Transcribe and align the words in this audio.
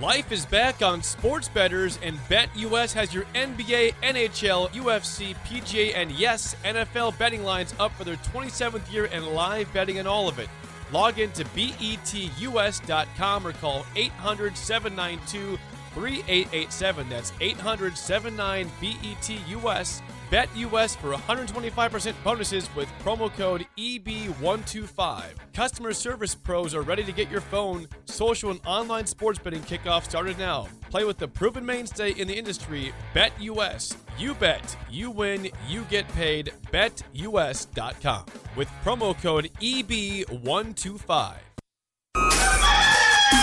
Life 0.00 0.30
is 0.30 0.44
back 0.44 0.82
on 0.82 1.02
Sports 1.02 1.48
Betters, 1.48 1.98
and 2.02 2.18
BetUS 2.28 2.92
has 2.92 3.14
your 3.14 3.24
NBA, 3.34 3.94
NHL, 4.02 4.68
UFC, 4.68 5.34
PGA, 5.36 5.96
and 5.96 6.10
yes, 6.10 6.54
NFL 6.64 7.16
betting 7.16 7.42
lines 7.42 7.74
up 7.80 7.92
for 7.92 8.04
their 8.04 8.16
27th 8.16 8.92
year 8.92 9.08
and 9.10 9.26
live 9.28 9.72
betting 9.72 9.98
on 9.98 10.06
all 10.06 10.28
of 10.28 10.38
it. 10.38 10.50
Log 10.92 11.18
in 11.18 11.32
to 11.32 11.46
betus.com 11.46 13.46
or 13.46 13.52
call 13.54 13.86
800 13.96 14.54
792 14.54 15.58
3887. 15.94 17.08
That's 17.08 17.32
800 17.40 17.96
79 17.96 18.70
BETUS. 18.82 20.02
Bet 20.30 20.48
US 20.56 20.96
for 20.96 21.12
125% 21.12 22.14
bonuses 22.24 22.68
with 22.74 22.88
promo 23.04 23.32
code 23.32 23.64
EB125. 23.78 25.22
Customer 25.54 25.92
service 25.92 26.34
pros 26.34 26.74
are 26.74 26.82
ready 26.82 27.04
to 27.04 27.12
get 27.12 27.30
your 27.30 27.40
phone, 27.40 27.86
social, 28.06 28.50
and 28.50 28.60
online 28.66 29.06
sports 29.06 29.38
betting 29.38 29.62
kickoff 29.62 30.04
started 30.04 30.36
now. 30.38 30.66
Play 30.90 31.04
with 31.04 31.18
the 31.18 31.28
proven 31.28 31.64
mainstay 31.64 32.10
in 32.12 32.26
the 32.26 32.34
industry, 32.34 32.92
Bet 33.14 33.32
US. 33.40 33.96
You 34.18 34.34
bet, 34.34 34.76
you 34.90 35.10
win, 35.10 35.48
you 35.68 35.82
get 35.90 36.08
paid. 36.08 36.52
BetUS.com 36.72 38.26
with 38.56 38.68
promo 38.82 39.20
code 39.20 39.50
EB125. 39.60 41.34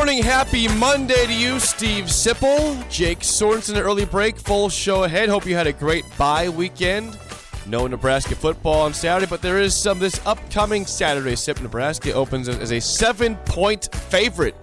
Morning, 0.00 0.22
happy 0.22 0.66
Monday 0.66 1.26
to 1.26 1.34
you, 1.34 1.60
Steve 1.60 2.06
Sipple, 2.06 2.88
Jake 2.88 3.18
Sorensen. 3.18 3.78
Early 3.78 4.06
break, 4.06 4.38
full 4.38 4.70
show 4.70 5.04
ahead. 5.04 5.28
Hope 5.28 5.44
you 5.44 5.54
had 5.54 5.66
a 5.66 5.74
great 5.74 6.06
bye 6.16 6.48
weekend. 6.48 7.18
No 7.66 7.86
Nebraska 7.86 8.34
football 8.34 8.80
on 8.80 8.94
Saturday, 8.94 9.28
but 9.28 9.42
there 9.42 9.58
is 9.58 9.76
some 9.76 9.98
this 9.98 10.18
upcoming 10.26 10.86
Saturday. 10.86 11.36
Sip 11.36 11.60
Nebraska 11.60 12.14
opens 12.14 12.48
as 12.48 12.72
a 12.72 12.80
seven-point 12.80 13.94
favorite 13.94 14.56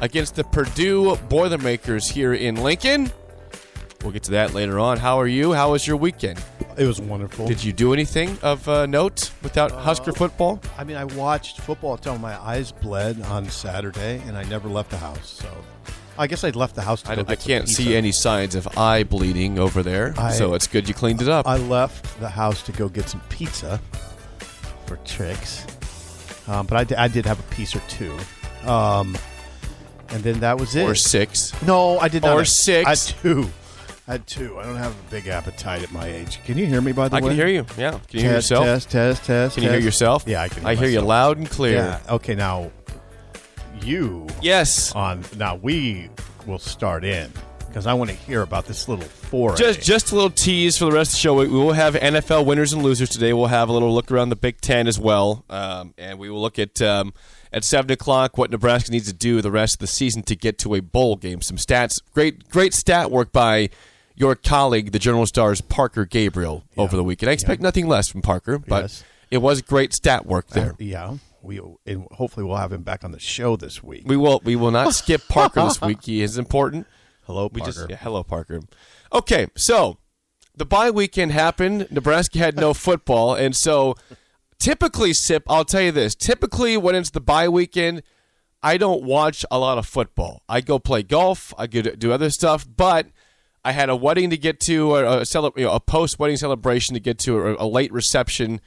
against 0.00 0.34
the 0.34 0.42
Purdue 0.42 1.14
Boilermakers 1.28 2.08
here 2.08 2.34
in 2.34 2.56
Lincoln. 2.56 3.12
We'll 4.02 4.10
get 4.10 4.24
to 4.24 4.32
that 4.32 4.52
later 4.52 4.80
on. 4.80 4.98
How 4.98 5.20
are 5.20 5.28
you? 5.28 5.52
How 5.52 5.70
was 5.70 5.86
your 5.86 5.96
weekend? 5.96 6.42
It 6.78 6.86
was 6.86 7.00
wonderful. 7.00 7.46
Did 7.46 7.62
you 7.62 7.72
do 7.72 7.92
anything 7.92 8.38
of 8.42 8.66
uh, 8.68 8.86
note 8.86 9.30
without 9.42 9.70
Husker 9.72 10.12
football? 10.12 10.60
I 10.78 10.84
mean, 10.84 10.96
I 10.96 11.04
watched 11.04 11.60
football 11.60 11.94
until 11.94 12.16
my 12.18 12.40
eyes 12.40 12.72
bled 12.72 13.20
on 13.22 13.48
Saturday, 13.50 14.22
and 14.26 14.36
I 14.38 14.44
never 14.44 14.68
left 14.68 14.90
the 14.90 14.96
house. 14.96 15.30
So, 15.42 15.48
I 16.18 16.26
guess 16.26 16.44
I 16.44 16.50
left 16.50 16.74
the 16.74 16.82
house. 16.82 17.02
To 17.02 17.12
I, 17.12 17.16
go 17.16 17.22
I 17.22 17.24
get 17.24 17.40
some 17.42 17.48
can't 17.48 17.68
see 17.68 17.84
pizza. 17.84 17.96
any 17.96 18.12
signs 18.12 18.54
of 18.54 18.66
eye 18.78 19.02
bleeding 19.02 19.58
over 19.58 19.82
there, 19.82 20.14
I- 20.16 20.32
so 20.32 20.54
it's 20.54 20.66
good 20.66 20.88
you 20.88 20.94
cleaned 20.94 21.20
it 21.22 21.28
up. 21.28 21.46
I 21.46 21.56
left 21.58 22.18
the 22.20 22.28
house 22.30 22.62
to 22.64 22.72
go 22.72 22.88
get 22.88 23.08
some 23.08 23.20
pizza 23.28 23.80
for 24.86 24.96
tricks, 25.04 25.66
um, 26.48 26.66
but 26.66 26.76
I 26.78 26.84
di- 26.84 26.96
I 26.96 27.08
did 27.08 27.26
have 27.26 27.38
a 27.38 27.54
piece 27.54 27.74
or 27.76 27.80
two, 27.88 28.16
um, 28.68 29.16
and 30.08 30.22
then 30.22 30.40
that 30.40 30.58
was 30.58 30.74
it. 30.74 30.84
or 30.88 30.94
six. 30.94 31.52
No, 31.62 31.98
I 31.98 32.08
did 32.08 32.22
not. 32.22 32.36
Or 32.36 32.44
six. 32.44 32.86
I 32.86 32.90
had 32.90 32.98
two. 33.22 33.50
I 34.08 34.12
had 34.12 34.26
two. 34.26 34.58
I 34.58 34.64
don't 34.64 34.76
have 34.76 34.92
a 34.92 35.10
big 35.10 35.28
appetite 35.28 35.82
at 35.82 35.92
my 35.92 36.06
age. 36.06 36.42
Can 36.44 36.58
you 36.58 36.66
hear 36.66 36.80
me? 36.80 36.90
By 36.92 37.08
the 37.08 37.14
way? 37.14 37.20
I 37.20 37.22
way, 37.22 37.28
can 37.30 37.36
hear 37.36 37.46
you. 37.48 37.66
Yeah. 37.78 37.90
Can 37.92 38.00
you 38.10 38.20
hear 38.20 38.32
Test, 38.34 38.50
yourself? 38.50 38.64
Test, 38.66 38.90
test, 38.90 39.24
test. 39.24 39.54
Can 39.54 39.62
you 39.62 39.68
hear 39.70 39.78
test. 39.78 39.84
yourself? 39.84 40.24
Yeah, 40.26 40.42
I 40.42 40.48
can. 40.48 40.66
I 40.66 40.74
hear 40.74 40.88
you 40.88 40.96
myself. 40.96 41.08
loud 41.08 41.38
and 41.38 41.48
clear. 41.48 41.74
Yeah. 41.76 42.00
Okay, 42.14 42.34
now 42.34 42.70
you 43.82 44.26
Yes. 44.40 44.92
on 44.94 45.24
now 45.36 45.56
we 45.56 46.08
will 46.46 46.58
start 46.58 47.04
in 47.04 47.32
because 47.68 47.86
I 47.86 47.94
want 47.94 48.10
to 48.10 48.16
hear 48.16 48.42
about 48.42 48.66
this 48.66 48.88
little 48.88 49.04
foray. 49.04 49.56
Just 49.56 49.80
just 49.80 50.12
a 50.12 50.14
little 50.14 50.30
tease 50.30 50.76
for 50.76 50.84
the 50.86 50.92
rest 50.92 51.10
of 51.12 51.14
the 51.14 51.18
show. 51.20 51.34
We, 51.34 51.46
we 51.48 51.54
will 51.58 51.72
have 51.72 51.94
NFL 51.94 52.44
winners 52.44 52.72
and 52.72 52.82
losers 52.82 53.08
today. 53.08 53.32
We'll 53.32 53.46
have 53.46 53.68
a 53.68 53.72
little 53.72 53.94
look 53.94 54.10
around 54.10 54.28
the 54.30 54.36
Big 54.36 54.60
Ten 54.60 54.86
as 54.86 54.98
well, 54.98 55.44
um, 55.48 55.94
and 55.96 56.18
we 56.18 56.28
will 56.28 56.40
look 56.40 56.58
at 56.58 56.82
um, 56.82 57.14
at 57.52 57.64
seven 57.64 57.90
o'clock 57.90 58.36
what 58.36 58.50
Nebraska 58.50 58.90
needs 58.90 59.06
to 59.06 59.12
do 59.14 59.40
the 59.40 59.50
rest 59.50 59.76
of 59.76 59.78
the 59.78 59.86
season 59.86 60.22
to 60.24 60.36
get 60.36 60.58
to 60.58 60.74
a 60.74 60.80
bowl 60.80 61.16
game. 61.16 61.40
Some 61.40 61.56
stats, 61.56 62.00
great 62.12 62.48
great 62.50 62.74
stat 62.74 63.10
work 63.10 63.32
by 63.32 63.70
your 64.22 64.36
colleague, 64.36 64.92
the 64.92 65.00
Journal 65.00 65.26
Star's 65.26 65.60
Parker 65.60 66.04
Gabriel, 66.04 66.62
over 66.76 66.94
the 66.96 67.02
weekend. 67.02 67.28
I 67.28 67.32
expect 67.32 67.60
nothing 67.60 67.88
less 67.88 68.08
from 68.08 68.22
Parker, 68.22 68.56
but 68.56 68.82
Yes. 68.84 69.04
it 69.32 69.38
was 69.38 69.60
great 69.62 69.92
stat 69.92 70.26
work 70.26 70.46
Uh, 70.52 70.54
there. 70.54 70.74
yeah, 70.78 71.14
we 71.42 71.60
and 71.84 72.06
hopefully 72.12 72.46
we'll 72.46 72.56
have 72.56 72.72
him 72.72 72.82
back 72.82 73.02
on 73.02 73.10
the 73.10 73.18
show 73.18 73.56
this 73.56 73.82
week. 73.82 74.04
We 74.06 74.16
will 74.16 74.40
we 74.44 74.54
will 74.54 74.70
not 74.70 74.94
skip 75.00 75.22
Parker 75.28 75.62
this 75.64 75.80
week. 75.80 76.04
He 76.04 76.22
is 76.22 76.38
important. 76.38 76.86
Hello, 77.26 77.50
We 77.52 77.60
Parker. 77.60 77.72
just 77.72 77.90
yeah, 77.90 77.96
hello 77.96 78.22
Parker. 78.22 78.60
Okay, 79.12 79.48
so 79.56 79.98
the 80.56 80.64
bye 80.64 80.90
weekend 80.92 81.32
happened. 81.32 81.88
Nebraska 81.90 82.38
had 82.38 82.56
no 82.56 82.72
football, 82.86 83.34
and 83.34 83.56
so 83.56 83.96
typically, 84.60 85.12
Sip, 85.12 85.42
I'll 85.48 85.64
tell 85.64 85.82
you 85.82 85.90
this. 85.92 86.14
Typically, 86.14 86.76
when 86.76 86.94
it's 86.94 87.10
the 87.10 87.20
bye 87.20 87.48
weekend, 87.48 88.02
I 88.62 88.76
don't 88.76 89.02
watch 89.02 89.44
a 89.50 89.58
lot 89.58 89.78
of 89.78 89.86
football. 89.86 90.42
I 90.48 90.60
go 90.60 90.78
play 90.78 91.02
golf. 91.02 91.52
I 91.58 91.66
go 91.66 91.82
do 91.82 92.12
other 92.12 92.30
stuff, 92.30 92.64
but 92.76 93.08
I 93.64 93.72
had 93.72 93.88
a 93.88 93.96
wedding 93.96 94.30
to 94.30 94.36
get 94.36 94.60
to, 94.60 94.94
or 94.94 95.04
a, 95.04 95.24
cele- 95.24 95.52
you 95.56 95.64
know, 95.64 95.72
a 95.72 95.80
post 95.80 96.18
wedding 96.18 96.36
celebration 96.36 96.94
to 96.94 97.00
get 97.00 97.18
to, 97.20 97.36
or 97.36 97.52
a 97.52 97.66
late 97.66 97.92
reception 97.92 98.60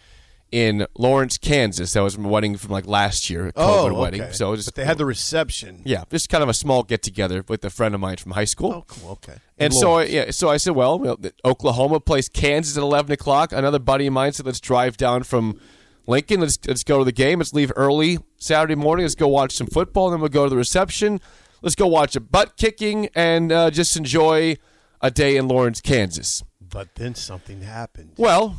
in 0.51 0.87
Lawrence, 0.97 1.37
Kansas. 1.37 1.93
That 1.93 2.01
was 2.01 2.17
my 2.17 2.29
wedding 2.29 2.55
from 2.55 2.71
like 2.71 2.87
last 2.87 3.29
year, 3.29 3.47
a 3.47 3.53
COVID 3.53 3.91
oh, 3.91 3.99
wedding. 3.99 4.21
okay. 4.21 4.31
So 4.31 4.49
it 4.49 4.51
was 4.51 4.65
but 4.65 4.75
they 4.75 4.85
had 4.85 4.97
the 4.97 5.05
reception. 5.05 5.81
yeah, 5.83 6.05
just 6.09 6.29
kind 6.29 6.43
of 6.43 6.49
a 6.49 6.53
small 6.53 6.83
get 6.83 7.03
together 7.03 7.43
with 7.47 7.65
a 7.65 7.69
friend 7.69 7.93
of 7.93 7.99
mine 7.99 8.17
from 8.17 8.31
high 8.31 8.45
school. 8.45 8.71
Oh, 8.71 8.85
cool. 8.87 9.11
Okay. 9.11 9.35
And 9.57 9.73
so, 9.73 9.95
I, 9.95 10.03
yeah, 10.05 10.31
so 10.31 10.49
I 10.49 10.57
said, 10.57 10.75
well, 10.75 10.99
well, 10.99 11.17
Oklahoma 11.43 11.99
plays 11.99 12.29
Kansas 12.29 12.77
at 12.77 12.83
eleven 12.83 13.11
o'clock. 13.11 13.51
Another 13.51 13.79
buddy 13.79 14.07
of 14.07 14.13
mine 14.13 14.31
said, 14.31 14.45
let's 14.45 14.59
drive 14.59 14.97
down 14.97 15.23
from 15.23 15.59
Lincoln. 16.07 16.39
Let's 16.39 16.57
let's 16.67 16.83
go 16.83 16.99
to 16.99 17.05
the 17.05 17.11
game. 17.11 17.39
Let's 17.39 17.53
leave 17.53 17.71
early 17.75 18.19
Saturday 18.37 18.75
morning. 18.75 19.03
Let's 19.03 19.15
go 19.15 19.27
watch 19.27 19.53
some 19.53 19.67
football. 19.67 20.09
Then 20.09 20.21
we'll 20.21 20.29
go 20.29 20.45
to 20.45 20.49
the 20.49 20.57
reception. 20.57 21.19
Let's 21.61 21.75
go 21.75 21.87
watch 21.87 22.15
a 22.15 22.21
butt 22.21 22.57
kicking 22.57 23.09
and 23.15 23.51
uh, 23.51 23.71
just 23.71 23.97
enjoy 23.97 24.57
a 25.05 25.11
day 25.11 25.37
in 25.37 25.47
Lawrence, 25.47 25.81
Kansas. 25.81 26.43
but 26.59 26.95
then 26.95 27.13
something 27.15 27.61
happened. 27.61 28.13
Well, 28.17 28.57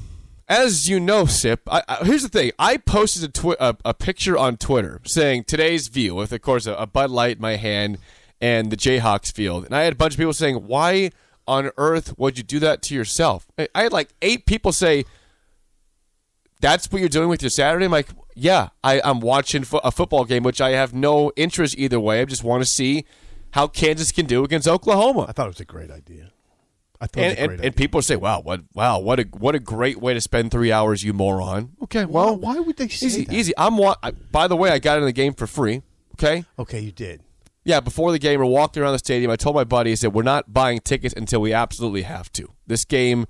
as 0.48 0.88
you 0.88 1.00
know, 1.00 1.26
Sip, 1.26 1.60
I, 1.68 1.82
I, 1.88 2.04
here's 2.04 2.22
the 2.22 2.28
thing. 2.28 2.52
I 2.58 2.76
posted 2.76 3.24
a, 3.24 3.32
twi- 3.32 3.56
a, 3.58 3.74
a 3.84 3.92
picture 3.94 4.38
on 4.38 4.56
Twitter 4.56 5.00
saying 5.04 5.44
today's 5.44 5.88
view 5.88 6.14
with, 6.14 6.32
of 6.32 6.40
course, 6.42 6.66
a, 6.66 6.74
a 6.74 6.86
Bud 6.86 7.10
Light 7.10 7.36
in 7.36 7.42
my 7.42 7.56
hand 7.56 7.98
and 8.40 8.70
the 8.70 8.76
Jayhawks 8.76 9.32
field. 9.32 9.64
And 9.64 9.74
I 9.74 9.82
had 9.82 9.94
a 9.94 9.96
bunch 9.96 10.14
of 10.14 10.18
people 10.18 10.32
saying, 10.32 10.66
why 10.68 11.10
on 11.48 11.70
earth 11.76 12.16
would 12.16 12.38
you 12.38 12.44
do 12.44 12.60
that 12.60 12.80
to 12.82 12.94
yourself? 12.94 13.46
I 13.58 13.68
I 13.74 13.82
had 13.82 13.92
like 13.92 14.10
eight 14.22 14.46
people 14.46 14.70
say, 14.72 15.04
that's 16.60 16.90
what 16.90 17.00
you're 17.00 17.08
doing 17.08 17.28
with 17.28 17.42
your 17.42 17.50
Saturday? 17.50 17.84
I'm 17.86 17.90
like, 17.92 18.08
yeah, 18.34 18.68
I, 18.84 19.00
I'm 19.04 19.20
watching 19.20 19.64
fo- 19.64 19.78
a 19.78 19.90
football 19.90 20.24
game, 20.24 20.42
which 20.42 20.60
I 20.60 20.70
have 20.70 20.94
no 20.94 21.32
interest 21.36 21.74
either 21.76 21.98
way. 21.98 22.20
I 22.20 22.24
just 22.24 22.44
want 22.44 22.62
to 22.62 22.68
see 22.68 23.04
how 23.50 23.66
Kansas 23.66 24.12
can 24.12 24.26
do 24.26 24.44
against 24.44 24.68
Oklahoma 24.68 25.26
I 25.28 25.32
thought 25.32 25.46
it 25.46 25.56
was 25.56 25.60
a 25.60 25.64
great 25.64 25.90
idea. 25.90 26.30
I 27.00 27.06
thought 27.06 27.22
and, 27.22 27.24
it 27.24 27.28
was 27.28 27.38
a 27.38 27.40
and, 27.40 27.48
great 27.48 27.66
and 27.66 27.76
people 27.76 28.02
say, 28.02 28.16
"Wow, 28.16 28.40
what? 28.40 28.62
Wow, 28.74 28.98
what 29.00 29.20
a 29.20 29.24
what 29.24 29.54
a 29.54 29.58
great 29.58 30.00
way 30.00 30.14
to 30.14 30.20
spend 30.20 30.50
three 30.50 30.72
hours, 30.72 31.04
you 31.04 31.12
moron." 31.12 31.72
Okay, 31.82 32.04
well, 32.04 32.36
why 32.36 32.58
would 32.58 32.76
they 32.76 32.88
say 32.88 33.06
easy? 33.06 33.24
that? 33.24 33.34
Easy. 33.34 33.52
I'm. 33.58 33.76
Wa- 33.76 33.96
I, 34.02 34.10
by 34.12 34.48
the 34.48 34.56
way, 34.56 34.70
I 34.70 34.78
got 34.78 34.98
in 34.98 35.04
the 35.04 35.12
game 35.12 35.34
for 35.34 35.46
free. 35.46 35.82
Okay. 36.14 36.44
Okay, 36.58 36.80
you 36.80 36.92
did. 36.92 37.22
Yeah, 37.64 37.80
before 37.80 38.12
the 38.12 38.18
game, 38.18 38.38
we're 38.38 38.46
walking 38.46 38.82
around 38.82 38.92
the 38.92 38.98
stadium. 39.00 39.30
I 39.30 39.36
told 39.36 39.56
my 39.56 39.64
buddies 39.64 40.00
that 40.00 40.10
we're 40.10 40.22
not 40.22 40.52
buying 40.52 40.78
tickets 40.78 41.12
until 41.16 41.40
we 41.40 41.52
absolutely 41.52 42.02
have 42.02 42.30
to. 42.32 42.52
This 42.66 42.84
game 42.84 43.26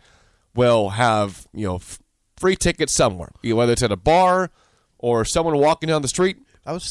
will 0.55 0.91
have 0.91 1.47
you 1.53 1.67
know 1.67 1.77
f- 1.77 2.01
free 2.37 2.57
tickets 2.57 2.93
somewhere, 2.93 3.33
whether 3.43 3.73
it's 3.73 3.83
at 3.83 3.93
a 3.93 3.97
bar 3.97 4.51
or 4.99 5.25
someone 5.25 5.57
walking 5.59 5.89
down 5.89 6.03
the 6.03 6.09
street. 6.09 6.39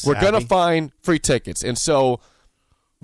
We're 0.04 0.20
gonna 0.20 0.40
find 0.40 0.90
free 1.02 1.18
tickets, 1.18 1.62
and 1.62 1.78
so 1.78 2.20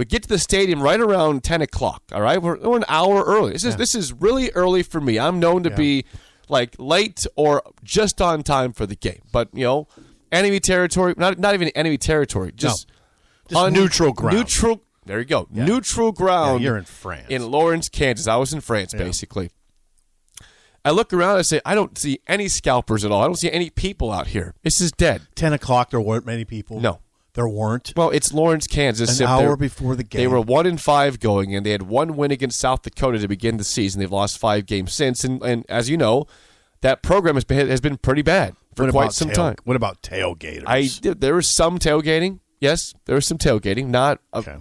we 0.03 0.07
get 0.07 0.25
to 0.25 0.29
the 0.29 0.39
stadium 0.39 0.83
right 0.83 0.99
around 0.99 1.45
ten 1.45 1.63
o'clock. 1.63 2.03
All 2.11 2.21
right, 2.21 2.43
we're, 2.43 2.59
we're 2.59 2.77
an 2.77 2.85
hour 2.89 3.23
early. 3.23 3.53
This 3.53 3.63
is 3.65 3.77
this 3.77 3.95
is 3.95 4.13
really 4.13 4.51
early 4.51 4.83
for 4.83 5.01
me. 5.01 5.17
I'm 5.17 5.39
known 5.39 5.63
to 5.63 5.71
be 5.71 6.05
like 6.49 6.75
late 6.79 7.25
or 7.37 7.63
just 7.85 8.21
on 8.21 8.43
time 8.43 8.73
for 8.73 8.85
the 8.85 8.97
game, 8.97 9.21
but 9.31 9.49
you 9.53 9.63
know, 9.65 9.87
enemy 10.33 10.59
territory. 10.59 11.15
Not 11.17 11.39
not 11.39 11.55
even 11.55 11.69
enemy 11.69 11.99
territory. 11.99 12.51
Just 12.53 12.91
Just 13.49 13.73
neutral 13.73 14.13
ground. 14.13 14.39
Neutral 14.39 14.83
There 15.07 15.21
you 15.21 15.25
go. 15.25 15.47
Yeah. 15.53 15.67
Neutral 15.67 16.09
Yeah, 16.09 16.13
ground. 16.25 16.63
you're 16.65 16.77
in 16.79 16.85
France. 16.85 17.27
in 17.29 17.49
Lawrence, 17.49 17.89
Kansas. 17.89 18.27
I 18.27 18.35
was 18.37 18.53
in 18.53 18.61
France, 18.61 18.93
basically. 18.95 19.51
I 20.85 20.91
look 20.91 21.13
around 21.13 21.37
and 21.37 21.47
say, 21.47 21.61
I 21.65 21.77
don't 21.77 21.97
see 21.97 22.19
any 22.27 22.49
scalpers 22.49 23.05
at 23.05 23.13
all. 23.13 23.23
I 23.23 23.27
don't 23.27 23.37
see 23.39 23.51
any 23.53 23.71
people 23.71 24.11
out 24.11 24.27
here. 24.27 24.55
This 24.65 24.81
is 24.81 24.91
dead. 24.91 25.23
10 25.37 25.53
o'clock, 25.53 25.91
there 25.91 26.01
weren't 26.01 26.27
many 26.27 26.45
people. 26.45 26.81
No. 26.81 26.99
There 27.35 27.49
weren't. 27.49 27.95
Well, 27.97 28.11
it's 28.11 28.33
Lawrence, 28.35 28.67
Kansas. 28.67 29.19
An 29.19 29.27
hour 29.27 29.57
before 29.57 29.97
the 29.97 30.05
game, 30.05 30.21
They 30.21 30.27
were 30.27 30.41
one 30.41 30.67
in 30.67 30.77
five 30.77 31.19
going, 31.19 31.55
and 31.55 31.65
they 31.65 31.71
had 31.71 31.83
one 31.83 32.15
win 32.17 32.31
against 32.31 32.61
South 32.61 32.83
Dakota 32.83 33.19
to 33.21 33.29
begin 33.29 33.57
the 33.57 33.65
season. 33.65 34.01
They've 34.01 34.11
lost 34.13 34.37
five 34.39 34.67
games 34.67 34.93
since, 34.93 35.25
and, 35.25 35.43
and 35.43 35.65
as 35.69 35.89
you 35.89 35.97
know, 35.97 36.27
that 36.83 37.03
program 37.03 37.37
has 37.37 37.45
been 37.45 37.69
has 37.69 37.81
been 37.81 37.97
pretty 37.97 38.23
bad 38.23 38.55
for 38.75 38.85
What 38.85 38.93
quite 38.93 39.13
some 39.13 39.29
tail- 39.29 39.37
time. 39.37 39.55
What 39.65 39.77
about 39.77 40.03
tailgaters? 40.03 40.65
I 40.67 40.89
there 41.15 41.35
was 41.35 41.55
some 41.55 41.79
tailgating. 41.79 42.41
Yes, 42.61 42.93
there 43.07 43.15
was 43.15 43.27
some 43.27 43.39
tailgating. 43.39 43.87
Not 43.87 44.21
a, 44.33 44.39
Okay. 44.39 44.57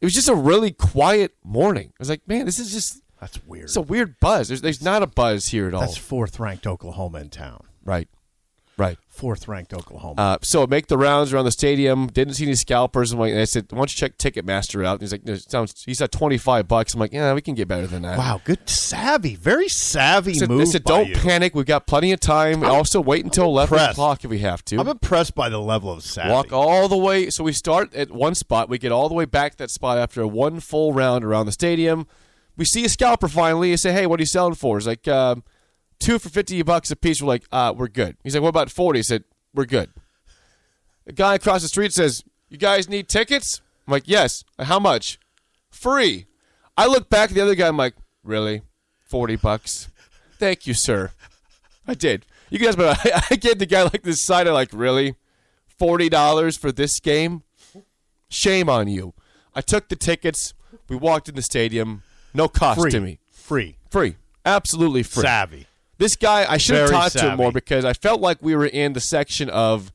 it 0.00 0.04
was 0.04 0.12
just 0.12 0.28
a 0.28 0.34
really 0.34 0.70
quiet 0.72 1.34
morning. 1.42 1.88
I 1.90 1.96
was 1.98 2.08
like, 2.10 2.26
man, 2.28 2.44
this 2.46 2.58
is 2.58 2.72
just 2.72 3.00
That's 3.20 3.42
weird. 3.46 3.64
it's 3.64 3.76
a 3.76 3.80
weird 3.82 4.20
buzz. 4.20 4.48
There's 4.48 4.60
there's 4.60 4.82
not 4.82 5.02
a 5.02 5.06
buzz 5.06 5.46
here 5.46 5.66
at 5.66 5.72
all. 5.74 5.80
That's 5.80 5.96
fourth 5.96 6.38
ranked 6.38 6.66
Oklahoma 6.66 7.20
in 7.20 7.30
town. 7.30 7.64
right, 7.84 8.08
right. 8.76 8.98
Fourth 9.08 9.46
ranked 9.46 9.74
Oklahoma. 9.74 10.14
Uh, 10.20 10.38
so 10.42 10.66
make 10.66 10.86
the 10.86 10.96
rounds 10.96 11.32
around 11.32 11.44
the 11.44 11.50
stadium. 11.52 12.06
Didn't 12.06 12.34
see 12.34 12.44
any 12.44 12.54
scalpers. 12.54 13.12
I'm 13.12 13.18
like, 13.18 13.32
and 13.32 13.40
I 13.40 13.44
said, 13.44 13.66
why 13.70 13.76
don't 13.78 13.92
you 13.92 13.96
check 13.96 14.16
Ticketmaster 14.16 14.84
out? 14.86 14.94
And 14.94 15.02
he's 15.02 15.12
like, 15.12 15.24
no, 15.24 15.34
sounds. 15.36 15.84
He 15.84 15.92
said 15.92 16.10
twenty 16.10 16.38
five 16.38 16.66
bucks. 16.66 16.94
I'm 16.94 17.00
like, 17.00 17.12
yeah, 17.12 17.34
we 17.34 17.42
can 17.42 17.54
get 17.54 17.68
better 17.68 17.86
than 17.86 18.02
that. 18.02 18.16
wow, 18.16 18.40
good 18.44 18.66
savvy. 18.68 19.34
Very 19.36 19.68
savvy 19.68 20.32
I 20.32 20.34
said, 20.34 20.48
move 20.48 20.62
I 20.62 20.64
said, 20.64 20.84
don't 20.84 21.08
you. 21.08 21.16
panic. 21.16 21.54
We've 21.54 21.66
got 21.66 21.86
plenty 21.86 22.12
of 22.12 22.20
time. 22.20 22.64
also, 22.64 23.00
wait 23.00 23.24
until 23.24 23.44
eleven 23.44 23.74
impressed. 23.76 23.92
o'clock 23.92 24.24
if 24.24 24.30
we 24.30 24.38
have 24.38 24.64
to. 24.66 24.78
I'm 24.78 24.88
impressed 24.88 25.34
by 25.34 25.50
the 25.50 25.60
level 25.60 25.92
of 25.92 26.02
savvy. 26.02 26.30
Walk 26.30 26.52
all 26.52 26.88
the 26.88 26.96
way. 26.96 27.28
So 27.28 27.44
we 27.44 27.52
start 27.52 27.94
at 27.94 28.10
one 28.10 28.34
spot. 28.34 28.70
We 28.70 28.78
get 28.78 28.92
all 28.92 29.08
the 29.08 29.14
way 29.14 29.26
back 29.26 29.52
to 29.52 29.58
that 29.58 29.70
spot 29.70 29.98
after 29.98 30.26
one 30.26 30.58
full 30.60 30.94
round 30.94 31.22
around 31.24 31.46
the 31.46 31.52
stadium. 31.52 32.06
We 32.56 32.64
see 32.64 32.84
a 32.84 32.88
scalper 32.88 33.28
finally. 33.28 33.72
I 33.72 33.76
say, 33.76 33.92
hey, 33.92 34.06
what 34.06 34.20
are 34.20 34.22
you 34.22 34.26
selling 34.26 34.54
for? 34.54 34.78
He's 34.78 34.86
like, 34.86 35.06
um, 35.08 35.42
two 36.02 36.18
for 36.18 36.28
50 36.28 36.62
bucks 36.62 36.90
a 36.90 36.96
piece. 36.96 37.22
We're 37.22 37.28
like, 37.28 37.44
uh, 37.52 37.72
we're 37.76 37.88
good. 37.88 38.16
He's 38.22 38.34
like, 38.34 38.42
what 38.42 38.48
about 38.50 38.70
40? 38.70 38.98
He 38.98 39.02
said, 39.02 39.24
we're 39.54 39.64
good. 39.64 39.90
The 41.04 41.12
guy 41.12 41.34
across 41.34 41.62
the 41.62 41.68
street 41.68 41.92
says, 41.92 42.24
you 42.48 42.58
guys 42.58 42.88
need 42.88 43.08
tickets? 43.08 43.60
I'm 43.86 43.92
like, 43.92 44.04
yes. 44.06 44.44
How 44.58 44.78
much? 44.78 45.18
Free. 45.70 46.26
I 46.76 46.86
look 46.86 47.08
back 47.10 47.30
at 47.30 47.34
the 47.34 47.40
other 47.40 47.54
guy. 47.54 47.68
I'm 47.68 47.76
like, 47.76 47.94
really? 48.22 48.62
40 49.06 49.36
bucks? 49.36 49.88
Thank 50.38 50.66
you, 50.66 50.74
sir. 50.74 51.12
I 51.86 51.94
did. 51.94 52.26
You 52.50 52.58
guys, 52.58 52.76
but 52.76 52.98
I, 53.04 53.22
I 53.30 53.36
gave 53.36 53.58
the 53.58 53.66
guy 53.66 53.82
like 53.82 54.02
this 54.02 54.22
side. 54.22 54.46
of 54.46 54.54
like, 54.54 54.70
really? 54.72 55.16
forty 55.78 56.08
dollars 56.08 56.56
for 56.56 56.70
this 56.70 57.00
game? 57.00 57.42
Shame 58.28 58.68
on 58.68 58.86
you. 58.86 59.14
I 59.54 59.60
took 59.60 59.88
the 59.88 59.96
tickets. 59.96 60.54
We 60.88 60.94
walked 60.96 61.28
in 61.28 61.34
the 61.34 61.42
stadium. 61.42 62.02
No 62.32 62.46
cost 62.46 62.80
free. 62.80 62.90
to 62.92 63.00
me. 63.00 63.18
Free. 63.32 63.78
Free. 63.90 64.16
Absolutely 64.44 65.02
free. 65.02 65.22
Savvy. 65.22 65.66
This 66.02 66.16
guy, 66.16 66.44
I 66.48 66.56
should 66.56 66.76
have 66.76 66.90
talked 66.90 67.12
to 67.18 67.30
him 67.30 67.36
more 67.36 67.52
because 67.52 67.84
I 67.84 67.92
felt 67.92 68.20
like 68.20 68.38
we 68.42 68.56
were 68.56 68.66
in 68.66 68.92
the 68.92 69.00
section 69.00 69.48
of 69.50 69.92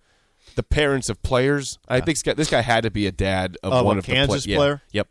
the 0.55 0.63
parents 0.63 1.09
of 1.09 1.21
players. 1.21 1.77
I 1.87 1.99
think 1.99 2.17
this 2.23 2.49
guy, 2.49 2.61
had 2.61 2.83
to 2.83 2.91
be 2.91 3.05
a 3.07 3.11
dad 3.11 3.57
of 3.61 3.73
Of 3.73 3.85
one 3.85 3.97
of 3.97 4.05
Kansas 4.05 4.43
the 4.43 4.47
play- 4.47 4.51
yeah. 4.53 4.57
player? 4.57 4.81
Yep. 4.91 5.07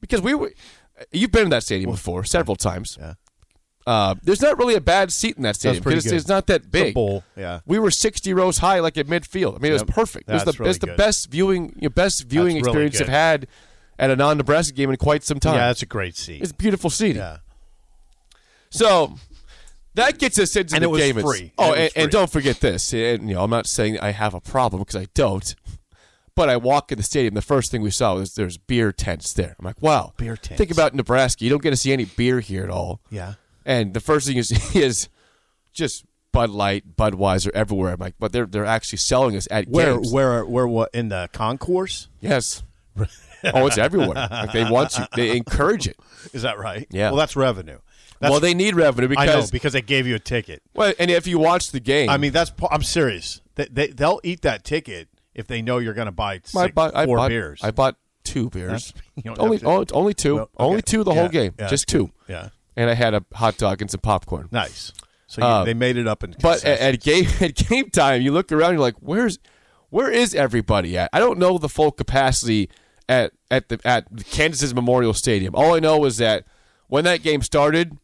Because 0.00 0.20
we 0.20 0.34
were, 0.34 0.52
you've 1.12 1.30
been 1.32 1.44
in 1.44 1.50
that 1.50 1.62
stadium 1.62 1.90
before 1.90 2.24
several 2.24 2.56
times. 2.56 2.98
Yeah. 3.00 3.14
Uh, 3.86 4.14
there's 4.22 4.42
not 4.42 4.58
really 4.58 4.74
a 4.74 4.80
bad 4.80 5.10
seat 5.10 5.36
in 5.38 5.42
that 5.44 5.56
stadium 5.56 5.82
because 5.82 6.04
it's, 6.04 6.12
it's 6.12 6.28
not 6.28 6.46
that 6.48 6.56
It's 6.56 6.66
a 6.66 6.70
big. 6.70 6.94
bowl, 6.94 7.24
yeah. 7.36 7.60
We 7.64 7.78
were 7.78 7.90
60 7.90 8.34
rows 8.34 8.58
high, 8.58 8.80
like 8.80 8.98
at 8.98 9.06
midfield. 9.06 9.54
I 9.56 9.58
mean, 9.60 9.70
it 9.70 9.74
was 9.74 9.84
perfect. 9.84 10.28
It 10.28 10.34
was 10.34 10.44
That's 10.44 10.56
the, 10.58 10.62
really 10.62 10.70
it's 10.70 10.78
the 10.80 10.86
good. 10.88 10.96
best 10.98 11.30
viewing, 11.30 11.72
you 11.76 11.82
know, 11.82 11.88
best 11.88 12.24
viewing 12.24 12.56
That's 12.56 12.66
really 12.66 12.86
experience 12.86 13.00
I've 13.00 13.08
had 13.08 13.46
at 13.98 14.10
a 14.10 14.16
non-Nebraska 14.16 14.74
game 14.74 14.90
in 14.90 14.96
quite 14.96 15.24
some 15.24 15.40
time. 15.40 15.54
Yeah, 15.54 15.68
that's 15.68 15.82
a 15.82 15.86
great 15.86 16.16
seat. 16.16 16.42
it's 16.42 16.50
a 16.50 16.54
beautiful 16.54 16.90
seating. 16.90 17.16
yeah. 17.22 17.38
So 18.70 19.14
that 19.98 20.18
gets 20.18 20.38
us 20.38 20.56
into 20.56 20.74
And 20.74 20.82
the 20.82 20.88
it 20.88 20.90
was 20.90 21.00
game. 21.00 21.18
It's- 21.18 21.38
free. 21.38 21.52
Oh, 21.58 21.72
And 21.72 21.74
and, 21.74 21.82
was 21.82 21.92
and 21.96 22.10
don't 22.10 22.30
forget 22.30 22.60
this. 22.60 22.92
And, 22.92 23.28
you 23.28 23.34
know, 23.34 23.42
I'm 23.44 23.50
not 23.50 23.66
saying 23.66 23.98
I 24.00 24.10
have 24.10 24.34
a 24.34 24.40
problem 24.40 24.82
because 24.82 24.96
I 24.96 25.06
don't. 25.14 25.54
But 26.34 26.48
I 26.48 26.56
walk 26.56 26.92
in 26.92 26.98
the 26.98 27.04
stadium. 27.04 27.34
The 27.34 27.42
first 27.42 27.70
thing 27.72 27.82
we 27.82 27.90
saw 27.90 28.14
was 28.14 28.34
there's 28.34 28.58
beer 28.58 28.92
tents 28.92 29.32
there. 29.32 29.56
I'm 29.58 29.64
like, 29.64 29.82
wow, 29.82 30.12
Beer 30.16 30.36
tents. 30.36 30.56
Think 30.58 30.70
about 30.70 30.94
Nebraska. 30.94 31.42
You 31.44 31.50
don't 31.50 31.62
get 31.62 31.70
to 31.70 31.76
see 31.76 31.92
any 31.92 32.04
beer 32.04 32.38
here 32.40 32.62
at 32.62 32.70
all. 32.70 33.00
Yeah. 33.10 33.34
And 33.66 33.92
the 33.92 33.98
first 34.00 34.26
thing 34.28 34.36
you 34.36 34.44
see 34.44 34.78
is 34.82 35.08
just 35.72 36.04
Bud 36.30 36.50
Light, 36.50 36.96
Budweiser 36.96 37.50
everywhere. 37.54 37.94
I'm 37.94 37.98
like, 37.98 38.14
but 38.20 38.30
they're 38.32 38.46
they're 38.46 38.64
actually 38.64 38.98
selling 38.98 39.34
us 39.34 39.48
at 39.50 39.66
Where 39.68 39.94
games. 39.94 40.12
where 40.12 40.44
where 40.44 40.68
what 40.68 40.90
in 40.94 41.08
the 41.08 41.28
concourse? 41.32 42.08
Yes. 42.20 42.62
oh, 42.98 43.66
it's 43.66 43.78
everywhere. 43.78 44.28
Like 44.30 44.52
they 44.52 44.64
want 44.70 44.96
you. 44.96 45.04
They 45.16 45.36
encourage 45.36 45.88
it. 45.88 45.96
Is 46.32 46.42
that 46.42 46.58
right? 46.58 46.86
Yeah. 46.90 47.10
Well, 47.10 47.18
that's 47.18 47.34
revenue. 47.36 47.78
That's, 48.20 48.30
well, 48.30 48.40
they 48.40 48.54
need 48.54 48.74
revenue 48.74 49.14
I 49.16 49.26
know 49.26 49.32
because 49.32 49.50
because 49.50 49.72
they 49.74 49.82
gave 49.82 50.06
you 50.06 50.14
a 50.16 50.18
ticket. 50.18 50.62
well, 50.74 50.92
and 50.98 51.10
if 51.10 51.26
you 51.26 51.38
watch 51.38 51.70
the 51.70 51.80
game, 51.80 52.10
I 52.10 52.16
mean, 52.16 52.32
that's 52.32 52.52
I'm 52.70 52.82
serious. 52.82 53.40
They, 53.54 53.66
they 53.70 53.86
they'll 53.88 54.20
eat 54.24 54.42
that 54.42 54.64
ticket 54.64 55.08
if 55.34 55.46
they 55.46 55.62
know 55.62 55.78
you're 55.78 55.94
going 55.94 56.06
to 56.06 56.12
buy 56.12 56.36
six, 56.38 56.56
I 56.56 56.68
bought 56.68 56.96
I 56.96 57.06
four 57.06 57.18
bought, 57.18 57.28
beers. 57.28 57.60
I 57.62 57.70
bought 57.70 57.96
two 58.24 58.50
beers. 58.50 58.92
Only 59.38 59.58
to- 59.58 59.66
oh, 59.66 59.84
only 59.92 60.14
two. 60.14 60.34
Well, 60.34 60.42
okay. 60.44 60.64
Only 60.64 60.82
two 60.82 61.04
the 61.04 61.14
whole 61.14 61.28
game. 61.28 61.54
Yeah, 61.58 61.68
Just 61.68 61.86
two. 61.86 62.10
Yeah. 62.28 62.48
And 62.76 62.90
I 62.90 62.94
had 62.94 63.14
a 63.14 63.24
hot 63.34 63.56
dog 63.56 63.80
and 63.80 63.90
some 63.90 64.00
popcorn. 64.00 64.48
Nice. 64.52 64.92
So 65.28 65.40
you, 65.40 65.46
Uh, 65.46 65.64
they 65.64 65.74
made 65.74 65.96
it 65.96 66.06
up 66.08 66.24
in. 66.24 66.34
But 66.40 66.64
at, 66.64 66.80
at 66.80 67.00
game 67.00 67.26
at 67.40 67.54
game 67.54 67.90
time, 67.90 68.22
you 68.22 68.32
look 68.32 68.50
around, 68.50 68.72
you're 68.72 68.80
like, 68.80 68.96
"Where's, 69.00 69.38
where 69.90 70.10
is 70.10 70.34
everybody 70.34 70.96
at?" 70.98 71.10
I 71.12 71.18
don't 71.20 71.38
know 71.38 71.58
the 71.58 71.68
full 71.68 71.92
capacity 71.92 72.68
at 73.08 73.32
at 73.50 73.68
the 73.68 73.80
at 73.84 74.04
Kansas's 74.30 74.74
Memorial 74.74 75.14
Stadium. 75.14 75.54
All 75.54 75.74
I 75.74 75.80
know 75.80 76.04
is 76.04 76.16
that 76.18 76.44
when 76.88 77.04
that 77.04 77.22
game 77.22 77.42
started, 77.42 77.96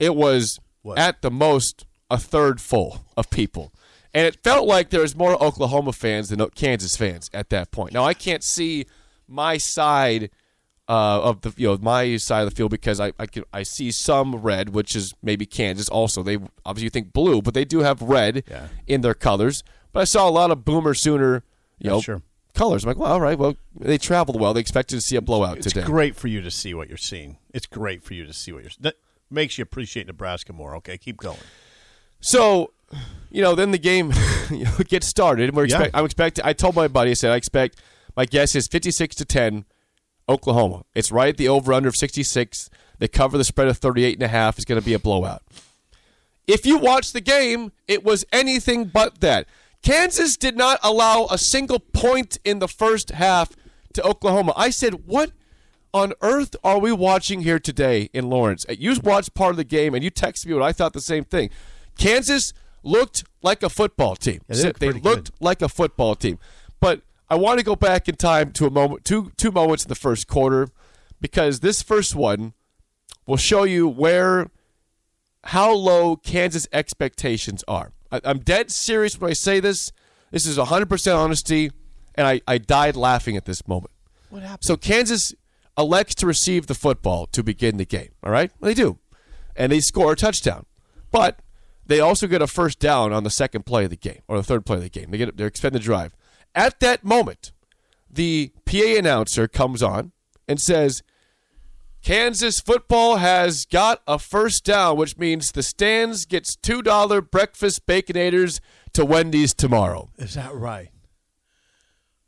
it 0.00 0.16
was 0.16 0.58
What? 0.82 0.98
at 0.98 1.22
the 1.22 1.30
most 1.30 1.86
a 2.10 2.18
third 2.18 2.60
full 2.60 3.04
of 3.16 3.30
people, 3.30 3.72
and 4.12 4.26
it 4.26 4.42
felt 4.42 4.66
like 4.66 4.90
there 4.90 5.02
was 5.02 5.14
more 5.14 5.40
Oklahoma 5.40 5.92
fans 5.92 6.30
than 6.30 6.44
Kansas 6.56 6.96
fans 6.96 7.30
at 7.32 7.50
that 7.50 7.70
point. 7.70 7.92
Now 7.94 8.04
I 8.04 8.14
can't 8.14 8.42
see 8.42 8.86
my 9.28 9.58
side 9.58 10.30
uh, 10.88 11.22
of 11.22 11.42
the 11.42 11.54
you 11.56 11.68
know 11.68 11.78
my 11.80 12.16
side 12.16 12.42
of 12.42 12.50
the 12.50 12.56
field 12.56 12.72
because 12.72 12.98
I 12.98 13.12
I, 13.20 13.26
can, 13.26 13.44
I 13.52 13.62
see 13.62 13.92
some 13.92 14.34
red, 14.36 14.70
which 14.70 14.96
is 14.96 15.14
maybe 15.22 15.46
Kansas. 15.46 15.88
Also, 15.88 16.24
they 16.24 16.38
obviously 16.64 16.88
think 16.90 17.12
blue, 17.12 17.40
but 17.42 17.54
they 17.54 17.64
do 17.64 17.80
have 17.80 18.02
red 18.02 18.42
Yeah. 18.50 18.66
in 18.88 19.02
their 19.02 19.14
colors. 19.14 19.62
But 19.92 20.00
I 20.00 20.04
saw 20.04 20.28
a 20.28 20.30
lot 20.30 20.50
of 20.50 20.64
Boomer 20.64 20.94
Sooner, 20.94 21.44
you 21.78 21.86
Yeah, 21.86 21.90
know, 21.90 22.00
sure. 22.00 22.22
colors. 22.54 22.82
I'm 22.84 22.88
like, 22.88 22.96
well, 22.98 23.12
all 23.12 23.20
right, 23.20 23.38
well, 23.38 23.54
they 23.78 23.98
traveled 23.98 24.40
well. 24.40 24.52
They 24.54 24.60
expected 24.60 24.96
to 24.96 25.00
see 25.00 25.14
a 25.16 25.20
blowout 25.20 25.58
it's 25.58 25.66
today. 25.68 25.80
It's 25.80 25.88
great 25.88 26.16
for 26.16 26.26
you 26.28 26.40
to 26.42 26.50
see 26.50 26.74
what 26.74 26.88
you're 26.88 26.96
seeing. 26.96 27.38
It's 27.54 27.66
great 27.66 28.02
for 28.02 28.14
you 28.14 28.24
to 28.26 28.32
see 28.32 28.50
what 28.52 28.62
you're. 28.62 28.72
That 28.80 28.94
makes 29.30 29.58
you 29.58 29.62
appreciate 29.62 30.06
Nebraska 30.06 30.52
more. 30.52 30.74
Okay, 30.76 30.98
keep 30.98 31.18
going. 31.18 31.38
So, 32.20 32.72
you 33.30 33.42
know, 33.42 33.54
then 33.54 33.70
the 33.70 33.78
game 33.78 34.12
gets 34.88 35.06
started, 35.06 35.54
we're 35.54 35.66
Yeah. 35.66 35.88
I'm 35.94 36.04
expecting. 36.04 36.44
I 36.44 36.52
told 36.52 36.74
my 36.74 36.88
buddy, 36.88 37.10
I 37.12 37.14
said, 37.14 37.30
I 37.30 37.36
expect 37.36 37.80
my 38.16 38.24
guess 38.24 38.54
is 38.54 38.68
56 38.68 39.16
to 39.16 39.24
10, 39.24 39.64
Oklahoma. 40.28 40.84
It's 40.94 41.10
right 41.10 41.28
at 41.28 41.36
the 41.36 41.48
over 41.48 41.72
under 41.72 41.88
of 41.88 41.96
66. 41.96 42.70
They 42.98 43.08
cover 43.08 43.38
the 43.38 43.44
spread 43.44 43.68
of 43.68 43.78
38 43.78 44.14
and 44.14 44.22
a 44.22 44.28
half. 44.28 44.56
It's 44.56 44.64
going 44.64 44.80
to 44.80 44.84
be 44.84 44.94
a 44.94 44.98
blowout. 44.98 45.42
If 46.46 46.66
you 46.66 46.78
watch 46.78 47.12
the 47.12 47.20
game, 47.20 47.72
it 47.86 48.04
was 48.04 48.24
anything 48.32 48.86
but 48.86 49.20
that. 49.20 49.46
Kansas 49.82 50.36
did 50.36 50.56
not 50.56 50.78
allow 50.82 51.26
a 51.30 51.38
single 51.38 51.78
point 51.78 52.38
in 52.44 52.58
the 52.58 52.68
first 52.68 53.10
half 53.10 53.56
to 53.94 54.02
Oklahoma. 54.02 54.52
I 54.56 54.70
said, 54.70 55.06
what 55.06 55.32
on 55.92 56.12
earth 56.22 56.56
are 56.62 56.78
we 56.78 56.92
watching 56.92 57.42
here 57.42 57.58
today 57.58 58.10
in 58.12 58.28
Lawrence? 58.28 58.64
Uh, 58.68 58.74
you 58.78 58.94
watched 59.02 59.34
part 59.34 59.50
of 59.50 59.56
the 59.56 59.64
game 59.64 59.94
and 59.94 60.04
you 60.04 60.10
texted 60.10 60.46
me 60.46 60.54
what 60.54 60.62
I 60.62 60.72
thought 60.72 60.92
the 60.92 61.00
same 61.00 61.24
thing. 61.24 61.50
Kansas 61.98 62.52
looked 62.82 63.24
like 63.42 63.62
a 63.62 63.68
football 63.68 64.16
team. 64.16 64.40
Yeah, 64.48 64.56
they 64.56 64.62
looked 64.64 64.80
they 64.80 64.92
looked 64.92 65.30
like 65.40 65.62
a 65.62 65.68
football 65.68 66.14
team. 66.14 66.38
But 66.80 67.02
I 67.28 67.36
want 67.36 67.58
to 67.58 67.64
go 67.64 67.76
back 67.76 68.08
in 68.08 68.16
time 68.16 68.52
to 68.52 68.66
a 68.66 68.70
moment, 68.70 69.04
two 69.04 69.32
two 69.36 69.50
moments 69.50 69.84
in 69.84 69.88
the 69.88 69.94
first 69.94 70.26
quarter, 70.28 70.68
because 71.20 71.60
this 71.60 71.82
first 71.82 72.14
one 72.14 72.54
will 73.26 73.36
show 73.36 73.64
you 73.64 73.88
where 73.88 74.50
how 75.44 75.72
low 75.72 76.16
Kansas 76.16 76.66
expectations 76.72 77.64
are. 77.68 77.92
I, 78.10 78.20
I'm 78.24 78.40
dead 78.40 78.70
serious 78.70 79.20
when 79.20 79.30
I 79.30 79.34
say 79.34 79.60
this. 79.60 79.92
This 80.30 80.46
is 80.46 80.58
100% 80.58 81.16
honesty, 81.16 81.72
and 82.14 82.26
I, 82.26 82.40
I 82.46 82.58
died 82.58 82.94
laughing 82.94 83.36
at 83.36 83.46
this 83.46 83.66
moment. 83.66 83.90
What 84.28 84.42
happened? 84.42 84.64
So 84.64 84.76
Kansas 84.76 85.34
elects 85.80 86.14
to 86.16 86.26
receive 86.26 86.66
the 86.66 86.74
football 86.74 87.26
to 87.26 87.42
begin 87.42 87.76
the 87.76 87.84
game. 87.84 88.10
All 88.22 88.30
right, 88.30 88.50
they 88.60 88.74
do, 88.74 88.98
and 89.56 89.72
they 89.72 89.80
score 89.80 90.12
a 90.12 90.16
touchdown, 90.16 90.66
but 91.10 91.40
they 91.86 92.00
also 92.00 92.26
get 92.26 92.42
a 92.42 92.46
first 92.46 92.78
down 92.78 93.12
on 93.12 93.24
the 93.24 93.30
second 93.30 93.66
play 93.66 93.84
of 93.84 93.90
the 93.90 93.96
game 93.96 94.20
or 94.28 94.36
the 94.36 94.42
third 94.44 94.64
play 94.64 94.76
of 94.76 94.82
the 94.82 94.88
game. 94.88 95.10
They 95.10 95.18
get 95.18 95.36
they 95.36 95.44
extend 95.44 95.74
the 95.74 95.80
drive. 95.80 96.14
At 96.54 96.80
that 96.80 97.04
moment, 97.04 97.52
the 98.10 98.52
PA 98.64 98.96
announcer 98.98 99.48
comes 99.48 99.82
on 99.82 100.12
and 100.48 100.60
says, 100.60 101.02
Kansas 102.02 102.60
football 102.60 103.16
has 103.16 103.64
got 103.66 104.02
a 104.06 104.18
first 104.18 104.64
down, 104.64 104.96
which 104.96 105.18
means 105.18 105.52
the 105.52 105.62
stands 105.62 106.24
gets 106.24 106.56
two 106.56 106.82
dollar 106.82 107.20
breakfast 107.20 107.86
baconators 107.86 108.60
to 108.94 109.04
Wendy's 109.04 109.54
tomorrow. 109.54 110.10
Is 110.16 110.34
that 110.34 110.54
right? 110.54 110.90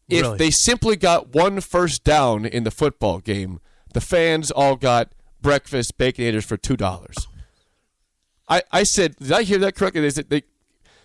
If 0.09 0.23
Really? 0.23 0.39
they 0.39 0.51
simply 0.51 0.97
got 0.97 1.35
one 1.35 1.61
first 1.61 2.05
down 2.05 2.45
in 2.45 2.65
the 2.65 2.71
football 2.71 3.19
game, 3.19 3.61
the 3.95 4.01
fans 4.01 4.51
all 4.51 4.77
got 4.77 5.13
breakfast 5.41 5.99
baconators 5.99 6.45
for 6.45 6.57
two 6.57 6.77
dollars. 6.77 7.17
I, 8.49 8.63
I 8.71 8.83
said, 8.83 9.17
did 9.17 9.33
I 9.33 9.43
hear 9.43 9.59
that 9.59 9.75
correctly? 9.75 10.01
They 10.03 10.11
said 10.11 10.29
they, 10.29 10.43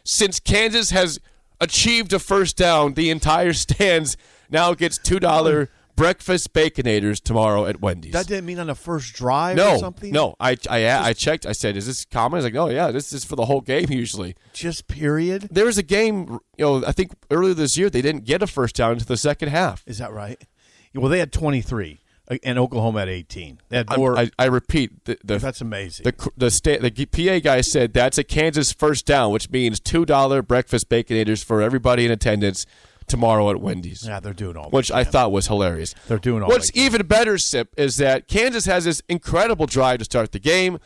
since 0.03 0.39
Kansas 0.39 0.89
has 0.89 1.19
achieved 1.61 2.11
a 2.13 2.19
first 2.19 2.57
down, 2.57 2.93
the 2.95 3.09
entire 3.09 3.53
stands 3.65 4.17
now 4.49 4.73
gets 4.73 4.97
two 4.97 5.19
dollar 5.19 5.69
breakfast 5.97 6.53
baconators 6.53 7.21
tomorrow 7.21 7.65
at 7.65 7.81
Wendy's. 7.81 8.13
That 8.13 8.27
didn't 8.27 8.45
mean 8.45 8.59
on 8.59 8.67
the 8.67 8.75
first 8.75 9.13
drive 9.13 9.57
or 9.57 9.61
no, 9.61 9.77
something? 9.79 10.13
no. 10.13 10.35
I, 10.39 10.55
I 10.69 10.87
I 11.09 11.13
checked. 11.13 11.45
I 11.45 11.51
said, 11.51 11.75
"Is 11.75 11.87
this 11.87 12.05
common?" 12.05 12.35
I 12.35 12.37
was 12.37 12.45
like, 12.45 12.55
"Oh 12.55 12.69
yeah, 12.69 12.91
this 12.91 13.11
is 13.11 13.25
for 13.25 13.35
the 13.35 13.45
whole 13.45 13.59
game 13.59 13.87
usually." 13.89 14.35
Just 14.53 14.87
period? 14.87 15.49
There 15.51 15.65
was 15.65 15.77
a 15.77 15.83
game, 15.83 16.39
you 16.57 16.65
know, 16.65 16.85
I 16.85 16.93
think 16.93 17.11
earlier 17.29 17.53
this 17.53 17.77
year 17.77 17.89
they 17.89 18.01
didn't 18.01 18.23
get 18.23 18.41
a 18.41 18.47
first 18.47 18.75
down 18.75 18.93
until 18.93 19.07
the 19.07 19.17
second 19.17 19.49
half. 19.49 19.83
Is 19.85 19.97
that 19.97 20.13
right? 20.13 20.41
Well, 20.95 21.09
they 21.09 21.19
had 21.19 21.31
23, 21.31 21.99
uh, 22.31 22.37
and 22.43 22.57
Oklahoma 22.57 22.99
had 23.01 23.09
18. 23.09 23.59
They 23.69 23.77
had 23.77 23.89
I'm- 23.89 23.99
more. 23.99 24.17
I, 24.17 24.31
I 24.39 24.45
repeat, 24.45 25.03
the 25.05 25.17
the 25.23 25.37
that's 25.39 25.61
amazing. 25.61 26.03
the 26.05 26.29
the, 26.37 26.49
sta- 26.51 26.79
the 26.79 27.05
PA 27.05 27.39
guy 27.39 27.61
said 27.61 27.93
that's 27.93 28.17
a 28.17 28.23
Kansas 28.23 28.71
first 28.71 29.05
down, 29.05 29.31
which 29.31 29.49
means 29.49 29.79
two 29.79 30.05
dollar 30.05 30.41
breakfast 30.41 30.89
baconators 30.89 31.43
for 31.43 31.61
everybody 31.61 32.05
in 32.05 32.11
attendance 32.11 32.65
tomorrow 33.07 33.49
at 33.49 33.59
Wendy's. 33.61 34.05
yeah, 34.05 34.19
they're 34.19 34.33
doing 34.33 34.57
all 34.57 34.69
Which 34.69 34.91
I 34.91 35.03
can. 35.03 35.11
thought 35.11 35.31
was 35.31 35.47
hilarious. 35.47 35.95
They're 36.07 36.17
doing 36.19 36.43
all 36.43 36.49
What's 36.49 36.71
even 36.75 37.05
better, 37.07 37.37
Sip, 37.37 37.73
is 37.77 37.97
that 37.97 38.27
Kansas 38.27 38.65
has 38.65 38.85
this 38.85 39.01
incredible 39.09 39.65
drive 39.65 39.99
to 39.99 40.05
start 40.05 40.31
the 40.31 40.39
game. 40.39 40.79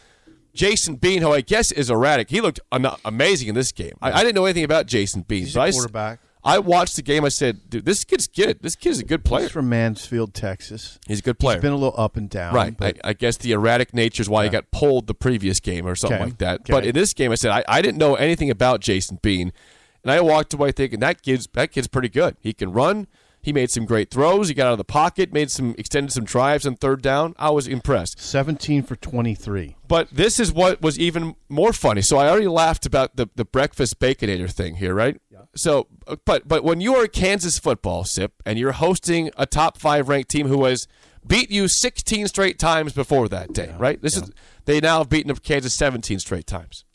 Jason 0.53 0.95
Bean, 0.95 1.21
who 1.21 1.31
I 1.31 1.41
guess 1.41 1.71
is 1.71 1.89
erratic, 1.89 2.29
he 2.29 2.41
looked 2.41 2.59
amazing 3.05 3.47
in 3.47 3.55
this 3.55 3.71
game. 3.71 3.93
I, 4.01 4.11
I 4.11 4.19
didn't 4.23 4.35
know 4.35 4.45
anything 4.45 4.65
about 4.65 4.85
Jason 4.85 5.21
Bean. 5.21 5.43
He's 5.43 5.53
so 5.53 5.61
a 5.61 5.63
I 5.65 5.71
quarterback. 5.71 6.19
I 6.43 6.57
watched 6.57 6.95
the 6.95 7.03
game. 7.03 7.23
I 7.23 7.29
said, 7.29 7.69
"Dude, 7.69 7.85
this 7.85 8.03
kid's 8.03 8.27
good. 8.27 8.61
This 8.61 8.75
kid's 8.75 8.99
a 8.99 9.05
good 9.05 9.23
player. 9.23 9.43
He's 9.43 9.51
from 9.51 9.69
Mansfield, 9.69 10.33
Texas. 10.33 10.97
He's 11.07 11.19
a 11.19 11.21
good 11.21 11.37
player. 11.37 11.57
He's 11.57 11.61
been 11.61 11.71
a 11.71 11.77
little 11.77 11.93
up 11.97 12.17
and 12.17 12.27
down. 12.29 12.53
Right. 12.55 12.69
I, 12.69 12.71
But 12.71 12.97
I 13.03 13.13
guess 13.13 13.37
the 13.37 13.51
erratic 13.51 13.93
nature 13.93 14.21
is 14.21 14.27
why 14.27 14.43
he 14.45 14.49
got 14.49 14.71
pulled 14.71 15.05
the 15.05 15.13
previous 15.13 15.59
game 15.59 15.85
or 15.87 15.95
something 15.95 16.15
Okay. 16.17 16.25
like 16.25 16.37
that. 16.39 16.59
Okay. 16.61 16.73
But 16.73 16.85
in 16.85 16.95
this 16.95 17.13
game, 17.13 17.31
I 17.31 17.35
said 17.35 17.51
I, 17.51 17.63
I 17.67 17.81
didn't 17.83 17.99
know 17.99 18.15
anything 18.15 18.49
about 18.49 18.81
Jason 18.81 19.19
Bean, 19.21 19.53
and 20.03 20.11
I 20.11 20.21
walked 20.21 20.53
away 20.53 20.71
thinking 20.71 20.99
that 20.99 21.21
kid's 21.21 21.47
that 21.53 21.71
kid's 21.71 21.87
pretty 21.87 22.09
good. 22.09 22.37
He 22.39 22.53
can 22.53 22.71
run. 22.71 23.07
He 23.43 23.51
made 23.51 23.71
some 23.71 23.85
great 23.85 24.11
throws. 24.11 24.49
He 24.49 24.53
got 24.53 24.67
out 24.67 24.73
of 24.73 24.77
the 24.77 24.83
pocket, 24.83 25.33
made 25.33 25.49
some 25.49 25.73
extended 25.77 26.11
some 26.11 26.25
drives 26.25 26.67
on 26.67 26.75
third 26.75 27.01
down. 27.01 27.33
I 27.39 27.49
was 27.49 27.67
impressed. 27.67 28.19
17 28.19 28.83
for 28.83 28.95
23. 28.95 29.75
But 29.87 30.09
this 30.11 30.39
is 30.39 30.53
what 30.53 30.81
was 30.81 30.99
even 30.99 31.35
more 31.49 31.73
funny. 31.73 32.03
So 32.03 32.17
I 32.17 32.29
already 32.29 32.47
laughed 32.47 32.85
about 32.85 33.15
the, 33.15 33.29
the 33.35 33.45
breakfast 33.45 33.99
baconator 33.99 34.49
thing 34.49 34.75
here, 34.75 34.93
right? 34.93 35.19
Yeah. 35.31 35.39
So, 35.55 35.87
but 36.23 36.47
but 36.47 36.63
when 36.63 36.81
you 36.81 36.95
are 36.95 37.07
Kansas 37.07 37.57
football, 37.57 38.03
Sip, 38.03 38.33
and 38.45 38.59
you're 38.59 38.73
hosting 38.73 39.31
a 39.37 39.47
top 39.47 39.77
five 39.79 40.07
ranked 40.07 40.29
team 40.29 40.47
who 40.47 40.63
has 40.65 40.87
beat 41.25 41.49
you 41.49 41.67
16 41.67 42.27
straight 42.27 42.59
times 42.59 42.93
before 42.93 43.27
that 43.29 43.53
day, 43.53 43.73
right? 43.79 43.99
This 44.01 44.17
is 44.17 44.31
they 44.65 44.79
now 44.79 44.99
have 44.99 45.09
beaten 45.09 45.31
up 45.31 45.41
Kansas 45.41 45.73
17 45.73 46.19
straight 46.19 46.45
times. 46.45 46.85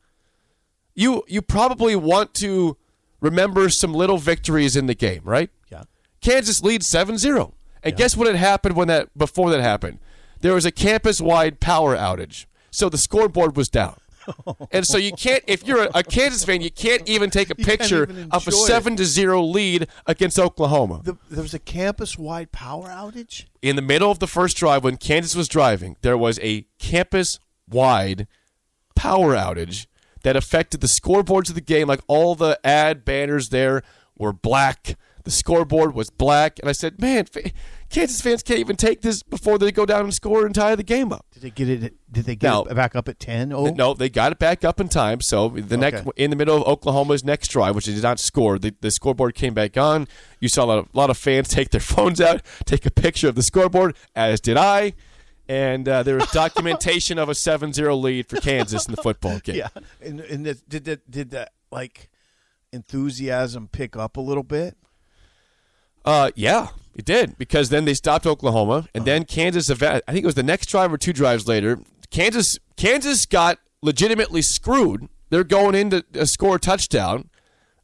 You 0.94 1.24
you 1.26 1.42
probably 1.42 1.96
want 1.96 2.34
to 2.34 2.76
remember 3.26 3.68
some 3.68 3.92
little 3.92 4.18
victories 4.18 4.76
in 4.76 4.86
the 4.86 4.94
game, 4.94 5.20
right? 5.24 5.50
Yeah. 5.70 5.82
Kansas 6.20 6.62
leads 6.62 6.90
7-0. 6.90 7.52
And 7.82 7.96
guess 7.96 8.16
what 8.16 8.26
had 8.26 8.36
happened 8.36 8.74
when 8.74 8.88
that 8.88 9.16
before 9.16 9.50
that 9.50 9.60
happened? 9.60 9.98
There 10.40 10.54
was 10.54 10.66
a 10.66 10.72
campus-wide 10.72 11.60
power 11.60 11.96
outage. 11.96 12.46
So 12.70 12.88
the 12.88 12.98
scoreboard 12.98 13.56
was 13.56 13.68
down. 13.68 13.96
and 14.72 14.84
so 14.84 14.98
you 14.98 15.12
can't 15.12 15.42
if 15.46 15.64
you're 15.66 15.84
a, 15.84 15.90
a 15.94 16.02
Kansas 16.02 16.44
fan, 16.44 16.60
you 16.60 16.70
can't 16.70 17.08
even 17.08 17.30
take 17.30 17.48
a 17.50 17.54
picture 17.54 18.08
of 18.32 18.46
a 18.48 18.50
7 18.50 18.96
to 18.96 19.04
0 19.04 19.42
lead 19.42 19.86
against 20.04 20.36
Oklahoma. 20.38 21.00
The, 21.04 21.16
there 21.30 21.42
was 21.42 21.54
a 21.54 21.60
campus 21.60 22.18
wide 22.18 22.50
power 22.50 22.88
outage? 22.88 23.44
in 23.62 23.76
the 23.76 23.82
middle 23.82 24.10
of 24.10 24.18
the 24.18 24.26
first 24.26 24.56
drive 24.56 24.84
when 24.84 24.96
Kansas 24.96 25.34
was 25.34 25.48
driving, 25.48 25.96
there 26.02 26.16
was 26.18 26.38
a 26.40 26.66
campus-wide 26.78 28.26
power 28.94 29.34
outage 29.34 29.86
that 30.26 30.34
affected 30.34 30.80
the 30.80 30.88
scoreboards 30.88 31.48
of 31.50 31.54
the 31.54 31.60
game. 31.60 31.86
Like 31.86 32.00
all 32.08 32.34
the 32.34 32.58
ad 32.64 33.04
banners 33.04 33.50
there 33.50 33.84
were 34.18 34.32
black. 34.32 34.96
The 35.22 35.30
scoreboard 35.30 35.94
was 35.94 36.10
black, 36.10 36.58
and 36.58 36.68
I 36.68 36.72
said, 36.72 37.00
"Man, 37.00 37.26
Kansas 37.90 38.20
fans 38.20 38.42
can't 38.42 38.58
even 38.58 38.74
take 38.74 39.02
this 39.02 39.22
before 39.22 39.56
they 39.56 39.70
go 39.70 39.86
down 39.86 40.00
and 40.02 40.12
score 40.12 40.44
and 40.44 40.52
tie 40.52 40.74
the 40.74 40.82
game 40.82 41.12
up." 41.12 41.24
Did 41.32 41.42
they 41.44 41.50
get 41.50 41.68
it? 41.68 41.94
Did 42.10 42.24
they 42.24 42.34
get 42.34 42.48
No. 42.50 42.64
it 42.64 42.74
back 42.74 42.96
up 42.96 43.08
at 43.08 43.20
10? 43.20 43.52
Oh, 43.52 43.66
No, 43.66 43.94
they 43.94 44.08
got 44.08 44.32
it 44.32 44.40
back 44.40 44.64
up 44.64 44.80
in 44.80 44.88
time. 44.88 45.20
So 45.20 45.48
the 45.48 45.76
next 45.76 46.00
Okay. 46.00 46.10
in 46.16 46.30
the 46.30 46.36
middle 46.36 46.56
of 46.56 46.66
Oklahoma's 46.66 47.22
next 47.24 47.48
drive, 47.48 47.76
which 47.76 47.86
they 47.86 47.94
did 47.94 48.02
not 48.02 48.18
score, 48.18 48.58
the, 48.58 48.74
the 48.80 48.90
scoreboard 48.90 49.36
came 49.36 49.54
back 49.54 49.76
on. 49.76 50.08
You 50.40 50.48
saw 50.48 50.64
a 50.64 50.66
lot 50.66 50.78
of 50.78 50.88
lot 50.92 51.10
of 51.10 51.16
fans 51.16 51.46
take 51.58 51.70
their 51.70 51.80
phones 51.80 52.20
out, 52.20 52.42
take 52.64 52.84
a 52.84 52.90
picture 52.90 53.28
of 53.28 53.36
the 53.36 53.42
scoreboard, 53.44 53.94
as 54.16 54.40
did 54.40 54.56
I. 54.56 54.92
And 55.48 55.88
uh, 55.88 56.02
there 56.02 56.16
was 56.16 56.26
documentation 56.32 57.18
of 57.18 57.28
a 57.28 57.32
7-0 57.32 58.00
lead 58.02 58.28
for 58.28 58.36
Kansas 58.36 58.86
in 58.86 58.94
the 58.94 59.02
football 59.02 59.38
game. 59.38 59.56
yeah. 59.56 59.68
And, 60.00 60.20
and 60.20 60.44
the, 60.44 60.54
did 60.68 60.84
that 60.84 61.10
did 61.10 61.30
that 61.30 61.52
like 61.70 62.10
enthusiasm 62.72 63.68
pick 63.68 63.96
up 63.96 64.16
a 64.16 64.20
little 64.20 64.42
bit? 64.42 64.76
Uh, 66.04 66.30
yeah, 66.36 66.68
it 66.94 67.04
did 67.04 67.36
because 67.36 67.68
then 67.68 67.84
they 67.84 67.94
stopped 67.94 68.26
Oklahoma, 68.26 68.88
and 68.94 69.04
then 69.04 69.24
Kansas. 69.24 69.68
eva- 69.68 70.02
I 70.06 70.12
think 70.12 70.22
it 70.22 70.26
was 70.26 70.36
the 70.36 70.42
next 70.44 70.66
drive 70.66 70.92
or 70.92 70.98
two 70.98 71.12
drives 71.12 71.48
later. 71.48 71.80
Kansas, 72.10 72.58
Kansas 72.76 73.26
got 73.26 73.58
legitimately 73.82 74.42
screwed. 74.42 75.08
They're 75.30 75.42
going 75.42 75.74
in 75.74 75.90
to 75.90 76.04
uh, 76.18 76.24
score 76.24 76.56
a 76.56 76.58
touchdown, 76.60 77.28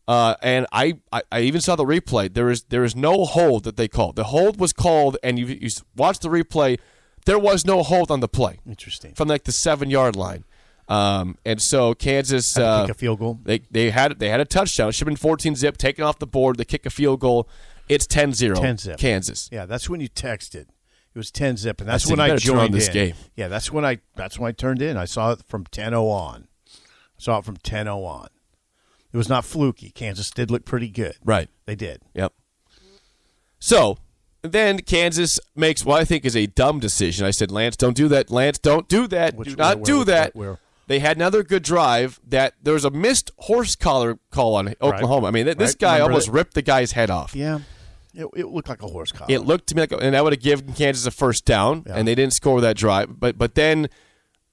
uh, 0.07 0.37
and 0.41 0.67
I, 0.71 0.99
I, 1.11 1.23
I 1.33 1.41
even 1.41 1.61
saw 1.61 1.75
the 1.75 1.85
replay. 1.85 2.33
There 2.33 2.49
is 2.49 2.63
there 2.65 2.85
is 2.85 2.95
no 2.95 3.25
hold 3.25 3.65
that 3.65 3.77
they 3.77 3.89
called. 3.89 4.15
The 4.15 4.25
hold 4.25 4.61
was 4.61 4.73
called, 4.73 5.17
and 5.25 5.37
you, 5.39 5.47
you 5.47 5.69
watch 5.97 6.21
the 6.21 6.29
replay. 6.29 6.79
There 7.25 7.39
was 7.39 7.65
no 7.65 7.83
hold 7.83 8.11
on 8.11 8.21
the 8.21 8.29
play 8.29 8.59
Interesting. 8.67 9.15
from 9.15 9.29
like 9.29 9.45
the 9.45 9.53
seven 9.53 9.91
yard 9.91 10.17
line, 10.17 10.45
um, 10.89 11.37
and 11.45 11.63
so 11.63 11.95
Kansas 11.95 12.57
uh, 12.59 12.83
kick 12.87 12.97
a 12.97 12.99
field 12.99 13.19
goal. 13.21 13.39
they 13.45 13.61
they 13.71 13.91
had 13.91 14.19
they 14.19 14.29
had 14.29 14.41
a 14.41 14.45
touchdown. 14.45 14.89
It 14.89 14.93
should 14.93 15.07
have 15.07 15.13
been 15.13 15.17
14 15.17 15.55
zip, 15.55 15.77
taken 15.77 16.05
off 16.05 16.19
the 16.19 16.27
board. 16.27 16.57
They 16.57 16.65
kick 16.65 16.85
a 16.87 16.91
field 16.91 17.21
goal. 17.21 17.49
It's 17.89 18.07
10-0. 18.07 18.55
10 18.61 18.79
zip. 18.79 18.99
Kansas. 18.99 19.49
Yeah, 19.53 19.67
that's 19.67 19.91
when 19.91 20.01
you 20.01 20.09
texted. 20.09 20.67
It 21.15 21.19
was 21.19 21.31
10 21.31 21.59
zip, 21.59 21.81
and 21.81 21.89
that's 21.91 22.07
I 22.07 22.11
when 22.11 22.21
I 22.21 22.37
joined 22.37 22.73
this 22.73 22.87
in. 22.89 22.93
game. 22.95 23.15
Yeah, 23.37 23.49
that's 23.49 23.71
when 23.71 23.85
I 23.85 23.99
that's 24.17 24.39
when 24.39 24.49
I 24.49 24.53
turned 24.53 24.81
in. 24.81 24.97
I 24.97 25.05
saw 25.05 25.33
it 25.33 25.43
from 25.47 25.65
10 25.67 25.93
on. 25.95 26.49
I 26.69 26.77
saw 27.19 27.39
it 27.39 27.45
from 27.45 27.57
10 27.59 27.87
on. 27.89 28.29
It 29.13 29.17
was 29.17 29.29
not 29.29 29.45
fluky. 29.45 29.91
Kansas 29.91 30.31
did 30.31 30.51
look 30.51 30.65
pretty 30.65 30.89
good. 30.89 31.17
Right. 31.23 31.51
They 31.67 31.75
did. 31.75 32.01
Yep. 32.15 32.33
So 33.59 33.99
then 34.43 34.79
Kansas 34.81 35.39
makes 35.55 35.85
what 35.85 36.01
I 36.01 36.05
think 36.05 36.25
is 36.25 36.37
a 36.37 36.47
dumb 36.47 36.81
decision. 36.81 37.25
I 37.27 37.31
said, 37.31 37.51
Lance, 37.51 37.77
don't 37.77 37.97
do 37.97 38.09
that. 38.09 38.31
Lance, 38.31 38.59
don't 38.59 38.89
do 38.89 39.07
that. 39.09 39.35
Which- 39.37 39.49
do 39.51 39.57
not 39.57 39.79
where- 39.79 39.85
do 39.85 39.97
where- 39.99 40.05
that. 40.07 40.35
where- 40.37 40.59
They 40.89 40.99
had 40.99 41.17
another 41.17 41.43
good 41.45 41.63
drive. 41.63 42.21
That 42.29 42.55
there 42.63 42.75
was 42.75 42.85
a 42.85 42.91
missed 42.91 43.31
horse 43.39 43.77
collar 43.77 44.19
call 44.31 44.57
on 44.57 44.75
Oklahoma. 44.83 45.29
I 45.29 45.31
mean, 45.31 45.45
th- 45.47 45.57
this 45.57 45.71
Right. 45.71 45.79
guy 45.79 45.93
Remember 45.95 46.13
almost 46.13 46.27
that? 46.27 46.33
ripped 46.33 46.55
the 46.55 46.63
guy's 46.63 46.93
head 46.93 47.09
off. 47.09 47.35
Yeah. 47.37 47.61
It, 48.15 48.27
it 48.37 48.47
looked 48.49 48.69
like 48.69 48.83
a 48.83 48.89
horse 48.89 49.11
collar. 49.13 49.33
It 49.33 49.47
looked 49.47 49.69
to 49.69 49.75
me 49.77 49.83
like, 49.83 49.93
and 49.93 50.15
that 50.15 50.23
would 50.23 50.33
have 50.35 50.43
given 50.43 50.73
Kansas 50.75 51.07
a 51.07 51.11
first 51.13 51.47
down, 51.47 51.85
Yeah. 51.87 51.95
and 51.97 52.07
they 52.07 52.15
didn't 52.15 52.35
score 52.35 52.61
that 52.61 52.77
drive. 52.77 53.19
But 53.21 53.39
but 53.39 53.55
then, 53.55 53.89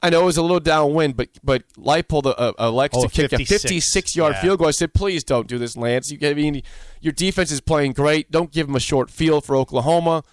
I 0.02 0.10
know 0.10 0.22
it 0.22 0.26
was 0.26 0.38
a 0.38 0.42
little 0.42 0.62
downwind, 0.62 1.18
but 1.18 1.28
but 1.44 1.64
Leipold 1.78 2.34
uh, 2.38 2.54
elects 2.58 2.98
Oh, 2.98 3.04
to 3.04 3.10
kick 3.10 3.32
56. 3.32 3.64
a 3.66 3.68
56 3.68 4.16
yard 4.16 4.34
Yeah. 4.36 4.42
field 4.42 4.60
goal. 4.60 4.68
I 4.68 4.72
said, 4.72 4.94
please 4.94 5.24
don't 5.26 5.48
do 5.48 5.58
this, 5.58 5.76
Lance. 5.76 6.10
You, 6.10 6.18
I 6.28 6.34
mean, 6.34 6.62
your 7.02 7.12
defense 7.14 7.52
is 7.52 7.60
playing 7.60 7.94
great. 7.94 8.32
Don't 8.32 8.52
give 8.52 8.68
them 8.68 8.76
a 8.78 8.80
short 8.80 9.10
field 9.12 9.44
for 9.44 9.56
Oklahoma. 9.58 10.24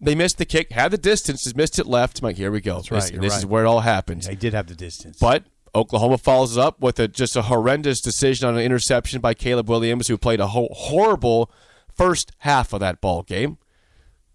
They 0.00 0.14
missed 0.14 0.38
the 0.38 0.44
kick, 0.46 0.72
had 0.72 0.90
the 0.90 0.98
distance, 0.98 1.54
missed 1.54 1.78
it 1.78 1.86
left. 1.86 2.20
I'm 2.20 2.24
like, 2.24 2.36
here 2.36 2.50
we 2.50 2.60
go. 2.60 2.76
That's 2.76 2.90
right, 2.90 3.02
This, 3.02 3.20
this 3.20 3.36
is 3.38 3.46
where 3.46 3.64
it 3.64 3.68
all 3.68 3.80
happens. 3.80 4.26
They 4.26 4.34
did 4.34 4.52
have 4.54 4.66
the 4.66 4.74
distance. 4.74 5.18
But 5.18 5.44
Oklahoma 5.74 6.18
follows 6.18 6.56
up 6.58 6.80
with 6.80 6.98
a, 6.98 7.06
just 7.08 7.36
a 7.36 7.42
horrendous 7.42 8.00
decision 8.00 8.48
on 8.48 8.54
an 8.56 8.62
interception 8.62 9.20
by 9.20 9.34
Caleb 9.34 9.68
Williams, 9.68 10.08
who 10.08 10.16
played 10.18 10.40
a 10.40 10.48
ho- 10.48 10.68
horrible 10.72 11.50
first 11.94 12.32
half 12.38 12.72
of 12.72 12.80
that 12.80 13.00
ball 13.00 13.22
game. 13.22 13.58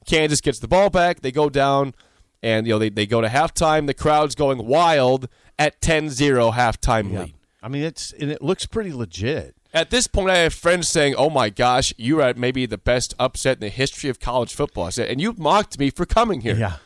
Kansas 0.08 0.42
gets 0.42 0.60
the 0.60 0.68
ball 0.68 0.90
back. 0.90 1.22
They 1.22 1.32
go 1.32 1.50
down, 1.50 1.94
and 2.42 2.68
you 2.68 2.74
know 2.74 2.80
they, 2.80 2.90
they 2.90 3.06
go 3.06 3.22
to 3.22 3.28
halftime. 3.28 3.88
The 3.88 3.94
crowd's 3.94 4.36
going 4.36 4.66
wild 4.66 5.28
at 5.58 5.82
10-0 5.82 6.54
halftime 6.54 7.12
yeah. 7.12 7.20
lead. 7.24 7.34
I 7.62 7.68
mean, 7.68 7.84
it's 7.84 8.14
and 8.14 8.32
it 8.32 8.42
looks 8.42 8.66
pretty 8.66 8.94
legit. 8.94 9.56
At 9.74 9.92
this 9.92 10.08
point, 10.08 10.32
I 10.32 10.38
have 10.38 10.54
friends 10.54 10.88
saying, 10.88 11.16
"Oh 11.16 11.30
my 11.30 11.50
gosh, 11.50 11.94
you 11.98 12.20
are 12.20 12.30
at 12.30 12.38
maybe 12.38 12.66
the 12.66 12.78
best 12.78 13.14
upset 13.20 13.58
in 13.58 13.62
the 13.62 13.70
history 13.70 14.10
of 14.10 14.20
college 14.20 14.54
football." 14.54 14.86
I 14.86 14.90
said, 14.90 15.10
and 15.10 15.22
you 15.22 15.34
mocked 15.38 15.78
me 15.78 15.90
for 15.90 16.06
coming 16.06 16.42
here. 16.42 16.56
Yeah. 16.56 16.78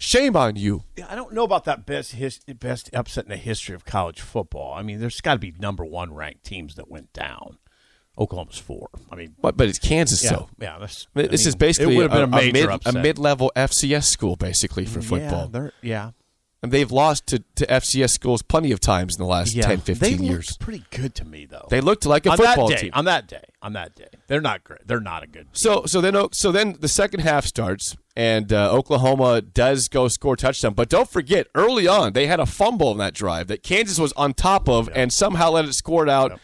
Shame 0.00 0.36
on 0.36 0.54
you. 0.54 0.84
Yeah, 0.96 1.06
I 1.10 1.16
don't 1.16 1.32
know 1.32 1.42
about 1.42 1.64
that 1.64 1.84
best 1.84 2.12
his, 2.12 2.38
best 2.38 2.88
upset 2.94 3.24
in 3.24 3.30
the 3.30 3.36
history 3.36 3.74
of 3.74 3.84
college 3.84 4.20
football. 4.20 4.72
I 4.74 4.82
mean, 4.82 5.00
there's 5.00 5.20
got 5.20 5.32
to 5.32 5.38
be 5.40 5.52
number 5.58 5.84
one 5.84 6.14
ranked 6.14 6.44
teams 6.44 6.76
that 6.76 6.88
went 6.88 7.12
down. 7.12 7.58
Oklahoma's 8.18 8.58
four. 8.58 8.88
I 9.12 9.16
mean, 9.16 9.34
But 9.40 9.56
but 9.56 9.68
it's 9.68 9.78
Kansas, 9.78 10.22
yeah, 10.24 10.30
so 10.30 10.48
yeah. 10.58 10.78
This 10.78 11.06
I 11.16 11.20
is 11.48 11.54
basically 11.54 11.94
it 11.94 11.96
would 11.98 12.10
have 12.10 12.30
been 12.30 12.34
a, 12.34 12.48
a, 12.48 12.52
mid, 12.52 12.86
a 12.86 12.92
mid-level 12.92 13.52
FCS 13.54 14.04
school, 14.04 14.36
basically 14.36 14.84
for 14.86 14.98
Yeah, 15.00 15.06
football. 15.06 15.48
they're- 15.48 15.72
yeah, 15.82 16.10
and 16.62 16.72
they've 16.72 16.90
lost 16.90 17.26
to, 17.28 17.44
to 17.54 17.64
FCS 17.66 18.10
schools 18.10 18.42
plenty 18.42 18.72
of 18.72 18.80
times 18.80 19.14
in 19.16 19.22
the 19.22 19.28
last 19.28 19.54
10, 19.54 19.78
15 19.80 19.96
they 20.18 20.24
years. 20.24 20.48
looked 20.50 20.60
pretty 20.60 20.84
good 20.90 21.14
to 21.14 21.24
me 21.24 21.46
though. 21.46 21.66
They 21.70 21.80
looked 21.80 22.04
like 22.04 22.26
a 22.26 22.30
on 22.30 22.36
football 22.36 22.68
that 22.68 22.74
day, 22.76 22.82
team. 22.82 22.90
On 22.94 23.04
that 23.04 23.28
day, 23.28 23.44
on 23.62 23.74
that 23.74 23.94
day, 23.94 24.08
they're 24.26 24.40
not 24.40 24.64
great. 24.64 24.86
They're 24.86 25.00
not 25.00 25.22
a 25.22 25.28
good. 25.28 25.46
So 25.52 25.84
so 25.86 26.00
then 26.00 26.16
so 26.32 26.50
then 26.50 26.76
the 26.80 26.88
second 26.88 27.20
half 27.20 27.46
starts 27.46 27.96
and 28.16 28.52
uh, 28.52 28.72
Oklahoma 28.72 29.40
does 29.40 29.86
go 29.86 30.08
score 30.08 30.34
a 30.34 30.36
touchdown, 30.36 30.74
but 30.74 30.88
don't 30.88 31.08
forget 31.08 31.46
early 31.54 31.86
on 31.86 32.12
they 32.14 32.26
had 32.26 32.40
a 32.40 32.46
fumble 32.46 32.90
in 32.90 32.98
that 32.98 33.14
drive 33.14 33.46
that 33.46 33.62
Kansas 33.62 34.00
was 34.00 34.12
on 34.14 34.34
top 34.34 34.68
of 34.68 34.90
and 34.92 35.12
somehow 35.12 35.50
let 35.50 35.64
it 35.64 35.74
score 35.74 36.02
it 36.02 36.08
out. 36.10 36.40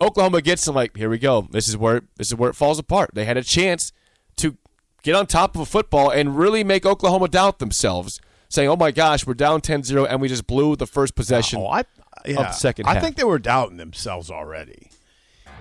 Oklahoma 0.00 0.40
gets 0.42 0.64
them 0.64 0.74
like 0.74 0.96
here 0.96 1.10
we 1.10 1.18
go. 1.18 1.46
This 1.50 1.68
is 1.68 1.76
where 1.76 2.02
this 2.16 2.28
is 2.28 2.34
where 2.34 2.50
it 2.50 2.54
falls 2.54 2.78
apart. 2.78 3.10
They 3.14 3.24
had 3.24 3.36
a 3.36 3.44
chance 3.44 3.92
to 4.36 4.56
get 5.02 5.14
on 5.14 5.26
top 5.26 5.54
of 5.54 5.60
a 5.60 5.66
football 5.66 6.10
and 6.10 6.36
really 6.36 6.64
make 6.64 6.86
Oklahoma 6.86 7.28
doubt 7.28 7.58
themselves, 7.58 8.20
saying, 8.48 8.68
"Oh 8.68 8.76
my 8.76 8.90
gosh, 8.90 9.26
we're 9.26 9.34
down 9.34 9.60
10-0 9.60 10.06
and 10.08 10.20
we 10.20 10.28
just 10.28 10.46
blew 10.46 10.76
the 10.76 10.86
first 10.86 11.14
possession." 11.14 11.60
Oh, 11.60 11.66
I 11.66 11.84
yeah. 12.24 12.36
the 12.36 12.52
second 12.52 12.86
I 12.86 12.94
half. 12.94 13.02
think 13.02 13.16
they 13.16 13.24
were 13.24 13.38
doubting 13.38 13.76
themselves 13.76 14.30
already. 14.30 14.90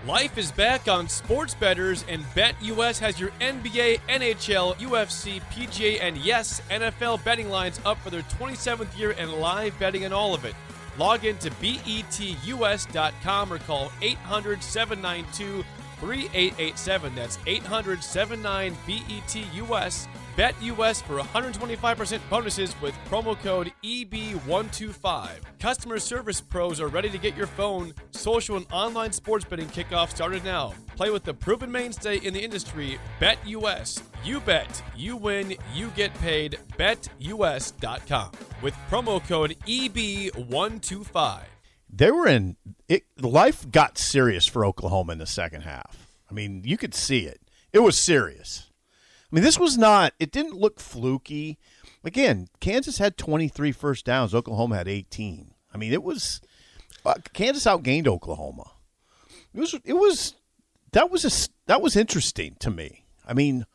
Life 0.08 0.38
is 0.38 0.50
back 0.54 0.88
on 0.88 1.10
Sports 1.10 1.54
Betters, 1.56 2.06
and 2.08 2.24
BetUS 2.34 3.00
has 3.00 3.20
your 3.20 3.32
NBA, 3.42 4.00
NHL, 4.08 4.76
UFC, 4.78 5.42
PGA, 5.52 6.00
and 6.02 6.18
yes, 6.18 6.62
NFL 6.70 7.22
betting 7.26 7.50
lines 7.50 7.82
up 7.84 7.98
for 7.98 8.10
their 8.10 8.22
27th 8.22 8.98
year 8.98 9.14
and 9.18 9.34
live 9.34 9.78
betting 9.78 10.06
on 10.06 10.14
all 10.14 10.34
of 10.34 10.46
it. 10.46 10.56
Log 11.00 11.24
in 11.24 11.38
to 11.38 11.50
betus.com 11.50 13.54
or 13.54 13.60
call 13.60 13.90
800 14.02 14.62
792 14.62 15.64
3887. 16.02 17.16
That's 17.16 17.40
800 17.48 18.04
79 18.04 18.78
BETUS. 18.86 20.08
BetUS 20.40 21.04
for 21.04 21.20
125% 21.20 22.22
bonuses 22.30 22.74
with 22.82 22.94
promo 23.10 23.38
code 23.38 23.74
E 23.82 24.06
EB125. 24.06 25.32
Customer 25.60 26.00
service 26.00 26.40
pros 26.40 26.80
are 26.80 26.88
ready 26.88 27.10
to 27.10 27.18
get 27.18 27.36
your 27.36 27.46
phone, 27.46 27.94
social, 28.12 28.56
and 28.56 28.66
online 28.72 29.12
sports 29.12 29.44
betting 29.44 29.68
kickoff 29.68 30.12
started 30.12 30.46
now. 30.46 30.74
Play 30.96 31.10
with 31.10 31.26
the 31.26 31.34
proven 31.34 31.70
mainstay 31.70 32.20
in 32.20 32.34
the 32.34 32.40
industry, 32.40 32.98
BetUS. 33.20 34.02
You 34.24 34.40
bet, 34.40 34.82
you 34.96 35.18
win, 35.18 35.56
you 35.76 35.90
get 35.90 36.14
paid. 36.20 36.58
BetUS.com 36.78 38.32
with 38.62 38.76
promo 38.90 39.22
code 39.28 39.58
E 39.66 39.90
EB125. 39.90 41.42
They 41.90 42.12
were 42.12 42.28
in 42.28 42.56
it. 42.88 43.04
Life 43.20 43.70
got 43.70 43.98
serious 43.98 44.48
for 44.48 44.64
Oklahoma 44.64 45.12
in 45.12 45.20
the 45.20 45.26
second 45.26 45.64
half. 45.64 46.08
I 46.32 46.34
mean, 46.34 46.62
you 46.64 46.78
could 46.78 46.94
see 46.94 47.26
it. 47.26 47.42
It 47.74 47.80
was 47.80 47.98
serious. 47.98 48.69
I 49.32 49.36
mean, 49.36 49.44
this 49.44 49.60
was 49.60 49.78
not. 49.78 50.14
It 50.20 50.32
didn't 50.32 50.56
look 50.56 50.80
fluky. 50.80 51.58
Again, 52.04 52.48
Kansas 52.60 52.98
had 52.98 53.18
23 53.18 53.72
first 53.72 54.06
downs. 54.06 54.34
Oklahoma 54.34 54.78
had 54.78 54.88
18. 54.88 55.54
I 55.74 55.78
mean, 55.78 55.94
it 55.94 56.02
was 56.02 56.42
uh, 57.06 57.16
Kansas 57.34 57.66
outgained 57.66 58.08
Oklahoma. 58.08 58.72
It 59.54 59.60
was. 59.60 59.76
It 59.84 59.94
was. 59.94 60.36
That 60.94 61.12
was 61.12 61.26
a. 61.26 61.50
That 61.68 61.82
was 61.82 61.96
interesting 61.96 62.56
to 62.60 62.72
me. 62.72 63.06
I 63.28 63.34
mean, 63.34 63.66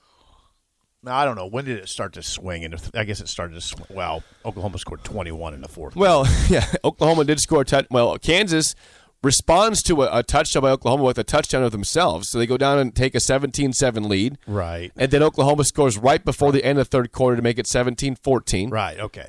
I 1.06 1.24
don't 1.24 1.36
know 1.36 1.46
when 1.46 1.64
did 1.64 1.78
it 1.78 1.88
start 1.88 2.12
to 2.14 2.22
swing, 2.22 2.64
and 2.64 2.74
I 2.94 3.04
guess 3.04 3.20
it 3.20 3.28
started 3.28 3.54
to 3.54 3.60
swing. 3.60 3.86
Well, 3.90 4.22
Oklahoma 4.44 4.78
scored 4.78 5.04
21 5.04 5.54
in 5.54 5.60
the 5.60 5.68
fourth. 5.68 5.96
Well, 5.96 6.26
yeah, 6.48 6.66
Oklahoma 6.84 7.24
did 7.24 7.40
score 7.40 7.64
touch. 7.64 7.86
Well, 7.90 8.18
Kansas 8.18 8.74
responds 9.24 9.82
to 9.84 10.02
a, 10.02 10.18
a 10.18 10.22
touchdown 10.22 10.62
by 10.62 10.70
Oklahoma 10.70 11.02
with 11.04 11.18
a 11.18 11.24
touchdown 11.24 11.62
of 11.64 11.72
themselves. 11.72 12.28
So 12.28 12.38
they 12.38 12.46
go 12.46 12.56
down 12.56 12.78
and 12.78 12.94
take 12.94 13.14
a 13.14 13.18
17-7 13.18 14.08
lead. 14.08 14.38
Right. 14.46 14.92
And 14.96 15.10
then 15.10 15.22
Oklahoma 15.22 15.64
scores 15.64 15.98
right 15.98 16.24
before 16.24 16.52
the 16.52 16.64
end 16.64 16.78
of 16.78 16.88
the 16.88 16.90
third 16.98 17.10
quarter 17.12 17.36
to 17.36 17.42
make 17.42 17.58
it 17.58 17.66
17-14. 17.66 18.70
Right. 18.70 19.00
Okay. 19.00 19.26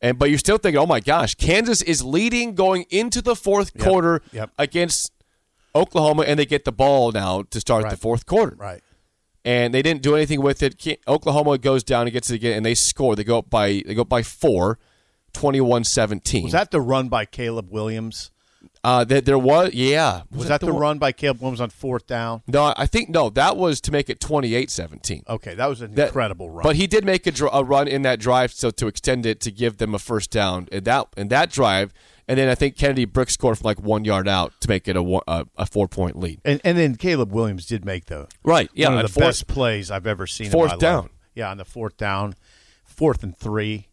And 0.00 0.18
but 0.18 0.30
you're 0.30 0.38
still 0.38 0.58
thinking, 0.58 0.78
"Oh 0.78 0.86
my 0.86 1.00
gosh, 1.00 1.34
Kansas 1.34 1.82
is 1.82 2.04
leading 2.04 2.54
going 2.54 2.84
into 2.90 3.20
the 3.20 3.34
fourth 3.34 3.72
Yep. 3.74 3.84
quarter 3.84 4.22
Yep. 4.32 4.50
against 4.58 5.10
Oklahoma 5.74 6.22
and 6.22 6.38
they 6.38 6.46
get 6.46 6.64
the 6.64 6.70
ball 6.72 7.10
now 7.10 7.42
to 7.50 7.58
start 7.60 7.88
the 7.90 7.96
fourth 7.96 8.24
quarter." 8.26 8.54
Right. 8.56 8.82
and 9.44 9.72
they 9.72 9.80
didn't 9.82 10.02
do 10.02 10.14
anything 10.14 10.42
with 10.42 10.62
it. 10.62 10.74
Oklahoma 11.08 11.56
goes 11.58 11.82
down 11.82 12.02
and 12.02 12.12
gets 12.12 12.28
it 12.30 12.34
again, 12.34 12.56
and 12.56 12.66
they 12.66 12.74
score. 12.74 13.16
They 13.16 13.24
go 13.24 13.38
up 13.38 13.48
by 13.50 13.82
they 13.86 13.94
go 13.94 14.02
up 14.02 14.08
by 14.08 14.22
four, 14.22 14.78
21-17. 15.32 16.42
Was 16.44 16.52
that 16.52 16.70
the 16.70 16.80
run 16.80 17.08
by 17.08 17.24
Caleb 17.24 17.70
Williams? 17.70 18.30
Uh, 18.84 19.02
that 19.04 19.24
there 19.24 19.38
was 19.38 19.74
yeah 19.74 20.22
Was, 20.30 20.48
that, 20.48 20.60
the, 20.60 20.66
one- 20.72 20.76
run 20.80 20.98
by 20.98 21.12
Caleb 21.12 21.40
Williams 21.40 21.60
on 21.60 21.70
fourth 21.70 22.06
down? 22.06 22.42
No, 22.46 22.72
I 22.76 22.86
think 22.86 23.08
no. 23.08 23.28
That 23.30 23.56
was 23.56 23.80
to 23.82 23.92
make 23.92 24.08
it 24.08 24.20
28-17. 24.20 25.28
Okay, 25.28 25.54
that 25.54 25.66
was 25.66 25.80
an 25.82 25.94
That- 25.94 26.06
incredible 26.08 26.50
run. 26.50 26.62
But 26.62 26.76
he 26.76 26.86
did 26.86 27.04
make 27.04 27.26
a, 27.26 27.30
dr- 27.32 27.50
a 27.52 27.64
run 27.64 27.88
in 27.88 28.02
that 28.02 28.20
drive, 28.20 28.52
so 28.52 28.70
to 28.70 28.86
extend 28.86 29.26
it 29.26 29.40
to 29.40 29.50
give 29.50 29.78
them 29.78 29.94
a 29.94 29.98
first 29.98 30.30
down 30.30 30.68
in 30.70 30.84
that 30.84 31.06
in 31.16 31.28
that 31.28 31.50
drive, 31.50 31.92
and 32.28 32.38
then 32.38 32.48
I 32.48 32.54
think 32.54 32.76
Kennedy 32.76 33.04
Brooks 33.04 33.34
scored 33.34 33.58
from 33.58 33.64
like 33.66 33.80
one 33.80 34.04
yard 34.04 34.28
out 34.28 34.52
to 34.60 34.68
make 34.68 34.86
it 34.86 34.96
a 34.96 35.20
a, 35.26 35.46
a 35.56 35.66
four 35.66 35.88
point 35.88 36.16
lead. 36.18 36.40
and 36.44 36.60
and 36.64 36.78
then 36.78 36.94
Caleb 36.96 37.32
Williams 37.32 37.66
did 37.66 37.84
make 37.84 38.06
the 38.06 38.28
Right, 38.44 38.70
yeah, 38.74 38.88
one 38.90 38.98
of 38.98 39.02
the 39.02 39.08
fourth- 39.08 39.26
best 39.26 39.46
plays 39.48 39.90
I've 39.90 40.06
ever 40.06 40.26
seen. 40.26 40.50
Fourth 40.50 40.78
down. 40.78 41.02
life. 41.02 41.10
Yeah, 41.34 41.50
on 41.50 41.56
the 41.58 41.64
fourth 41.64 41.96
down, 41.96 42.34
fourth 42.84 43.22
and 43.22 43.36
three, 43.36 43.74
and 43.74 43.84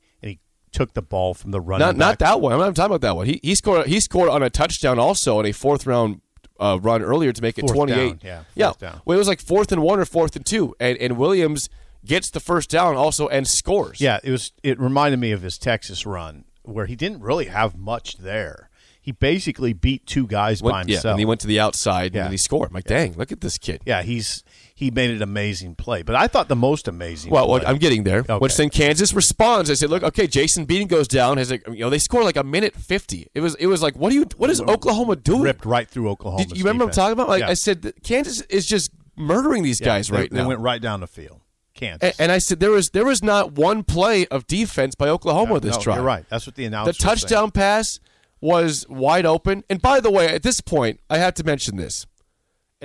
took 0.75 0.93
the 0.93 1.01
ball 1.01 1.33
from 1.33 1.51
the 1.51 1.59
running 1.61 1.85
Not 1.87 1.95
not 1.97 2.19
that 2.19 2.41
one. 2.41 2.51
I'm 2.53 2.59
not 2.59 2.75
talking 2.75 2.91
about 2.95 3.01
that 3.01 3.15
one. 3.15 3.25
He 3.25 3.39
he 3.41 3.55
scored 3.55 3.87
he 3.87 3.99
scored 3.99 4.29
on 4.29 4.43
a 4.43 4.49
touchdown 4.49 4.99
also 4.99 5.39
in 5.39 5.45
a 5.45 5.51
fourth 5.51 5.87
round 5.87 6.21
uh, 6.59 6.77
run 6.81 7.01
earlier 7.01 7.31
to 7.33 7.41
make 7.41 7.57
it 7.57 7.61
Fourth 7.61 7.73
28. 7.73 7.95
down, 7.95 8.19
yeah, 8.23 8.43
yeah. 8.55 8.71
down. 8.79 9.01
Well, 9.05 9.15
it 9.15 9.19
was 9.19 9.27
like 9.27 9.41
fourth 9.41 9.71
and 9.71 9.81
one 9.81 9.99
or 9.99 10.05
fourth 10.05 10.35
and 10.35 10.45
two, 10.45 10.75
and 10.79 10.97
and 10.99 11.17
Williams 11.17 11.69
gets 12.05 12.29
the 12.29 12.39
first 12.39 12.69
down 12.69 12.95
also 12.95 13.27
and 13.27 13.47
scores. 13.47 13.99
Yeah, 13.99 14.19
it 14.23 14.31
was. 14.31 14.51
It 14.63 14.79
reminded 14.79 15.19
me 15.19 15.31
of 15.31 15.41
his 15.41 15.57
Texas 15.57 16.05
run 16.05 16.45
where 16.63 16.85
he 16.85 16.95
didn't 16.95 17.21
really 17.21 17.45
have 17.45 17.75
much 17.75 18.17
there. 18.17 18.69
He 19.01 19.11
basically 19.11 19.73
beat 19.73 20.05
two 20.07 20.25
guys 20.27 20.61
by 20.61 20.71
Went, 20.71 20.89
yeah, 20.89 20.99
and 21.03 21.19
he 21.19 21.25
went 21.25 21.39
to 21.41 21.47
the 21.47 21.59
outside 21.59 22.15
Yeah. 22.15 22.23
and 22.23 22.31
he 22.31 22.37
scored. 22.37 22.69
I'm 22.69 22.73
like, 22.73 22.85
dang, 22.85 23.13
look 23.13 23.31
at 23.31 23.39
this 23.41 23.57
kid. 23.59 23.81
yeah, 23.85 24.01
he's 24.01 24.43
he 24.77 24.91
made 24.91 25.09
an 25.09 25.21
amazing 25.21 25.73
play. 25.75 26.01
But 26.03 26.15
I 26.15 26.27
thought 26.27 26.49
the 26.49 26.55
most 26.55 26.87
amazing. 26.87 27.31
Well, 27.31 27.47
play, 27.47 27.61
I'm 27.65 27.77
getting 27.77 28.03
there. 28.03 28.19
Okay. 28.19 28.37
Which 28.37 28.57
then 28.57 28.69
Kansas 28.69 29.13
responds. 29.13 29.71
I 29.71 29.73
said, 29.73 29.89
"Look, 29.89 30.03
okay, 30.03 30.27
Jason 30.27 30.65
Bean 30.65 30.87
goes 30.87 31.07
down. 31.07 31.37
Has 31.37 31.49
you 31.49 31.59
know 31.79 31.89
they 31.89 31.97
score 31.99 32.23
like 32.23 32.35
a 32.35 32.43
minute 32.43 32.75
fifty. 32.75 33.27
It 33.33 33.39
was 33.39 33.55
it 33.55 33.67
was 33.67 33.81
like, 33.81 33.95
what 33.95 34.09
do 34.11 34.15
you 34.17 34.25
what 34.37 34.49
is 34.49 34.59
Oklahoma 34.61 35.15
doing? 35.15 35.41
ripped 35.43 35.65
right 35.65 35.87
through 35.89 36.09
Oklahoma. 36.09 36.43
You 36.49 36.63
remember 36.63 36.85
what 36.85 36.89
I'm 36.91 36.95
talking 36.95 37.13
about? 37.13 37.29
Like 37.29 37.39
yeah. 37.41 37.49
I 37.49 37.53
said, 37.53 37.93
Kansas 38.03 38.41
is 38.41 38.65
just 38.65 38.91
murdering 39.15 39.63
these 39.63 39.79
Yeah, 39.79 39.85
guys 39.85 40.09
they- 40.09 40.17
right 40.17 40.29
they 40.29 40.41
now. 40.41 40.47
went 40.49 40.59
right 40.59 40.81
down 40.81 40.99
the 40.99 41.07
field. 41.07 41.39
Kansas. 41.73 42.17
A- 42.17 42.21
And 42.21 42.31
I 42.31 42.37
said 42.39 42.59
there 42.59 42.71
was 42.71 42.89
there 42.91 43.05
was 43.05 43.23
not 43.23 43.53
one 43.53 43.83
play 43.83 44.25
of 44.27 44.45
defense 44.47 44.93
by 44.95 45.07
Oklahoma 45.09 45.59
this 45.61 45.75
no, 45.77 45.81
drive. 45.81 45.95
You're 45.97 46.05
right. 46.05 46.25
That's 46.29 46.45
what 46.45 46.55
the 46.55 46.63
The 46.63 46.67
announcer. 46.67 46.89
was 46.89 46.97
touchdown 46.97 47.51
pass 47.51 47.99
was 48.41 48.85
wide 48.89 49.25
open. 49.25 49.63
And 49.69 49.81
by 49.81 49.99
the 49.99 50.11
way, 50.11 50.27
at 50.27 50.43
this 50.43 50.61
point, 50.61 50.99
I 51.09 51.17
have 51.17 51.33
to 51.35 51.43
mention 51.43 51.77
this, 51.77 52.05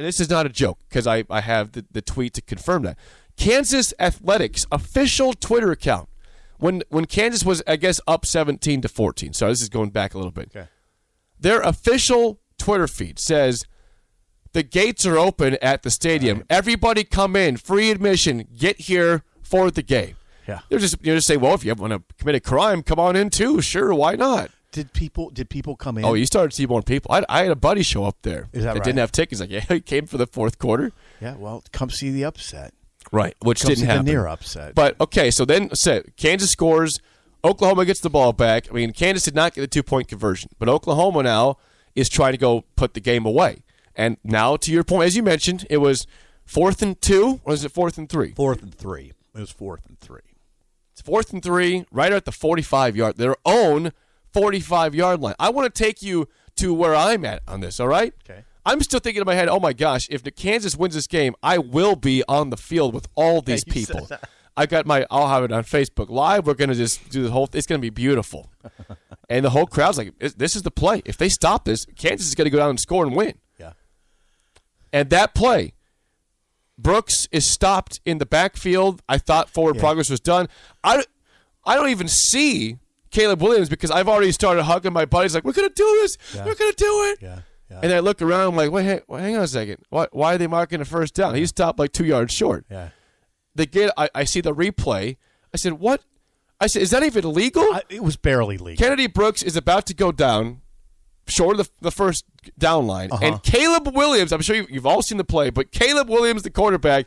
and 0.01 0.07
this 0.07 0.19
is 0.19 0.31
not 0.31 0.47
a 0.47 0.49
joke 0.49 0.79
because 0.89 1.07
I, 1.07 1.25
I 1.29 1.43
have 1.43 1.73
the, 1.73 1.85
the 1.91 2.01
tweet 2.01 2.33
to 2.33 2.41
confirm 2.41 2.85
that. 2.85 2.97
Kansas 3.37 3.93
Athletics 4.01 4.65
official 4.73 5.35
Twitter 5.35 5.71
account 5.71 6.09
when 6.59 6.83
when 6.89 7.05
Kansas 7.05 7.45
was 7.45 7.63
I 7.67 7.77
guess 7.77 8.01
up 8.07 8.25
seventeen 8.25 8.81
to 8.81 8.89
fourteen. 8.89 9.35
So 9.35 9.49
this 9.49 9.61
is 9.61 9.69
going 9.69 9.91
back 9.91 10.15
a 10.15 10.17
little 10.17 10.33
bit. 10.33 10.53
Okay. 10.57 10.69
Their 11.39 11.61
official 11.61 12.41
Twitter 12.57 12.89
feed 12.89 13.19
says 13.19 13.67
the 14.55 14.63
gates 14.63 15.05
are 15.05 15.19
open 15.19 15.59
at 15.61 15.83
the 15.83 15.91
stadium. 15.91 16.45
Everybody 16.49 17.05
come 17.05 17.37
in, 17.37 17.59
free 17.59 17.91
admission. 17.91 18.49
Get 18.57 18.81
here 18.81 19.23
for 19.43 19.71
the 19.71 19.83
game. 19.83 20.17
Yeah. 20.49 20.61
They're 20.71 20.79
just 20.79 20.97
you're 21.03 21.17
just 21.17 21.27
saying, 21.27 21.41
well, 21.41 21.53
if 21.53 21.63
you 21.63 21.75
want 21.75 21.93
to 21.93 22.03
commit 22.17 22.37
a 22.37 22.41
crime, 22.41 22.83
come 22.83 22.99
on 22.99 23.17
in 23.17 23.29
too. 23.29 23.61
Sure, 23.61 23.93
why 23.93 24.15
not? 24.15 24.51
Did 24.73 24.93
people? 24.93 25.31
Did 25.31 25.51
people 25.51 25.75
come 25.77 25.99
in? 25.99 26.05
Oh, 26.05 26.15
you 26.15 26.27
started 26.27 26.51
to 26.51 26.57
see 26.57 26.67
more 26.67 26.83
people. 26.83 27.11
I, 27.13 27.25
I 27.29 27.43
had 27.43 27.51
a 27.51 27.57
buddy 27.57 27.83
show 27.83 28.05
up 28.05 28.19
there 28.23 28.49
Is 28.53 28.63
that 28.65 28.75
right? 28.75 28.85
didn't 28.85 28.99
have 28.99 29.11
tickets. 29.13 29.41
Like, 29.41 29.51
yeah, 29.57 29.61
he 29.61 29.81
came 29.81 30.07
for 30.07 30.17
the 30.19 30.27
fourth 30.27 30.59
quarter. 30.59 30.93
yeah. 31.21 31.35
Well, 31.37 31.65
come 31.73 31.91
see 31.91 32.11
the 32.11 32.25
upset. 32.25 32.73
Right, 33.13 33.35
which 33.41 33.63
Come 33.63 33.71
didn't 33.71 33.87
happen. 33.87 34.05
the 34.07 34.13
near 34.13 34.27
upset. 34.29 34.75
But 34.75 35.01
okay, 35.01 35.31
so 35.31 35.45
then 35.45 35.75
so 35.75 36.03
Kansas 36.17 36.51
scores. 36.51 37.01
Oklahoma 37.43 37.87
gets 37.87 38.01
the 38.01 38.11
ball 38.11 38.33
back. 38.35 38.69
I 38.71 38.75
mean, 38.75 38.93
Kansas 38.93 39.25
did 39.25 39.35
not 39.35 39.55
get 39.55 39.63
the 39.63 39.67
two 39.67 39.83
point 39.83 40.07
conversion, 40.09 40.51
but 40.59 40.69
Oklahoma 40.69 41.23
now 41.23 41.57
is 41.97 42.09
trying 42.09 42.33
to 42.33 42.39
go 42.39 42.65
put 42.77 42.93
the 42.95 43.01
game 43.01 43.25
away. 43.25 43.65
And 43.97 44.19
now, 44.23 44.57
to 44.57 44.71
your 44.71 44.85
point, 44.85 45.07
as 45.07 45.17
you 45.17 45.23
mentioned, 45.23 45.67
it 45.71 45.79
was 45.79 46.07
fourth 46.45 46.83
and 46.83 47.01
two, 47.01 47.41
or 47.45 47.55
is 47.55 47.65
it 47.65 47.73
fourth 47.73 47.97
and 47.99 48.09
three? 48.09 48.33
fourth 48.35 48.63
and 48.63 48.75
three. 48.75 49.13
It 49.35 49.41
was 49.41 49.51
fourth 49.51 49.87
and 49.89 49.99
three. 49.99 50.21
It's 50.93 51.01
fourth 51.01 51.33
and 51.33 51.43
three, 51.43 51.87
right 51.91 52.13
at 52.13 52.27
the 52.27 52.33
45 52.33 52.95
yard, 52.95 53.17
their 53.17 53.37
own 53.47 53.93
45 54.33 54.95
yard 54.95 55.21
line. 55.21 55.35
I 55.39 55.51
want 55.51 55.73
to 55.73 55.83
take 55.83 56.03
you 56.03 56.29
to 56.57 56.75
where 56.75 56.95
I'm 56.95 57.25
at 57.25 57.43
on 57.49 57.61
this, 57.61 57.81
all 57.81 57.89
right? 57.89 58.13
Okay. 58.29 58.45
I'm 58.67 58.81
still 58.83 59.01
thinking 59.01 59.23
in 59.23 59.27
my 59.27 59.35
head, 59.35 59.49
oh 59.49 59.59
my 59.61 59.73
gosh, 59.73 60.07
if 60.11 60.23
the 60.23 60.31
Kansas 60.31 60.77
wins 60.77 60.95
this 60.95 61.07
game, 61.07 61.35
I 61.43 61.59
will 61.59 61.97
be 61.97 62.23
on 62.29 62.51
the 62.51 62.57
field 62.57 62.93
with 62.95 63.09
all 63.15 63.41
these 63.43 63.63
said 63.67 63.73
people. 63.73 64.09
I 64.57 64.67
got 64.67 64.85
my, 64.85 65.07
I'll 65.11 65.29
have 65.29 65.45
it 65.45 65.53
on 65.53 65.65
Facebook 65.65 66.11
Live. 66.11 66.47
We're 66.47 66.55
going 66.55 66.69
to 66.69 66.75
just 66.75 67.09
do 67.09 67.23
the 67.23 67.31
whole, 67.31 67.49
it's 67.55 67.67
going 67.67 67.79
to 67.81 67.83
be 67.83 67.89
beautiful. 67.91 68.51
and 69.31 69.45
the 69.45 69.51
whole 69.51 69.67
crowd's 69.67 69.97
like, 69.97 70.13
this 70.19 70.55
is 70.55 70.63
the 70.63 70.71
play. 70.71 71.01
If 71.07 71.17
they 71.17 71.29
stop 71.31 71.65
this, 71.65 71.87
Kansas 71.97 72.29
is 72.29 72.35
going 72.35 72.45
to 72.47 72.51
go 72.51 72.59
down 72.59 72.69
and 72.71 72.79
score 72.79 73.07
and 73.07 73.17
win. 73.17 73.35
Yeah. 73.59 73.73
And 74.93 75.09
that 75.11 75.35
play, 75.35 75.73
Brooks 76.77 77.29
is 77.33 77.51
stopped 77.51 78.01
in 78.05 78.19
the 78.19 78.27
backfield. 78.27 79.03
I 79.09 79.19
thought 79.19 79.49
forward 79.49 79.77
Yeah. 79.77 79.83
progress 79.83 80.11
was 80.11 80.21
done. 80.21 80.49
I, 80.85 81.05
I 81.65 81.77
don't 81.77 81.89
even 81.91 82.09
see 82.09 82.79
Caleb 83.11 83.43
Williams 83.43 83.69
because 83.69 83.91
I've 83.91 84.09
already 84.09 84.33
started 84.33 84.63
hugging 84.65 84.93
my 84.93 85.05
buddies 85.05 85.35
like 85.35 85.45
we're 85.45 85.53
gonna 85.53 85.69
do 85.71 85.99
this, 86.03 86.17
we're 86.35 86.55
gonna 86.55 86.73
do 86.73 87.05
it. 87.13 87.19
Yeah, 87.23 87.41
yeah. 87.71 87.81
And 87.83 87.93
I 87.93 87.99
look 88.01 88.23
around, 88.23 88.49
I'm 88.51 88.57
like, 88.57 88.71
wait, 88.71 88.85
hang, 88.85 89.01
wait, 89.09 89.21
hang 89.23 89.37
on 89.37 89.43
a 89.43 89.49
second. 89.49 89.79
Why, 89.91 90.07
why 90.13 90.35
are 90.35 90.39
they 90.39 90.47
marking 90.47 90.81
a 90.81 90.85
first 90.85 91.15
down? 91.15 91.35
He 91.35 91.47
stopped 91.47 91.79
like 91.79 91.93
two 91.93 92.05
yards 92.05 92.33
short. 92.33 92.65
yeah. 92.71 92.91
They 93.55 93.67
get. 93.67 93.93
I, 93.97 94.09
I 94.15 94.25
see 94.25 94.41
the 94.41 94.55
replay. 94.55 95.17
I 95.53 95.57
said, 95.57 95.75
what? 95.75 96.03
I 96.61 96.69
said, 96.69 96.83
is 96.83 96.91
that 96.91 97.03
even 97.03 97.33
legal? 97.33 97.65
I, 97.65 97.83
it 97.89 98.03
was 98.05 98.17
barely 98.17 98.59
legal. 98.59 98.83
Kennedy 98.85 99.09
Brooks 99.09 99.43
is 99.43 99.57
about 99.57 99.87
to 99.87 99.95
go 99.95 100.13
down, 100.13 100.61
short 101.27 101.59
of 101.59 101.67
the, 101.67 101.73
the 101.87 101.91
first 101.91 102.25
down 102.59 102.87
line, 102.87 103.11
Uh-huh. 103.11 103.25
and 103.27 103.43
Caleb 103.43 103.89
Williams. 103.95 104.33
I'm 104.33 104.41
sure 104.43 104.55
you, 104.55 104.67
you've 104.71 104.87
all 104.87 105.03
seen 105.03 105.19
the 105.19 105.25
play, 105.25 105.51
but 105.51 105.73
Caleb 105.73 106.09
Williams, 106.09 106.43
the 106.45 106.51
quarterback, 106.51 107.07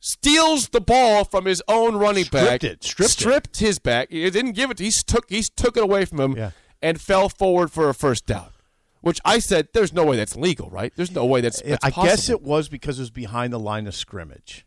steals 0.00 0.68
the 0.68 0.80
ball 0.80 1.24
from 1.24 1.44
his 1.44 1.62
own 1.68 1.96
running 1.96 2.24
back. 2.26 2.60
Stripped 2.60 2.64
it, 2.64 2.84
stripped 2.84 3.10
it. 3.10 3.12
stripped 3.12 3.56
his 3.58 3.78
back. 3.78 4.10
He 4.10 4.28
didn't 4.30 4.52
give 4.52 4.70
it. 4.70 4.78
He 4.78 4.90
took. 4.90 5.28
He 5.28 5.42
took 5.42 5.76
it 5.76 5.82
away 5.82 6.04
from 6.04 6.20
him, 6.20 6.36
Yeah. 6.36 6.50
and 6.82 7.00
fell 7.00 7.28
forward 7.28 7.70
for 7.70 7.88
a 7.88 7.94
first 7.94 8.26
down. 8.26 8.48
Which 9.00 9.20
I 9.24 9.38
said, 9.38 9.68
there's 9.74 9.92
no 9.92 10.04
way 10.04 10.16
that's 10.16 10.34
legal, 10.34 10.68
right? 10.70 10.92
There's 10.96 11.12
no 11.12 11.24
way 11.24 11.40
that's. 11.40 11.62
that's 11.62 11.84
I 11.84 11.90
guess 11.90 12.28
it 12.28 12.42
was 12.42 12.68
because 12.68 12.98
it 12.98 13.02
was 13.02 13.10
behind 13.10 13.52
the 13.52 13.58
line 13.60 13.86
of 13.86 13.94
scrimmage. 13.94 14.66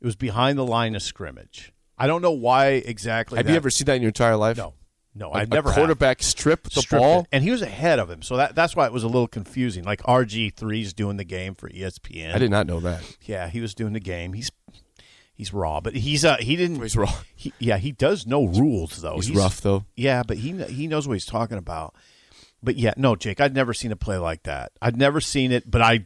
It 0.00 0.06
was 0.06 0.16
behind 0.16 0.56
the 0.58 0.64
line 0.64 0.94
of 0.94 1.02
scrimmage. 1.02 1.72
I 1.98 2.06
don't 2.06 2.22
know 2.22 2.30
why 2.30 2.68
exactly. 2.68 3.36
Have 3.36 3.44
that- 3.46 3.52
you 3.52 3.56
ever 3.56 3.68
seen 3.68 3.84
that 3.86 3.96
in 3.96 4.02
your 4.02 4.08
entire 4.08 4.36
life? 4.36 4.56
No, 4.56 4.72
no, 5.14 5.32
I've 5.32 5.50
never 5.50 5.70
a 5.70 5.74
quarterback 5.74 6.22
strip 6.22 6.64
the 6.64 6.82
Stripped 6.82 7.02
ball. 7.02 7.20
it. 7.20 7.26
and 7.32 7.42
he 7.42 7.50
was 7.50 7.62
ahead 7.62 7.98
of 7.98 8.08
him, 8.08 8.22
so 8.22 8.36
that 8.36 8.54
that's 8.54 8.76
why 8.76 8.86
it 8.86 8.92
was 8.92 9.02
a 9.02 9.08
little 9.08 9.28
confusing. 9.28 9.84
Like 9.84 10.02
RG 10.02 10.54
3s 10.54 10.94
doing 10.94 11.16
the 11.16 11.24
game 11.24 11.54
for 11.54 11.68
ESPN. 11.68 12.34
I 12.34 12.38
did 12.38 12.50
not 12.50 12.66
know 12.66 12.80
that. 12.80 13.02
Yeah, 13.22 13.48
he 13.48 13.60
was 13.60 13.74
doing 13.74 13.92
the 13.92 14.00
game. 14.00 14.34
He's 14.34 14.50
he's 15.34 15.52
raw, 15.52 15.80
but 15.80 15.94
he's 15.94 16.24
uh 16.24 16.36
he 16.38 16.56
didn't. 16.56 16.80
He's 16.80 16.96
raw. 16.96 17.12
He, 17.34 17.52
yeah, 17.58 17.78
he 17.78 17.92
does 17.92 18.26
know 18.26 18.44
rules 18.44 19.00
though. 19.00 19.16
He's 19.16 19.30
rough, 19.30 19.60
though. 19.60 19.84
Yeah, 19.96 20.22
but 20.22 20.36
he 20.38 20.52
he 20.64 20.86
knows 20.86 21.08
what 21.08 21.14
he's 21.14 21.26
talking 21.26 21.58
about. 21.58 21.94
But 22.62 22.76
yeah, 22.76 22.92
no, 22.96 23.16
Jake, 23.16 23.40
I'd 23.40 23.54
never 23.54 23.72
seen 23.72 23.90
a 23.90 23.96
play 23.96 24.18
like 24.18 24.42
that. 24.42 24.72
I'd 24.82 24.96
never 24.96 25.20
seen 25.20 25.50
it, 25.50 25.70
but 25.70 25.80
I 25.80 26.04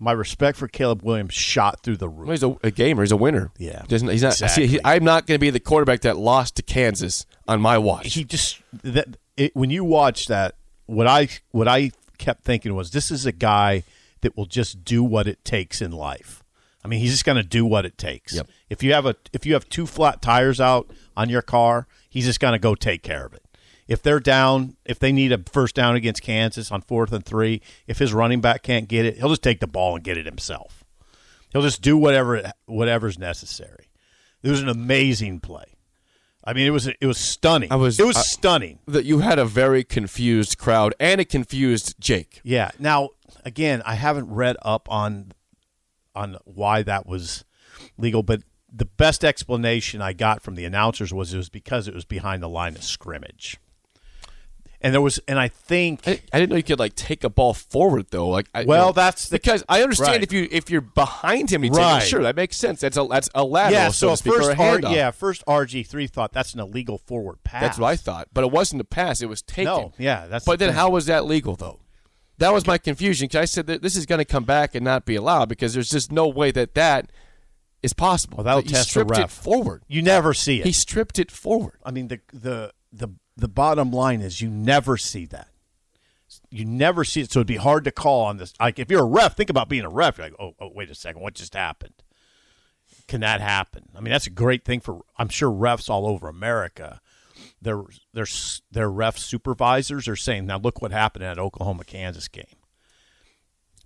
my 0.00 0.12
respect 0.12 0.56
for 0.58 0.66
Caleb 0.66 1.02
Williams 1.02 1.34
shot 1.34 1.82
through 1.82 1.98
the 1.98 2.08
roof. 2.08 2.26
Well, 2.26 2.30
he's 2.30 2.42
a, 2.42 2.56
a 2.64 2.70
gamer. 2.70 3.02
He's 3.02 3.12
a 3.12 3.16
winner. 3.16 3.52
Yeah. 3.58 3.82
Doesn't, 3.86 4.08
he's 4.08 4.22
not. 4.22 4.32
See, 4.34 4.66
he, 4.66 4.80
I'm 4.84 5.04
not 5.04 5.26
going 5.26 5.36
to 5.36 5.40
be 5.40 5.50
the 5.50 5.60
quarterback 5.60 6.00
that 6.00 6.16
lost 6.16 6.56
to 6.56 6.62
Kansas 6.62 7.26
on 7.46 7.60
my 7.60 7.76
watch. 7.78 8.14
he 8.14 8.24
just 8.24 8.60
that 8.82 9.16
it, 9.36 9.54
when 9.54 9.68
you 9.70 9.84
watch 9.84 10.26
that 10.26 10.54
what 10.86 11.06
i 11.06 11.28
what 11.52 11.68
i 11.68 11.90
kept 12.18 12.42
thinking 12.44 12.74
was 12.74 12.90
this 12.90 13.10
is 13.12 13.26
a 13.26 13.32
guy 13.32 13.82
that 14.22 14.36
will 14.36 14.44
just 14.46 14.84
do 14.84 15.02
what 15.04 15.26
it 15.28 15.44
takes 15.44 15.80
in 15.80 15.92
life 15.92 16.42
i 16.84 16.88
mean 16.88 16.98
he's 17.00 17.10
just 17.12 17.24
going 17.24 17.36
to 17.36 17.42
do 17.44 17.64
what 17.64 17.86
it 17.86 17.96
takes 17.96 18.34
Yep. 18.34 18.48
if 18.68 18.82
you 18.82 18.92
have 18.92 19.06
a 19.06 19.14
if 19.32 19.46
you 19.46 19.54
have 19.54 19.68
two 19.68 19.86
flat 19.86 20.20
tires 20.20 20.60
out 20.60 20.90
on 21.16 21.28
your 21.28 21.42
car 21.42 21.86
he's 22.08 22.26
just 22.26 22.40
going 22.40 22.52
to 22.52 22.58
go 22.58 22.74
take 22.74 23.02
care 23.02 23.24
of 23.24 23.32
it 23.34 23.42
if 23.90 24.00
they're 24.02 24.20
down 24.20 24.76
if 24.86 24.98
they 24.98 25.12
need 25.12 25.32
a 25.32 25.38
first 25.52 25.74
down 25.74 25.94
against 25.96 26.22
kansas 26.22 26.70
on 26.72 26.80
fourth 26.80 27.12
and 27.12 27.24
three 27.26 27.60
if 27.86 27.98
his 27.98 28.14
running 28.14 28.40
back 28.40 28.62
can't 28.62 28.88
get 28.88 29.04
it 29.04 29.16
he'll 29.18 29.28
just 29.28 29.42
take 29.42 29.60
the 29.60 29.66
ball 29.66 29.96
and 29.96 30.04
get 30.04 30.16
it 30.16 30.24
himself 30.24 30.84
he'll 31.52 31.60
just 31.62 31.82
do 31.82 31.96
whatever 31.96 32.52
whatever's 32.66 33.18
necessary 33.18 33.90
it 34.42 34.48
was 34.48 34.62
an 34.62 34.68
amazing 34.70 35.40
play 35.40 35.64
I 36.42 36.54
mean, 36.54 36.66
it 36.66 36.70
was 36.70 36.86
it 36.86 37.04
was 37.06 37.18
stunning. 37.18 37.70
I 37.70 37.76
was- 37.76 38.00
it 38.00 38.06
was 38.06 38.16
I- 38.16 38.22
stunning. 38.22 38.78
that 38.88 39.04
you 39.04 39.18
had 39.18 39.38
a 39.38 39.44
very 39.44 39.84
confused 39.84 40.56
crowd 40.56 40.94
and 40.98 41.20
a 41.20 41.24
confused 41.26 41.96
Jake. 42.00 42.40
Yeah. 42.42 42.70
Now, 42.78 43.10
again, 43.44 43.82
I 43.84 43.94
haven't 43.96 44.30
read 44.30 44.56
up 44.62 44.90
on 44.90 45.32
on 46.14 46.38
why 46.44 46.82
that 46.82 47.04
was 47.06 47.44
legal, 47.98 48.22
but 48.22 48.42
the 48.72 48.86
best 48.86 49.22
explanation 49.22 50.00
I 50.00 50.14
got 50.14 50.40
from 50.40 50.54
the 50.54 50.64
announcers 50.64 51.12
was 51.12 51.34
it 51.34 51.36
was 51.36 51.50
because 51.50 51.86
it 51.86 51.94
was 51.94 52.06
behind 52.06 52.42
the 52.42 52.48
line 52.48 52.74
of 52.74 52.82
scrimmage. 52.84 53.58
And 54.82 54.94
there 54.94 55.00
was, 55.02 55.20
and 55.28 55.38
I 55.38 55.48
think, 55.48 56.08
I, 56.08 56.22
I 56.32 56.38
didn't 56.40 56.50
know 56.50 56.56
you 56.56 56.62
could 56.62 56.78
like 56.78 56.94
take 56.94 57.22
a 57.22 57.28
ball 57.28 57.52
forward 57.52 58.06
though. 58.10 58.28
Like, 58.30 58.48
I, 58.54 58.64
Well, 58.64 58.80
you 58.80 58.86
know, 58.88 58.92
that's 58.92 59.28
the- 59.28 59.36
because 59.36 59.62
I 59.68 59.82
understand 59.82 60.08
right. 60.12 60.22
if 60.22 60.32
you 60.32 60.48
if 60.50 60.70
you're 60.70 60.80
behind 60.80 61.50
him, 61.52 61.64
you 61.64 61.70
take 61.70 61.78
Right. 61.78 62.02
it. 62.02 62.06
Sure, 62.06 62.22
that 62.22 62.34
makes 62.34 62.56
sense. 62.56 62.80
That's 62.80 62.96
a 62.96 63.06
that's 63.10 63.28
a 63.34 63.44
lateral. 63.44 63.72
yeah. 63.74 63.88
so, 63.90 64.08
So, 64.08 64.14
speak, 64.14 64.32
first, 64.34 64.58
R, 64.58 64.80
yeah, 64.90 65.10
first 65.10 65.44
RG 65.46 65.86
three 65.86 66.06
thought 66.06 66.32
that's 66.32 66.54
an 66.54 66.60
illegal 66.60 66.96
forward 66.96 67.44
pass. 67.44 67.60
That's 67.60 67.78
what 67.78 67.88
I 67.88 67.96
thought, 67.96 68.28
but 68.32 68.42
it 68.42 68.50
wasn't 68.50 68.80
a 68.80 68.84
pass; 68.84 69.20
it 69.20 69.28
was 69.28 69.42
taken. 69.42 69.64
No, 69.66 69.92
yeah, 69.98 70.26
that's 70.26 70.46
But 70.46 70.52
the 70.52 70.64
then, 70.64 70.68
thing. 70.70 70.76
how 70.78 70.88
was 70.90 71.04
that 71.06 71.26
legal 71.26 71.56
though? 71.56 71.80
That 72.38 72.54
was 72.54 72.66
my 72.66 72.78
confusion 72.78 73.26
because 73.26 73.42
I 73.42 73.44
said 73.44 73.66
that 73.66 73.82
this 73.82 73.94
is 73.96 74.06
going 74.06 74.20
to 74.20 74.24
come 74.24 74.44
back 74.44 74.74
and 74.74 74.82
not 74.82 75.04
be 75.04 75.14
allowed 75.14 75.50
because 75.50 75.74
there's 75.74 75.90
just 75.90 76.10
no 76.10 76.26
way 76.26 76.50
that 76.52 76.74
that 76.74 77.12
is 77.82 77.92
possible. 77.92 78.38
Well, 78.38 78.44
that'll 78.44 78.62
he 78.62 78.68
test 78.68 78.84
the 78.86 78.90
stripped 78.90 79.10
it 79.18 79.20
ref. 79.20 79.30
forward. 79.30 79.82
You 79.88 80.00
never 80.00 80.32
see 80.32 80.60
it. 80.60 80.64
He 80.64 80.72
stripped 80.72 81.18
it 81.18 81.30
forward. 81.30 81.74
I 81.84 81.90
mean, 81.90 82.08
the 82.08 82.20
the 82.32 82.72
the 82.90 83.08
the 83.36 83.48
bottom 83.48 83.90
line 83.90 84.20
is 84.20 84.40
you 84.40 84.48
never 84.48 84.96
see 84.96 85.26
that. 85.26 85.48
You 86.50 86.64
never 86.64 87.04
see 87.04 87.22
it, 87.22 87.32
so 87.32 87.40
it'd 87.40 87.46
be 87.46 87.56
hard 87.56 87.84
to 87.84 87.90
call 87.90 88.24
on 88.24 88.36
this. 88.36 88.52
Like 88.60 88.78
if 88.78 88.90
you're 88.90 89.02
a 89.02 89.06
ref, 89.06 89.36
think 89.36 89.50
about 89.50 89.68
being 89.68 89.84
a 89.84 89.88
ref. 89.88 90.18
You're 90.18 90.28
like, 90.28 90.36
oh, 90.38 90.54
oh, 90.60 90.70
wait 90.74 90.90
a 90.90 90.94
second, 90.94 91.22
what 91.22 91.34
just 91.34 91.54
happened? 91.54 91.94
Can 93.08 93.20
that 93.22 93.40
happen? 93.40 93.88
I 93.96 94.00
mean, 94.00 94.12
that's 94.12 94.26
a 94.26 94.30
great 94.30 94.64
thing 94.64 94.80
for. 94.80 95.00
I'm 95.16 95.28
sure 95.28 95.50
refs 95.50 95.90
all 95.90 96.06
over 96.06 96.28
America. 96.28 97.00
Their 97.60 97.82
their 98.12 98.26
their 98.70 98.90
ref 98.90 99.18
supervisors 99.18 100.06
are 100.06 100.16
saying, 100.16 100.46
now 100.46 100.58
look 100.58 100.80
what 100.80 100.92
happened 100.92 101.24
at 101.24 101.38
Oklahoma 101.38 101.84
Kansas 101.84 102.28
game. 102.28 102.44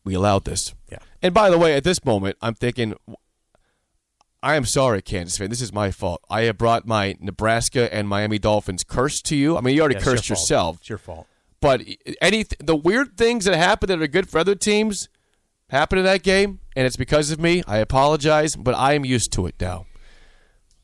We 0.05 0.15
allowed 0.15 0.45
this. 0.45 0.75
Yeah. 0.91 0.99
And 1.23 1.33
by 1.33 1.49
the 1.49 1.59
way, 1.59 1.75
at 1.75 1.85
this 1.85 2.05
moment, 2.05 2.37
I'm 2.43 2.55
thinking, 2.55 2.95
I 4.45 4.57
am 4.57 4.67
sorry, 4.67 5.01
Kansas 5.01 5.39
fan. 5.39 5.49
This 5.49 5.63
is 5.63 5.73
my 5.73 5.91
fault. 5.91 6.23
I 6.29 6.43
have 6.43 6.59
brought 6.59 6.87
my 6.87 7.17
Nebraska 7.19 7.93
and 7.93 8.07
Miami 8.07 8.39
Dolphins 8.39 8.85
curse 8.85 9.23
to 9.23 9.35
you. 9.35 9.57
I 9.57 9.63
mean, 9.63 9.75
you 9.75 9.81
already 9.81 9.95
Yeah, 9.95 10.01
it's 10.01 10.07
your 10.07 10.15
cursed 10.17 10.29
yourself. 10.29 10.77
It's 10.81 10.89
your 10.91 10.99
fault. 10.99 11.27
But 11.63 11.81
any 12.21 12.45
the 12.63 12.77
weird 12.77 13.17
things 13.17 13.47
that 13.47 13.57
happen 13.57 13.89
that 13.89 14.03
are 14.03 14.07
good 14.07 14.29
for 14.29 14.39
other 14.39 14.55
teams 14.55 15.09
happen 15.71 15.99
in 15.99 16.05
that 16.05 16.23
game, 16.23 16.61
and 16.77 16.87
it's 16.87 16.99
because 16.99 17.31
of 17.31 17.41
me. 17.41 17.63
I 17.67 17.79
apologize, 17.79 18.55
but 18.55 18.75
I 18.75 18.93
am 18.93 19.07
used 19.07 19.33
to 19.33 19.47
it 19.47 19.55
now. 19.59 19.87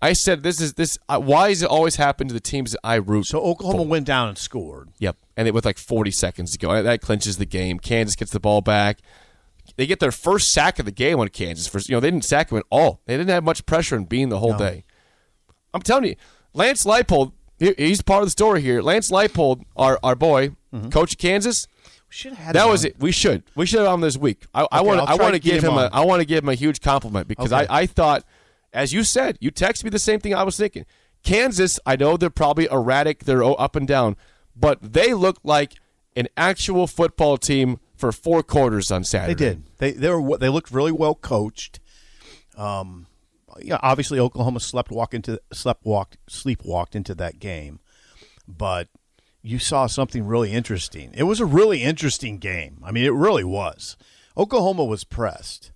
I 0.01 0.15
said 0.15 0.43
this 0.43 0.59
is 0.59 0.75
this. 0.75 0.97
Uh, 1.07 1.21
why 1.21 1.51
does 1.51 1.63
it 1.63 1.69
always 1.69 1.97
happen 1.97 2.29
to 2.29 2.33
the 2.33 2.41
teams 2.41 2.73
that 2.73 2.81
I 2.83 2.95
root? 2.95 3.27
So 3.27 3.43
Oklahoma 3.43 3.83
went 3.83 4.07
down 4.07 4.29
and 4.29 4.39
scored. 4.39 4.89
Yep, 5.01 5.19
and 5.37 5.47
it 5.47 5.53
with 5.53 5.67
like 5.67 5.77
40 5.77 6.11
seconds 6.13 6.53
to 6.53 6.59
go, 6.59 6.83
that 6.83 7.03
clinches 7.03 7.37
the 7.37 7.45
game. 7.45 7.79
Kansas 7.79 8.17
gets 8.17 8.31
the 8.31 8.41
ball 8.41 8.63
back. 8.63 9.01
They 9.77 9.87
get 9.87 10.01
their 10.01 10.13
first 10.13 10.49
sack 10.53 10.79
of 10.79 10.85
the 10.85 10.91
game 10.93 11.19
on 11.21 11.29
Kansas. 11.29 11.67
For 11.67 11.79
you 11.79 11.97
know, 11.97 12.01
they 12.01 12.11
didn't 12.11 12.25
sack 12.25 12.51
him 12.51 12.59
at 12.59 12.65
all. 12.71 13.01
They 13.07 13.17
didn't 13.17 13.31
have 13.31 13.45
much 13.45 13.65
pressure 13.67 13.97
in 13.97 14.05
being 14.05 14.29
the 14.29 14.39
whole 14.39 14.57
day. 14.57 14.85
I'm 15.73 15.83
telling 15.83 16.05
you, 16.05 16.17
Lance 16.53 16.85
Leipold, 16.85 17.33
he- 17.59 17.75
he's 17.79 18.03
part 18.03 18.23
of 18.23 18.27
the 18.27 18.31
story 18.31 18.61
here. 18.63 18.83
Lance 18.83 19.11
Leipold, 19.11 19.63
our 19.77 19.99
our 20.03 20.15
boy, 20.15 20.51
mm-hmm. 20.75 20.89
coach 20.89 21.13
of 21.13 21.19
Kansas. 21.19 21.67
We 22.09 22.15
should 22.15 22.33
have 22.33 22.47
had 22.47 22.57
That 22.57 22.69
was 22.69 22.85
on. 22.85 22.91
it. 22.91 22.97
We 22.99 23.13
should. 23.13 23.45
We 23.55 23.67
should 23.67 23.81
have 23.81 23.95
him 23.95 24.01
this 24.01 24.17
week. 24.17 24.45
I, 24.53 24.81
want. 24.81 25.01
I 25.01 25.15
want 25.15 25.35
to 25.35 25.39
to 25.39 25.39
give 25.39 25.63
him 25.63 25.73
him. 25.73 25.79
A. 25.79 25.91
I 25.93 26.05
want 26.05 26.21
to 26.21 26.27
give 26.27 26.43
him 26.43 26.49
a 26.49 26.55
huge 26.55 26.81
compliment 26.81 27.29
because 27.29 27.53
Okay. 27.53 27.67
I, 27.71 27.83
I 27.83 27.87
thought, 27.87 28.25
as 28.73 28.93
you 28.93 29.05
said, 29.05 29.39
you 29.41 29.53
texted 29.53 29.85
me 29.85 29.91
the 29.91 29.99
same 30.01 30.19
thing 30.19 30.35
I 30.35 30.43
was 30.43 30.57
thinking. 30.57 30.87
Kansas. 31.23 31.79
I 31.87 31.95
know 31.97 32.17
they're 32.17 32.31
probably 32.31 32.67
erratic. 32.71 33.25
They're 33.25 33.45
up 33.45 33.77
and 33.77 33.87
down, 33.87 34.17
but 34.57 34.79
they 34.83 35.15
look 35.15 35.39
like 35.45 35.75
an 36.17 36.27
actual 36.37 36.89
football 36.89 37.37
team 37.39 37.79
for 38.01 38.13
four 38.13 38.43
quarters 38.43 38.91
on 38.91 39.05
Saturday. 39.05 39.35
They 39.35 39.51
did. 39.51 39.63
They 39.79 39.91
they 39.93 40.11
were 40.11 40.39
they 40.39 40.49
looked 40.49 40.71
really 40.71 40.93
well 40.93 41.15
coached. 41.15 41.79
Um, 42.57 43.07
yeah, 43.61 43.79
obviously 43.83 44.19
Oklahoma 44.19 44.61
slept 44.61 44.91
walk 44.91 45.15
into 45.15 45.41
slept 45.53 45.85
walked 45.85 46.17
sleepwalked 46.29 46.95
into 46.95 47.15
that 47.17 47.39
game, 47.39 47.81
but 48.49 48.89
you 49.43 49.59
saw 49.59 49.87
something 49.87 50.25
really 50.27 50.53
interesting. 50.53 51.13
It 51.15 51.25
was 51.25 51.41
a 51.41 51.47
really 51.47 51.83
interesting 51.83 52.39
game. 52.39 52.83
I 52.85 52.91
mean, 52.91 53.05
it 53.05 53.13
really 53.13 53.45
was. 53.45 53.97
Oklahoma 54.37 54.85
was 54.85 55.05
pressed. 55.05 55.73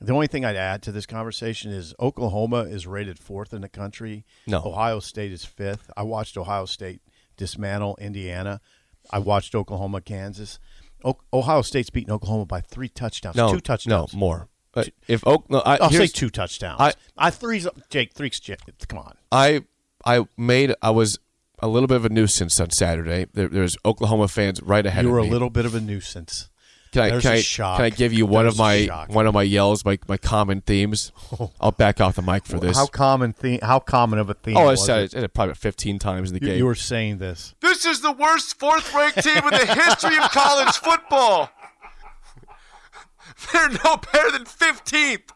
The 0.00 0.12
only 0.12 0.28
thing 0.28 0.44
I'd 0.44 0.56
add 0.56 0.82
to 0.82 0.92
this 0.92 1.06
conversation 1.06 1.72
is 1.72 1.94
Oklahoma 1.98 2.62
is 2.62 2.86
rated 2.86 3.18
fourth 3.18 3.52
in 3.52 3.62
the 3.62 3.68
country. 3.68 4.24
No. 4.46 4.62
Ohio 4.64 5.00
State 5.00 5.32
is 5.32 5.44
fifth. 5.44 5.90
I 5.96 6.04
watched 6.04 6.36
Ohio 6.36 6.66
State 6.66 7.00
dismantle 7.36 7.98
Indiana. 8.00 8.60
I 9.10 9.18
watched 9.18 9.54
Oklahoma, 9.54 10.00
Kansas. 10.00 10.60
O- 11.04 11.18
Ohio 11.32 11.62
State's 11.62 11.90
beaten 11.90 12.12
Oklahoma 12.12 12.46
by 12.46 12.60
three 12.60 12.88
touchdowns. 12.88 13.36
No, 13.36 13.52
two 13.52 13.60
touchdowns. 13.60 14.12
No, 14.14 14.18
more. 14.18 14.48
Uh, 14.74 14.84
if 15.08 15.26
Oak, 15.26 15.48
no, 15.50 15.60
I, 15.64 15.76
I'll 15.78 15.90
say 15.90 16.06
two 16.06 16.30
touchdowns. 16.30 16.80
I- 16.80 16.92
I, 17.16 17.30
three's 17.30 17.66
Jake. 17.90 18.12
Three's 18.14 18.38
Jake. 18.38 18.58
Come 18.88 18.98
on. 19.00 19.14
I 19.32 19.62
I 20.04 20.26
made 20.36 20.74
I 20.82 20.90
was 20.90 21.18
a 21.60 21.66
little 21.68 21.86
bit 21.88 21.96
of 21.96 22.04
a 22.04 22.08
nuisance 22.08 22.60
on 22.60 22.70
Saturday. 22.70 23.26
There, 23.32 23.48
there's 23.48 23.76
Oklahoma 23.84 24.28
fans 24.28 24.62
right 24.62 24.84
ahead 24.86 25.04
You 25.04 25.08
of 25.08 25.12
were 25.14 25.18
a 25.18 25.24
little 25.24 25.50
bit 25.50 25.64
of 25.66 25.74
a 25.74 25.80
nuisance. 25.80 26.50
Can 26.98 27.06
I 27.06 27.10
There's 27.10 27.22
can 27.22 27.32
a 27.32 27.36
I, 27.36 27.40
shock. 27.40 27.76
can 27.76 27.84
I 27.86 27.90
give 27.90 28.12
you 28.12 28.26
one 28.26 28.44
There's 28.44 28.54
of 28.54 28.60
a 28.60 28.62
my 28.62 28.86
shock. 28.86 29.08
one 29.10 29.26
of 29.26 29.34
my 29.34 29.42
yells, 29.42 29.84
my 29.84 29.98
my 30.08 30.16
common 30.16 30.60
themes? 30.62 31.12
I'll 31.60 31.70
back 31.72 32.00
off 32.00 32.16
the 32.16 32.22
mic 32.22 32.44
for 32.44 32.58
this. 32.58 32.76
How 32.76 32.86
common 32.86 33.32
theme? 33.32 33.60
How 33.62 33.78
common 33.78 34.18
of 34.18 34.28
a 34.30 34.34
theme? 34.34 34.56
oh, 34.56 34.62
I 34.62 34.70
was 34.72 34.84
said 34.84 35.02
it? 35.04 35.14
it, 35.14 35.24
it 35.24 35.34
probably 35.34 35.54
15 35.54 35.98
times 35.98 36.30
in 36.30 36.38
the 36.38 36.42
You, 36.44 36.48
game. 36.50 36.58
you 36.58 36.66
were 36.66 36.74
saying 36.74 37.18
this. 37.18 37.54
this 37.60 37.84
is 37.86 38.00
the 38.00 38.12
worst 38.12 38.58
fourth 38.58 38.92
ranked 38.94 39.22
team 39.22 39.36
in 39.36 39.50
the 39.50 39.74
history 39.84 40.16
of 40.18 40.30
college 40.30 40.74
football. 40.76 41.50
They're 43.52 43.68
no 43.84 43.96
better 44.12 44.32
than 44.32 44.44
15th. 44.44 45.30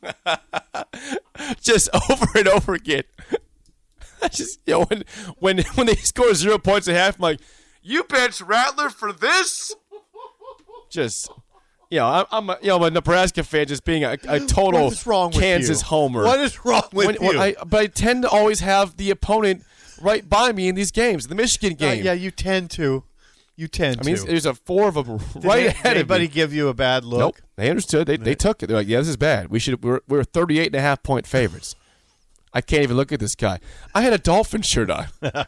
Just 1.62 1.88
over 2.10 2.26
and 2.36 2.48
over 2.48 2.74
again. 2.74 3.04
I 4.22 4.28
just 4.28 4.58
you 4.66 4.72
know 4.74 4.84
when 4.84 5.04
when 5.38 5.58
when 5.74 5.86
they 5.86 5.94
score 5.94 6.34
zero 6.34 6.58
points 6.58 6.88
at 6.88 6.94
half, 6.96 7.16
I'm 7.16 7.22
like, 7.22 7.40
you 7.82 8.02
bench 8.04 8.40
Rattler 8.40 8.90
for 8.90 9.12
this? 9.12 9.74
Just 10.90 11.30
you 11.90 11.98
know, 11.98 12.06
I'm, 12.06 12.24
I'm 12.30 12.50
a, 12.50 12.58
you 12.62 12.68
know 12.68 12.76
I'm 12.76 12.82
a 12.82 12.90
Nebraska 12.90 13.42
fan, 13.44 13.66
just 13.66 13.84
being 13.84 14.04
a, 14.04 14.16
a 14.28 14.40
total 14.40 14.84
What 14.84 14.92
is 14.92 15.06
wrong 15.06 15.30
with 15.30 15.40
Kansas 15.40 15.80
you? 15.82 15.86
homer. 15.88 16.24
What 16.24 16.40
is 16.40 16.64
wrong 16.64 16.82
with 16.92 17.06
When- 17.06 17.16
when 17.16 17.32
you? 17.36 17.40
I, 17.40 17.54
but 17.66 17.80
I 17.80 17.86
tend 17.86 18.22
to 18.22 18.28
always 18.28 18.60
have 18.60 18.96
the 18.96 19.10
opponent 19.10 19.64
right 20.00 20.28
by 20.28 20.52
me 20.52 20.68
in 20.68 20.74
these 20.74 20.90
games. 20.90 21.28
The 21.28 21.34
Michigan 21.34 21.72
Uh, 21.74 21.76
game. 21.76 22.04
yeah, 22.04 22.12
you 22.12 22.30
tend 22.30 22.70
to. 22.72 23.04
You 23.56 23.66
tend 23.66 23.96
to 23.96 24.04
I 24.04 24.06
mean, 24.06 24.16
to. 24.16 24.24
there's 24.24 24.46
a 24.46 24.54
four 24.54 24.86
of 24.86 24.94
them 24.94 25.18
Did 25.34 25.44
right 25.44 25.56
they- 25.62 25.66
ahead 25.66 25.86
of 25.86 25.94
me. 26.08 26.14
anybody 26.14 26.28
give 26.28 26.52
you 26.54 26.68
a 26.68 26.74
bad 26.74 27.04
look? 27.04 27.18
Nope. 27.18 27.36
They 27.56 27.68
understood. 27.70 28.06
They, 28.06 28.16
they 28.16 28.36
took 28.36 28.62
it. 28.62 28.68
They're 28.68 28.76
like, 28.76 28.86
yeah, 28.86 28.98
this 28.98 29.08
is 29.08 29.16
bad. 29.16 29.48
We 29.48 29.58
should. 29.58 29.82
We're, 29.82 30.00
we're 30.06 30.22
38 30.22 30.66
and 30.66 30.76
a 30.76 30.80
half 30.80 31.02
point 31.02 31.26
favorites. 31.26 31.74
I 32.52 32.60
can't 32.60 32.82
even 32.82 32.96
look 32.96 33.12
at 33.12 33.20
this 33.20 33.34
guy. 33.34 33.60
I 33.94 34.02
had 34.02 34.12
a 34.12 34.18
dolphin 34.18 34.62
shirt 34.62 34.90
on. 34.90 35.06
I 35.22 35.46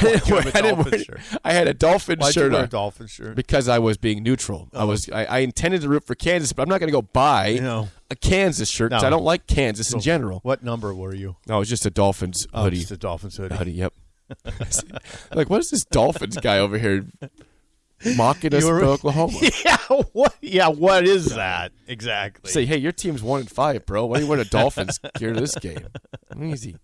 didn't 0.00 0.30
wear, 0.30 0.42
have 0.42 0.54
a 0.54 0.58
I 0.58 0.62
didn't 0.62 0.90
wear- 0.90 0.98
shirt? 0.98 1.20
I 1.44 1.52
had 1.52 1.68
a 1.68 1.74
dolphin 1.74 2.18
Why'd 2.18 2.34
shirt 2.34 2.44
you 2.46 2.50
wear 2.52 2.58
on 2.60 2.64
a 2.64 2.68
dolphin 2.68 3.06
shirt? 3.06 3.36
because 3.36 3.68
I 3.68 3.78
was 3.78 3.96
being 3.96 4.22
neutral. 4.22 4.68
I 4.72 4.78
oh. 4.82 4.86
was. 4.86 5.08
I, 5.10 5.24
I 5.24 5.38
intended 5.38 5.82
to 5.82 5.88
root 5.88 6.04
for 6.04 6.14
Kansas, 6.14 6.52
but 6.52 6.62
I'm 6.62 6.68
not 6.68 6.80
going 6.80 6.88
to 6.88 6.92
go 6.92 7.02
buy 7.02 7.58
No. 7.60 7.88
a 8.10 8.16
Kansas 8.16 8.68
shirt 8.68 8.90
because 8.90 9.02
No. 9.02 9.06
I 9.08 9.10
don't 9.10 9.24
like 9.24 9.46
Kansas 9.46 9.92
in 9.92 10.00
general. 10.00 10.40
What 10.42 10.62
number 10.62 10.94
were 10.94 11.14
you? 11.14 11.36
No, 11.46 11.56
it 11.56 11.60
was 11.60 11.68
just 11.68 11.86
a 11.86 11.90
Dolphins 11.90 12.46
Oh, 12.54 12.64
hoodie. 12.64 12.78
just 12.78 12.90
a 12.92 12.96
Dolphins 12.96 13.36
hoodie. 13.36 13.54
hoodie. 13.56 13.72
Yep. 13.72 13.92
like, 15.34 15.50
what 15.50 15.60
is 15.60 15.70
this 15.70 15.84
Dolphins 15.84 16.38
guy 16.38 16.58
over 16.58 16.78
here 16.78 17.04
mocking 18.16 18.54
us 18.54 18.64
for 18.64 18.82
Oklahoma? 18.84 19.38
yeah, 19.64 19.76
what? 20.12 20.34
Yeah, 20.40 20.68
what 20.68 21.06
is 21.06 21.34
that 21.34 21.72
exactly? 21.86 22.50
Say, 22.50 22.64
hey, 22.66 22.76
your 22.78 22.92
team's 22.92 23.22
one 23.22 23.40
in 23.40 23.46
five, 23.46 23.86
bro. 23.86 24.06
Why 24.06 24.18
are 24.18 24.20
you 24.22 24.26
wearing 24.26 24.44
a 24.46 24.48
Dolphins 24.48 24.98
gear 25.18 25.32
to 25.32 25.40
this 25.40 25.54
game? 25.56 25.86
Easy. 26.40 26.76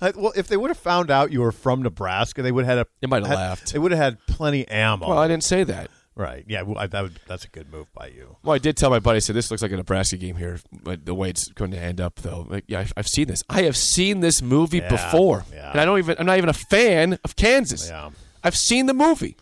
Uh, 0.00 0.12
well, 0.16 0.32
if 0.36 0.48
they 0.48 0.56
would 0.56 0.70
have 0.70 0.78
found 0.78 1.10
out 1.10 1.32
you 1.32 1.40
were 1.40 1.52
from 1.52 1.82
Nebraska, 1.82 2.42
they 2.42 2.52
would 2.52 2.64
have 2.64 2.78
had 2.78 2.86
a. 2.86 2.90
They 3.00 3.06
might 3.06 3.24
have 3.26 3.34
laughed. 3.34 3.72
They 3.72 3.78
would 3.78 3.92
have 3.92 4.00
had 4.00 4.18
plenty 4.26 4.66
ammo. 4.68 5.08
Well, 5.08 5.18
I 5.18 5.28
didn't 5.28 5.44
say 5.44 5.64
that. 5.64 5.90
right? 6.14 6.44
Yeah, 6.46 6.62
well, 6.62 6.76
I, 6.78 6.86
that 6.88 7.02
would, 7.02 7.18
that's 7.26 7.44
a 7.46 7.48
good 7.48 7.72
move 7.72 7.92
by 7.94 8.08
you. 8.08 8.36
Well, 8.42 8.54
I 8.54 8.58
did 8.58 8.76
tell 8.76 8.90
my 8.90 8.98
buddy. 8.98 9.16
I 9.16 9.20
said 9.20 9.34
this 9.34 9.50
looks 9.50 9.62
like 9.62 9.72
a 9.72 9.76
Nebraska 9.76 10.16
game 10.18 10.36
here, 10.36 10.58
but 10.70 11.06
the 11.06 11.14
way 11.14 11.30
it's 11.30 11.48
going 11.48 11.70
to 11.70 11.78
end 11.78 12.00
up, 12.02 12.16
though, 12.16 12.46
like, 12.50 12.64
yeah, 12.68 12.80
I've, 12.80 12.92
I've 12.98 13.08
seen 13.08 13.28
this. 13.28 13.42
I 13.48 13.62
have 13.62 13.76
seen 13.78 14.20
this 14.20 14.42
movie 14.42 14.78
Yeah, 14.78 14.90
before, 14.90 15.44
yeah. 15.52 15.70
and 15.70 15.80
I 15.80 15.84
don't 15.86 15.98
even. 15.98 16.16
I'm 16.18 16.26
not 16.26 16.36
even 16.36 16.50
a 16.50 16.54
fan 16.54 17.18
of 17.24 17.34
Kansas. 17.36 17.88
Yeah. 17.88 18.10
I've 18.44 18.56
seen 18.56 18.86
the 18.86 18.94
movie. 18.94 19.36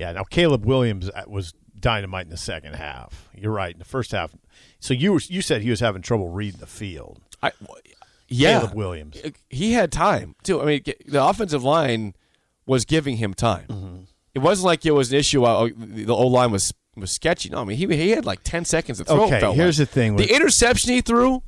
Yeah. 0.00 0.12
Now 0.12 0.24
Caleb 0.24 0.64
Williams 0.64 1.10
uh, 1.10 1.24
was 1.26 1.54
dynamite 1.78 2.24
in 2.24 2.30
the 2.30 2.36
second 2.36 2.74
half. 2.74 3.28
You're 3.34 3.52
right. 3.52 3.72
In 3.72 3.78
the 3.78 3.84
first 3.84 4.12
half, 4.12 4.34
so 4.80 4.94
you 4.94 5.12
were, 5.12 5.20
you 5.26 5.42
said 5.42 5.62
he 5.62 5.70
was 5.70 5.80
having 5.80 6.02
trouble 6.02 6.28
reading 6.28 6.60
the 6.60 6.66
field. 6.66 7.20
I, 7.42 7.52
yeah, 8.28 8.60
Caleb 8.60 8.74
Williams. 8.74 9.20
He 9.48 9.72
had 9.72 9.92
time 9.92 10.34
too. 10.42 10.60
I 10.60 10.64
mean, 10.64 10.82
the 11.06 11.22
offensive 11.24 11.62
line 11.64 12.14
was 12.66 12.84
giving 12.84 13.16
him 13.16 13.34
time. 13.34 13.66
Mm-hmm. 13.68 13.96
It 14.34 14.38
wasn't 14.38 14.66
like 14.66 14.86
it 14.86 14.92
was 14.92 15.12
an 15.12 15.18
issue. 15.18 15.44
Uh, 15.44 15.68
the 15.76 16.14
old 16.14 16.32
line 16.32 16.50
was 16.50 16.72
was 16.96 17.10
sketchy. 17.12 17.48
No, 17.50 17.60
I 17.60 17.64
mean 17.64 17.76
he 17.76 17.86
he 17.86 18.10
had 18.10 18.24
like 18.24 18.40
ten 18.44 18.64
seconds 18.64 18.98
to 18.98 19.04
throw. 19.04 19.24
it 19.24 19.34
Okay, 19.42 19.54
here's 19.54 19.78
like. 19.78 19.88
the 19.88 19.94
thing 19.94 20.16
the 20.16 20.34
interception 20.34 20.92
he 20.92 21.00
threw 21.00 21.42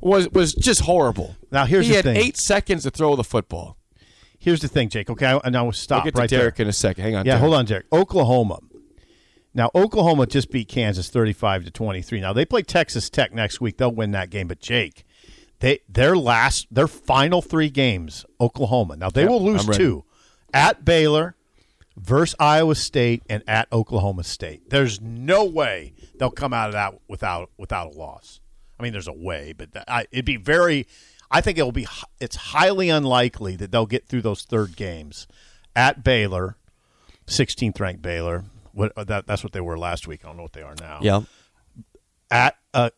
was 0.00 0.28
was 0.30 0.52
just 0.54 0.82
horrible. 0.82 1.36
Now, 1.50 1.64
here's 1.64 1.86
he 1.86 1.92
the 1.92 1.96
had 1.96 2.04
thing. 2.04 2.16
eight 2.16 2.36
seconds 2.36 2.82
to 2.82 2.90
throw 2.90 3.16
the 3.16 3.24
football. 3.24 3.78
Here's 4.44 4.60
the 4.60 4.68
thing, 4.68 4.90
Jake. 4.90 5.08
Okay, 5.08 5.26
I, 5.26 5.38
and 5.38 5.56
I 5.56 5.62
will 5.62 5.72
stop 5.72 6.00
I'll 6.00 6.04
get 6.04 6.16
right 6.18 6.28
to 6.28 6.36
Derek 6.36 6.56
there. 6.56 6.64
in 6.64 6.68
a 6.68 6.72
second. 6.72 7.02
Hang 7.02 7.14
on. 7.16 7.24
Yeah, 7.24 7.32
Derek. 7.32 7.40
hold 7.40 7.54
on, 7.54 7.64
Derek. 7.64 7.86
Oklahoma. 7.92 8.58
Now, 9.54 9.70
Oklahoma 9.74 10.26
just 10.26 10.50
beat 10.50 10.68
Kansas 10.68 11.08
35 11.08 11.64
to 11.64 11.70
23. 11.70 12.20
Now, 12.20 12.32
they 12.32 12.44
play 12.44 12.62
Texas 12.62 13.08
Tech 13.08 13.32
next 13.32 13.60
week. 13.60 13.78
They'll 13.78 13.90
win 13.90 14.10
that 14.10 14.28
game, 14.28 14.48
but 14.48 14.60
Jake, 14.60 15.04
they 15.60 15.78
their 15.88 16.14
last 16.16 16.66
their 16.70 16.88
final 16.88 17.40
3 17.40 17.70
games, 17.70 18.26
Oklahoma. 18.40 18.96
Now, 18.96 19.08
they 19.10 19.22
Yep, 19.22 19.30
will 19.30 19.42
lose 19.44 19.66
two. 19.66 20.04
At 20.52 20.84
Baylor 20.84 21.36
versus 21.96 22.34
Iowa 22.38 22.74
State 22.74 23.22
and 23.30 23.42
at 23.48 23.72
Oklahoma 23.72 24.24
State. 24.24 24.68
There's 24.70 25.00
no 25.00 25.44
way 25.44 25.94
they'll 26.18 26.30
come 26.30 26.52
out 26.52 26.68
of 26.68 26.72
that 26.74 26.94
without 27.08 27.50
without 27.56 27.94
a 27.94 27.98
loss. 27.98 28.40
I 28.78 28.82
mean, 28.82 28.92
there's 28.92 29.08
a 29.08 29.12
way, 29.12 29.54
but 29.56 29.72
that, 29.72 29.84
I, 29.88 30.06
it'd 30.10 30.24
be 30.24 30.36
very. 30.36 30.86
I 31.34 31.40
think 31.40 31.58
it'll 31.58 31.72
be. 31.72 31.84
It's 32.20 32.36
highly 32.36 32.88
unlikely 32.90 33.56
that 33.56 33.72
they'll 33.72 33.86
get 33.86 34.06
through 34.06 34.22
those 34.22 34.44
third 34.44 34.76
games 34.76 35.26
at 35.74 36.04
Baylor, 36.04 36.56
16th 37.26 37.80
ranked 37.80 38.02
Baylor. 38.02 38.44
What 38.72 38.92
uh, 38.96 39.02
that, 39.02 39.26
that's 39.26 39.42
what 39.42 39.52
they 39.52 39.60
were 39.60 39.76
last 39.76 40.06
week. 40.06 40.20
I 40.24 40.28
don't 40.28 40.36
know 40.36 40.44
what 40.44 40.52
they 40.52 40.62
are 40.62 40.76
now. 40.80 41.00
Yeah. 41.02 41.22
At 42.30 42.56
uh, 42.72 42.90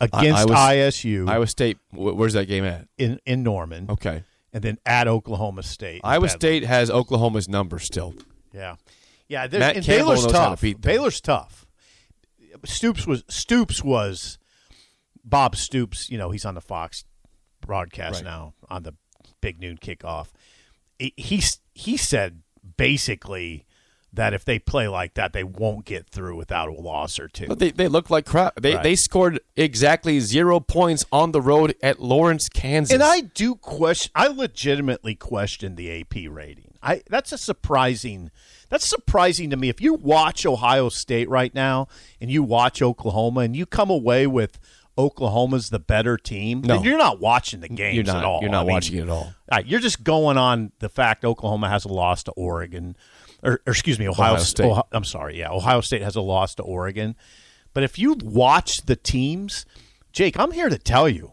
against 0.00 0.50
I 0.50 0.76
ISU 0.76 1.28
Iowa 1.28 1.46
State. 1.46 1.76
Where's 1.92 2.32
that 2.32 2.46
game 2.46 2.64
at? 2.64 2.88
in 2.96 3.20
in 3.26 3.42
Norman, 3.42 3.90
Okay. 3.90 4.24
and 4.54 4.64
then 4.64 4.78
at 4.86 5.06
Oklahoma 5.06 5.62
State. 5.62 6.00
Iowa. 6.02 6.30
State 6.30 6.64
has 6.64 6.90
Oklahoma's 6.90 7.46
number 7.46 7.78
still. 7.78 8.14
Yeah, 8.54 8.76
yeah. 9.28 9.46
Matt 9.52 9.74
Campbell 9.74 9.86
Baylor's 9.86 10.26
to 10.26 10.32
tough. 10.32 10.60
them. 10.62 10.74
Baylor's 10.80 11.20
tough. 11.20 11.66
Stoops 12.64 13.06
was 13.06 13.22
Stoops 13.28 13.84
was 13.84 14.38
Bob 15.22 15.56
Stoops. 15.56 16.08
You 16.10 16.16
know 16.16 16.30
he's 16.30 16.46
on 16.46 16.54
the 16.54 16.62
Fox 16.62 17.04
broadcast 17.70 18.16
Right. 18.16 18.24
now 18.24 18.54
on 18.68 18.82
the 18.82 18.94
big 19.40 19.60
noon 19.60 19.78
kickoff. 19.78 20.26
He 20.98 21.40
he, 21.72 21.96
said 21.96 22.42
basically 22.76 23.64
that 24.12 24.34
if 24.34 24.44
they 24.44 24.58
play 24.58 24.88
like 24.88 25.14
that, 25.14 25.32
they 25.32 25.44
won't 25.44 25.84
get 25.84 26.10
through 26.10 26.34
without 26.34 26.68
a 26.68 26.72
loss 26.72 27.20
or 27.20 27.28
two. 27.28 27.46
But 27.46 27.60
they, 27.60 27.70
they 27.70 27.86
look 27.86 28.10
like 28.10 28.26
crap. 28.26 28.60
They 28.60 28.74
Right. 28.74 28.82
they 28.82 28.96
scored 28.96 29.38
exactly 29.56 30.18
zero 30.18 30.58
points 30.58 31.04
on 31.12 31.30
the 31.30 31.40
road 31.40 31.76
at 31.80 32.00
Lawrence, 32.00 32.48
Kansas. 32.48 32.92
And 32.92 33.04
I 33.04 33.20
do 33.20 33.54
question. 33.54 34.10
I 34.16 34.26
legitimately 34.26 35.14
question 35.14 35.76
the 35.76 36.00
AP 36.00 36.26
rating. 36.28 36.74
I 36.82 37.02
that's 37.08 37.30
a 37.30 37.38
surprising. 37.38 38.32
That's 38.68 38.84
surprising 38.84 39.48
to 39.50 39.56
me. 39.56 39.68
If 39.68 39.80
you 39.80 39.94
watch 39.94 40.44
Ohio 40.44 40.88
State 40.88 41.28
right 41.28 41.54
now 41.54 41.86
and 42.20 42.32
you 42.32 42.42
watch 42.42 42.82
Oklahoma 42.82 43.40
and 43.40 43.54
you 43.54 43.64
come 43.64 43.90
away 43.90 44.26
with 44.26 44.58
Oklahoma's 45.00 45.70
the 45.70 45.78
better 45.78 46.16
team, 46.16 46.60
No. 46.62 46.82
you're 46.82 46.98
not 46.98 47.20
watching 47.20 47.60
the 47.60 47.68
games 47.68 47.96
you're 47.96 48.04
not 48.04 48.16
at 48.18 48.24
all. 48.24 48.40
you're 48.42 48.50
not 48.50 48.60
I 48.62 48.66
mean, 48.66 48.72
watching 48.74 48.96
it 48.98 49.02
at 49.02 49.08
all. 49.08 49.16
all 49.24 49.34
right, 49.50 49.66
you're 49.66 49.80
just 49.80 50.04
going 50.04 50.36
on 50.38 50.72
the 50.78 50.88
fact 50.88 51.24
Oklahoma 51.24 51.68
has 51.68 51.84
a 51.84 51.88
loss 51.88 52.22
to 52.24 52.32
Oregon, 52.32 52.96
or, 53.42 53.54
or 53.66 53.72
excuse 53.72 53.98
me, 53.98 54.08
Ohio, 54.08 54.32
Ohio 54.32 54.42
State. 54.42 54.48
State. 54.64 54.66
Ohio, 54.70 54.86
I'm 54.92 55.04
sorry, 55.04 55.38
yeah, 55.38 55.50
Ohio 55.50 55.80
State 55.80 56.02
has 56.02 56.16
a 56.16 56.20
loss 56.20 56.54
to 56.56 56.62
Oregon. 56.62 57.16
But 57.72 57.82
if 57.84 57.98
you 57.98 58.16
watch 58.22 58.82
the 58.86 58.96
teams, 58.96 59.64
Jake, 60.12 60.38
I'm 60.38 60.50
here 60.52 60.68
to 60.68 60.78
tell 60.78 61.08
you, 61.08 61.32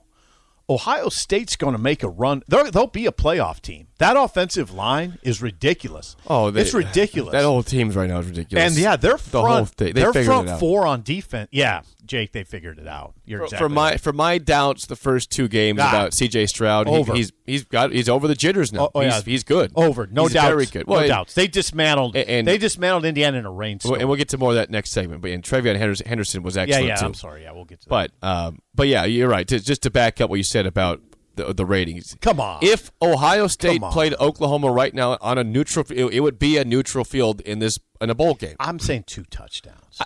Ohio 0.69 1.09
State's 1.09 1.55
going 1.55 1.73
to 1.73 1.81
make 1.81 2.03
a 2.03 2.09
run. 2.09 2.43
They'll, 2.47 2.69
they'll 2.71 2.87
be 2.87 3.05
a 3.05 3.11
playoff 3.11 3.59
team. 3.61 3.86
That 3.99 4.15
offensive 4.15 4.71
line 4.73 5.17
is 5.23 5.41
ridiculous. 5.41 6.15
Oh, 6.27 6.51
they, 6.51 6.61
it's 6.61 6.73
ridiculous. 6.73 7.31
That 7.31 7.43
whole 7.43 7.63
team's 7.63 7.95
right 7.95 8.07
now 8.07 8.19
is 8.19 8.27
ridiculous. 8.27 8.63
and 8.63 8.77
yeah, 8.77 8.95
they're 8.95 9.13
the 9.13 9.17
front. 9.17 9.47
whole 9.47 9.65
thing. 9.65 9.93
They 9.93 10.01
they're 10.01 10.13
front 10.13 10.47
it 10.49 10.51
out. 10.51 10.59
four 10.59 10.85
on 10.85 11.01
defense. 11.01 11.49
Yeah, 11.51 11.81
Jake, 12.05 12.31
they 12.31 12.43
figured 12.43 12.77
it 12.77 12.87
out. 12.87 13.15
You're 13.25 13.39
For, 13.39 13.45
exactly 13.45 13.65
for 13.65 13.69
my 13.69 13.89
right. 13.91 13.99
for 14.01 14.13
my 14.13 14.37
doubts, 14.37 14.85
the 14.85 14.95
first 14.95 15.31
two 15.31 15.47
games 15.47 15.79
Ah. 15.81 15.89
about 15.89 16.13
C.J. 16.13 16.45
Stroud, 16.45 16.87
he- 16.87 17.03
he's 17.17 17.31
he's 17.47 17.63
got 17.63 17.91
he's 17.91 18.07
over 18.07 18.27
the 18.27 18.35
jitters 18.35 18.71
now. 18.71 18.83
Oh, 18.85 18.91
oh, 18.95 19.01
he's, 19.01 19.13
yeah. 19.13 19.21
he's 19.25 19.43
good. 19.43 19.71
over. 19.75 20.05
No 20.05 20.23
he's 20.25 20.33
doubts. 20.33 20.47
Very 20.47 20.65
good. 20.67 20.85
Well, 20.85 20.99
no 20.99 21.03
and- 21.03 21.09
doubts. 21.09 21.33
They 21.33 21.47
dismantled. 21.47 22.15
And- 22.15 22.29
and- 22.29 22.47
they 22.47 22.59
dismantled 22.59 23.03
Indiana 23.03 23.39
in 23.39 23.45
a 23.45 23.51
rainstorm. 23.51 23.99
And 23.99 24.07
we'll 24.07 24.17
get 24.17 24.29
to 24.29 24.37
more 24.37 24.49
of 24.51 24.55
that 24.57 24.69
next 24.69 24.91
segment. 24.91 25.21
But 25.23 25.31
and 25.31 25.41
TreVeyon 25.43 26.05
Henderson, 26.05 26.43
was 26.43 26.55
yeah, 26.55 26.61
excellent 26.61 26.85
yeah. 26.87 26.95
too. 26.97 27.05
I'm 27.07 27.13
sorry. 27.15 27.43
Yeah, 27.43 27.51
we'll 27.53 27.65
get 27.65 27.81
to 27.81 27.89
that. 27.89 28.11
But 28.21 28.27
um, 28.27 28.59
but 28.75 28.87
yeah, 28.87 29.05
you're 29.05 29.27
right. 29.27 29.47
To, 29.47 29.59
just 29.59 29.81
to 29.83 29.89
back 29.89 30.21
up 30.21 30.29
what 30.29 30.35
you 30.35 30.43
said 30.43 30.67
about 30.67 31.01
the, 31.37 31.53
the 31.53 31.65
ratings. 31.65 32.17
Come 32.21 32.39
on. 32.39 32.59
If 32.61 32.91
Ohio 33.01 33.47
State 33.47 33.81
played 33.81 34.13
Oklahoma 34.19 34.71
right 34.71 34.93
now 34.93 35.17
on 35.21 35.37
a 35.37 35.43
neutral, 35.43 35.85
it, 35.89 36.05
it 36.05 36.19
would 36.19 36.37
be 36.37 36.57
a 36.57 36.65
neutral 36.65 37.05
field 37.05 37.41
in 37.41 37.59
this 37.59 37.79
in 38.01 38.09
a 38.09 38.15
bowl 38.15 38.33
game. 38.35 38.55
I'm 38.59 38.79
saying 38.79 39.05
two 39.07 39.23
touchdowns. 39.23 40.01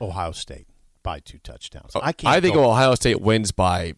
Ohio 0.00 0.32
State 0.32 0.66
by 1.02 1.20
two 1.20 1.38
touchdowns. 1.38 1.92
Oh, 1.94 2.00
I 2.02 2.12
can't. 2.12 2.34
I 2.34 2.40
think 2.40 2.56
Ohio 2.56 2.94
State 2.94 3.20
wins 3.20 3.52
by 3.52 3.94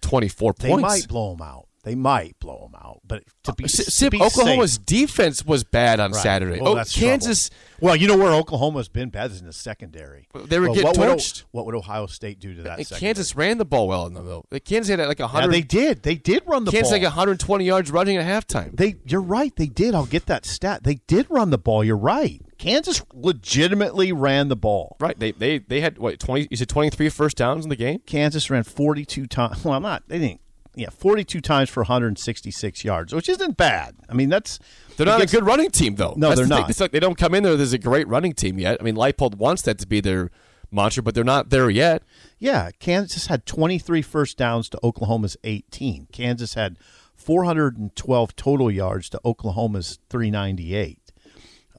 24 0.00 0.54
they 0.58 0.68
points. 0.68 0.76
They 0.76 1.00
might 1.00 1.08
blow 1.08 1.34
them 1.34 1.46
out. 1.46 1.66
They 1.86 1.94
might 1.94 2.36
blow 2.40 2.68
them 2.70 2.74
out. 2.84 3.00
But 3.06 3.22
to 3.44 3.54
be, 3.54 3.62
uh, 3.62 3.66
S- 3.66 3.96
to 4.00 4.10
be 4.10 4.20
Oklahoma's 4.20 4.72
safe- 4.72 4.84
defense 4.86 5.46
was 5.46 5.62
bad 5.62 6.00
on 6.00 6.10
Right. 6.10 6.20
Saturday. 6.20 6.60
Well, 6.60 6.72
oh, 6.72 6.74
that's 6.74 6.92
Kansas. 6.92 7.48
trouble. 7.48 7.62
Well, 7.86 7.96
you 7.96 8.08
know 8.08 8.16
where 8.16 8.32
Oklahoma's 8.32 8.88
been 8.88 9.08
bad 9.10 9.30
is 9.30 9.38
in 9.40 9.46
the 9.46 9.52
secondary. 9.52 10.26
They 10.48 10.58
were 10.58 10.66
Well, 10.66 10.74
getting 10.74 10.88
what 10.88 10.98
would 10.98 11.08
torched. 11.18 11.44
what 11.52 11.64
would 11.64 11.76
Ohio 11.76 12.06
State 12.06 12.40
do 12.40 12.54
to 12.54 12.62
that? 12.64 12.78
and 12.78 12.86
secondary? 12.88 13.14
Kansas 13.14 13.36
ran 13.36 13.58
the 13.58 13.64
ball 13.64 13.86
well 13.86 14.06
in 14.08 14.14
though. 14.14 14.44
Kansas 14.64 14.88
had 14.88 15.06
like 15.06 15.20
Yeah, 15.20 15.26
100. 15.26 15.52
they 15.52 15.60
did. 15.60 16.02
They 16.02 16.16
did 16.16 16.42
run 16.44 16.64
the 16.64 16.72
Kansas 16.72 16.90
ball. 16.90 16.98
had 16.98 17.04
like 17.04 17.12
120 17.12 17.64
yards 17.64 17.90
running 17.92 18.16
at 18.16 18.26
halftime. 18.26 18.76
They, 18.76 18.96
you're 19.06 19.20
right. 19.22 19.54
They 19.54 19.66
did. 19.68 19.94
I'll 19.94 20.06
get 20.06 20.26
that 20.26 20.44
stat. 20.44 20.82
They 20.82 20.96
did 21.06 21.26
run 21.30 21.50
the 21.50 21.58
ball. 21.58 21.84
You're 21.84 21.96
right. 21.96 22.42
Kansas 22.58 23.00
legitimately 23.14 24.12
ran 24.12 24.48
the 24.48 24.56
ball. 24.56 24.96
Right. 24.98 25.16
They 25.18 25.30
they 25.30 25.58
they 25.58 25.80
had 25.82 25.98
what 25.98 26.18
20? 26.18 26.48
You 26.50 26.56
said 26.56 26.68
23 26.68 27.08
first 27.10 27.36
downs 27.36 27.64
in 27.64 27.68
the 27.68 27.76
game. 27.76 28.00
Kansas 28.06 28.50
ran 28.50 28.64
42 28.64 29.26
times. 29.26 29.56
Well, 29.64 29.74
I'm 29.74 29.82
not. 29.82 30.02
They 30.08 30.18
didn't. 30.18 30.40
Yeah, 30.78 30.90
42 30.90 31.40
times 31.40 31.70
for 31.70 31.80
166 31.80 32.84
yards, 32.84 33.14
which 33.14 33.30
isn't 33.30 33.56
bad. 33.56 33.96
I 34.10 34.12
mean, 34.14 34.28
that's 34.28 34.58
They're 34.98 35.06
not 35.06 35.16
against- 35.16 35.32
a 35.32 35.36
good 35.38 35.46
running 35.46 35.70
team 35.70 35.94
though. 35.96 36.12
No, 36.18 36.28
That's 36.28 36.40
they're 36.40 36.46
the 36.48 36.60
not. 36.60 36.70
It's 36.70 36.80
like 36.80 36.90
they 36.92 37.00
don't 37.00 37.16
come 37.16 37.34
in 37.34 37.42
there. 37.42 37.56
There's 37.56 37.72
a 37.72 37.78
great 37.78 38.06
running 38.06 38.34
team 38.34 38.58
yet. 38.58 38.76
I 38.78 38.84
mean, 38.84 38.94
Leipold 38.94 39.36
wants 39.36 39.62
that 39.62 39.78
to 39.78 39.86
be 39.86 40.00
their 40.00 40.30
mantra, 40.70 41.02
but 41.02 41.14
they're 41.14 41.24
not 41.24 41.48
there 41.48 41.70
yet. 41.70 42.02
Yeah, 42.38 42.70
Kansas 42.78 43.28
had 43.28 43.46
23 43.46 44.02
first 44.02 44.36
downs 44.36 44.68
to 44.68 44.78
Oklahoma's 44.84 45.38
18. 45.44 46.08
Kansas 46.12 46.52
had 46.52 46.76
412 47.14 48.36
total 48.36 48.70
yards 48.70 49.08
to 49.08 49.20
Oklahoma's 49.24 49.98
398. 50.10 50.98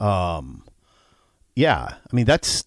Um, 0.02 0.64
yeah, 1.56 1.96
I 2.12 2.16
mean 2.16 2.26
that's 2.26 2.66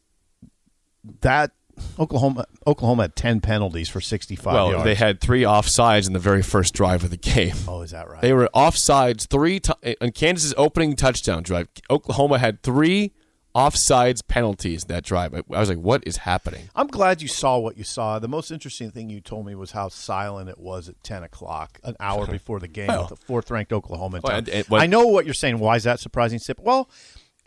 that 1.23 1.51
Oklahoma 1.99 2.45
Oklahoma 2.67 3.03
had 3.05 3.17
10 3.17 3.41
penalties 3.41 3.89
for 3.89 4.01
65 4.01 4.53
Well, 4.53 4.71
yards. 4.71 4.85
they 4.85 4.95
had 4.95 5.21
three 5.21 5.43
offsides 5.43 6.07
in 6.07 6.13
the 6.13 6.19
very 6.19 6.43
first 6.43 6.75
drive 6.75 7.05
of 7.05 7.11
the 7.11 7.17
game. 7.17 7.55
oh, 7.69 7.83
is 7.83 7.91
that 7.93 8.09
right? 8.09 8.21
They 8.23 8.33
were 8.33 8.49
offsides 8.55 9.27
three 9.29 9.61
times 9.61 9.97
on 10.01 10.13
Kansas's 10.13 10.55
opening 10.57 10.97
touchdown 10.97 11.43
drive. 11.43 11.69
Oklahoma 11.91 12.39
had 12.39 12.63
three 12.63 13.13
offsides 13.55 14.21
penalties 14.27 14.85
that 14.85 15.03
drive. 15.05 15.35
I 15.35 15.43
was 15.59 15.69
like, 15.69 15.79
what 15.79 16.05
is 16.07 16.19
happening? 16.19 16.69
I'm 16.77 16.87
glad 16.87 17.21
you 17.21 17.27
saw 17.29 17.59
what 17.59 17.77
you 17.77 17.83
saw. 17.85 18.21
The 18.21 18.29
most 18.29 18.51
interesting 18.53 18.93
thing 18.93 19.11
you 19.11 19.21
told 19.21 19.45
me 19.45 19.57
was 19.57 19.73
how 19.73 19.89
silent 19.89 20.49
it 20.49 20.59
was 20.59 20.89
at 20.89 21.03
10 21.03 21.25
o'clock, 21.25 21.81
an 21.83 21.97
hour 21.99 22.27
before 22.31 22.61
the 22.61 22.69
game, 22.69 22.87
Well. 22.87 23.09
with 23.11 23.19
the 23.21 23.27
fourth 23.27 23.51
ranked 23.51 23.73
Oklahoma. 23.73 24.21
Well, 24.23 24.37
and- 24.37 24.49
and 24.49 24.67
what- 24.69 24.81
I 24.81 24.87
know 24.87 25.05
what 25.07 25.25
you're 25.25 25.35
saying. 25.35 25.59
Why 25.59 25.75
is 25.77 25.83
that 25.85 25.99
surprising, 25.99 26.39
Sip? 26.39 26.61
Well, 26.63 26.89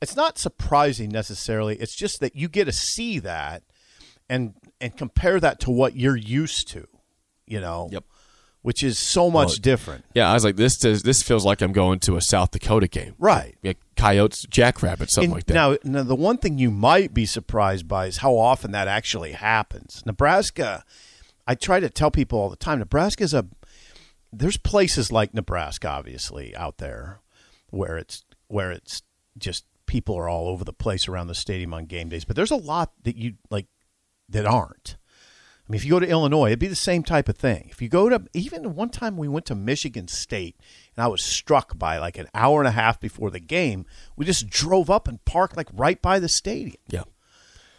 it's 0.02 0.18
not 0.18 0.38
surprising 0.38 1.08
necessarily. 1.10 1.78
It's 1.78 1.96
just 1.96 2.20
that 2.20 2.36
you 2.36 2.50
get 2.50 2.66
to 2.66 2.74
see 2.74 3.20
that 3.20 3.64
and 4.30 4.54
and 4.82 4.96
compare 4.98 5.40
that 5.40 5.60
to 5.62 5.72
what 5.72 5.96
you're 5.96 6.16
used 6.18 6.68
to, 6.70 6.88
you 7.48 7.62
know, 7.62 7.88
Yep. 7.92 8.04
which 8.64 8.84
is 8.84 9.00
so 9.00 9.30
much 9.30 9.48
Well, 9.50 9.56
different. 9.62 10.06
Yeah, 10.14 10.30
I 10.30 10.34
was 10.34 10.44
like, 10.44 10.58
this 10.58 10.78
does, 10.78 11.04
this 11.04 11.22
feels 11.24 11.46
like 11.46 11.62
I'm 11.62 11.72
going 11.72 12.00
to 12.02 12.18
a 12.18 12.22
South 12.22 12.52
Dakota 12.52 12.88
game. 12.90 13.16
Right. 13.18 13.56
Yeah, 13.62 13.74
coyotes, 13.96 14.44
jackrabbits, 14.50 15.14
something 15.14 15.32
And 15.32 15.36
like 15.36 15.46
that. 15.46 15.54
Now, 15.54 15.78
now, 15.84 16.04
the 16.04 16.16
one 16.16 16.38
thing 16.38 16.58
you 16.58 16.70
might 16.72 17.14
be 17.14 17.26
surprised 17.26 17.88
by 17.88 18.08
is 18.08 18.18
how 18.18 18.36
often 18.38 18.72
that 18.72 18.88
actually 18.90 19.32
happens. 19.34 20.04
Nebraska, 20.06 20.84
I 21.48 21.56
try 21.56 21.80
to 21.80 21.90
tell 21.90 22.12
people 22.12 22.40
all 22.40 22.50
the 22.50 22.56
time, 22.58 22.80
Nebraska 22.80 23.24
is 23.24 23.34
a. 23.34 23.46
There's 24.36 24.58
places 24.58 25.12
like 25.12 25.34
Nebraska, 25.34 25.88
obviously, 25.88 26.56
out 26.56 26.80
there, 26.80 27.20
where 27.70 27.98
it's 27.98 28.24
where 28.48 28.72
it's 28.72 29.02
just 29.38 29.66
people 29.86 30.16
are 30.18 30.28
all 30.28 30.48
over 30.48 30.64
the 30.64 30.74
place 30.74 31.08
around 31.08 31.28
the 31.28 31.36
stadium 31.36 31.74
on 31.74 31.86
game 31.86 32.10
days. 32.10 32.26
But 32.26 32.36
there's 32.36 32.50
a 32.52 32.56
lot 32.56 32.92
that 33.04 33.16
you 33.16 33.36
like 33.52 33.68
that 34.34 34.46
aren't. 34.46 34.98
I 35.68 35.72
mean, 35.72 35.78
if 35.78 35.86
you 35.86 35.92
go 35.92 36.00
to 36.00 36.08
Illinois, 36.08 36.48
it'd 36.48 36.60
be 36.60 36.68
the 36.68 36.76
same 36.76 37.04
type 37.04 37.30
of 37.30 37.38
thing. 37.38 37.70
If 37.72 37.82
you 37.82 37.88
go 37.88 38.10
to 38.10 38.24
even 38.34 38.76
one 38.76 38.90
time 38.90 39.16
we 39.16 39.30
went 39.30 39.46
to 39.46 39.56
Michigan 39.56 40.10
State, 40.10 40.58
and 40.96 41.04
I 41.04 41.08
was 41.08 41.24
struck 41.24 41.80
by 41.80 41.98
like 42.00 42.18
an 42.18 42.28
hour 42.34 42.60
and 42.60 42.68
a 42.68 42.72
half 42.72 43.00
before 43.00 43.32
the 43.32 43.40
game, 43.40 43.86
we 44.18 44.26
just 44.26 44.50
drove 44.50 44.90
up 44.90 45.08
and 45.08 45.24
parked 45.24 45.56
like 45.56 45.70
right 45.72 46.02
by 46.02 46.20
the 46.20 46.28
stadium. 46.30 46.76
yeah. 46.90 47.04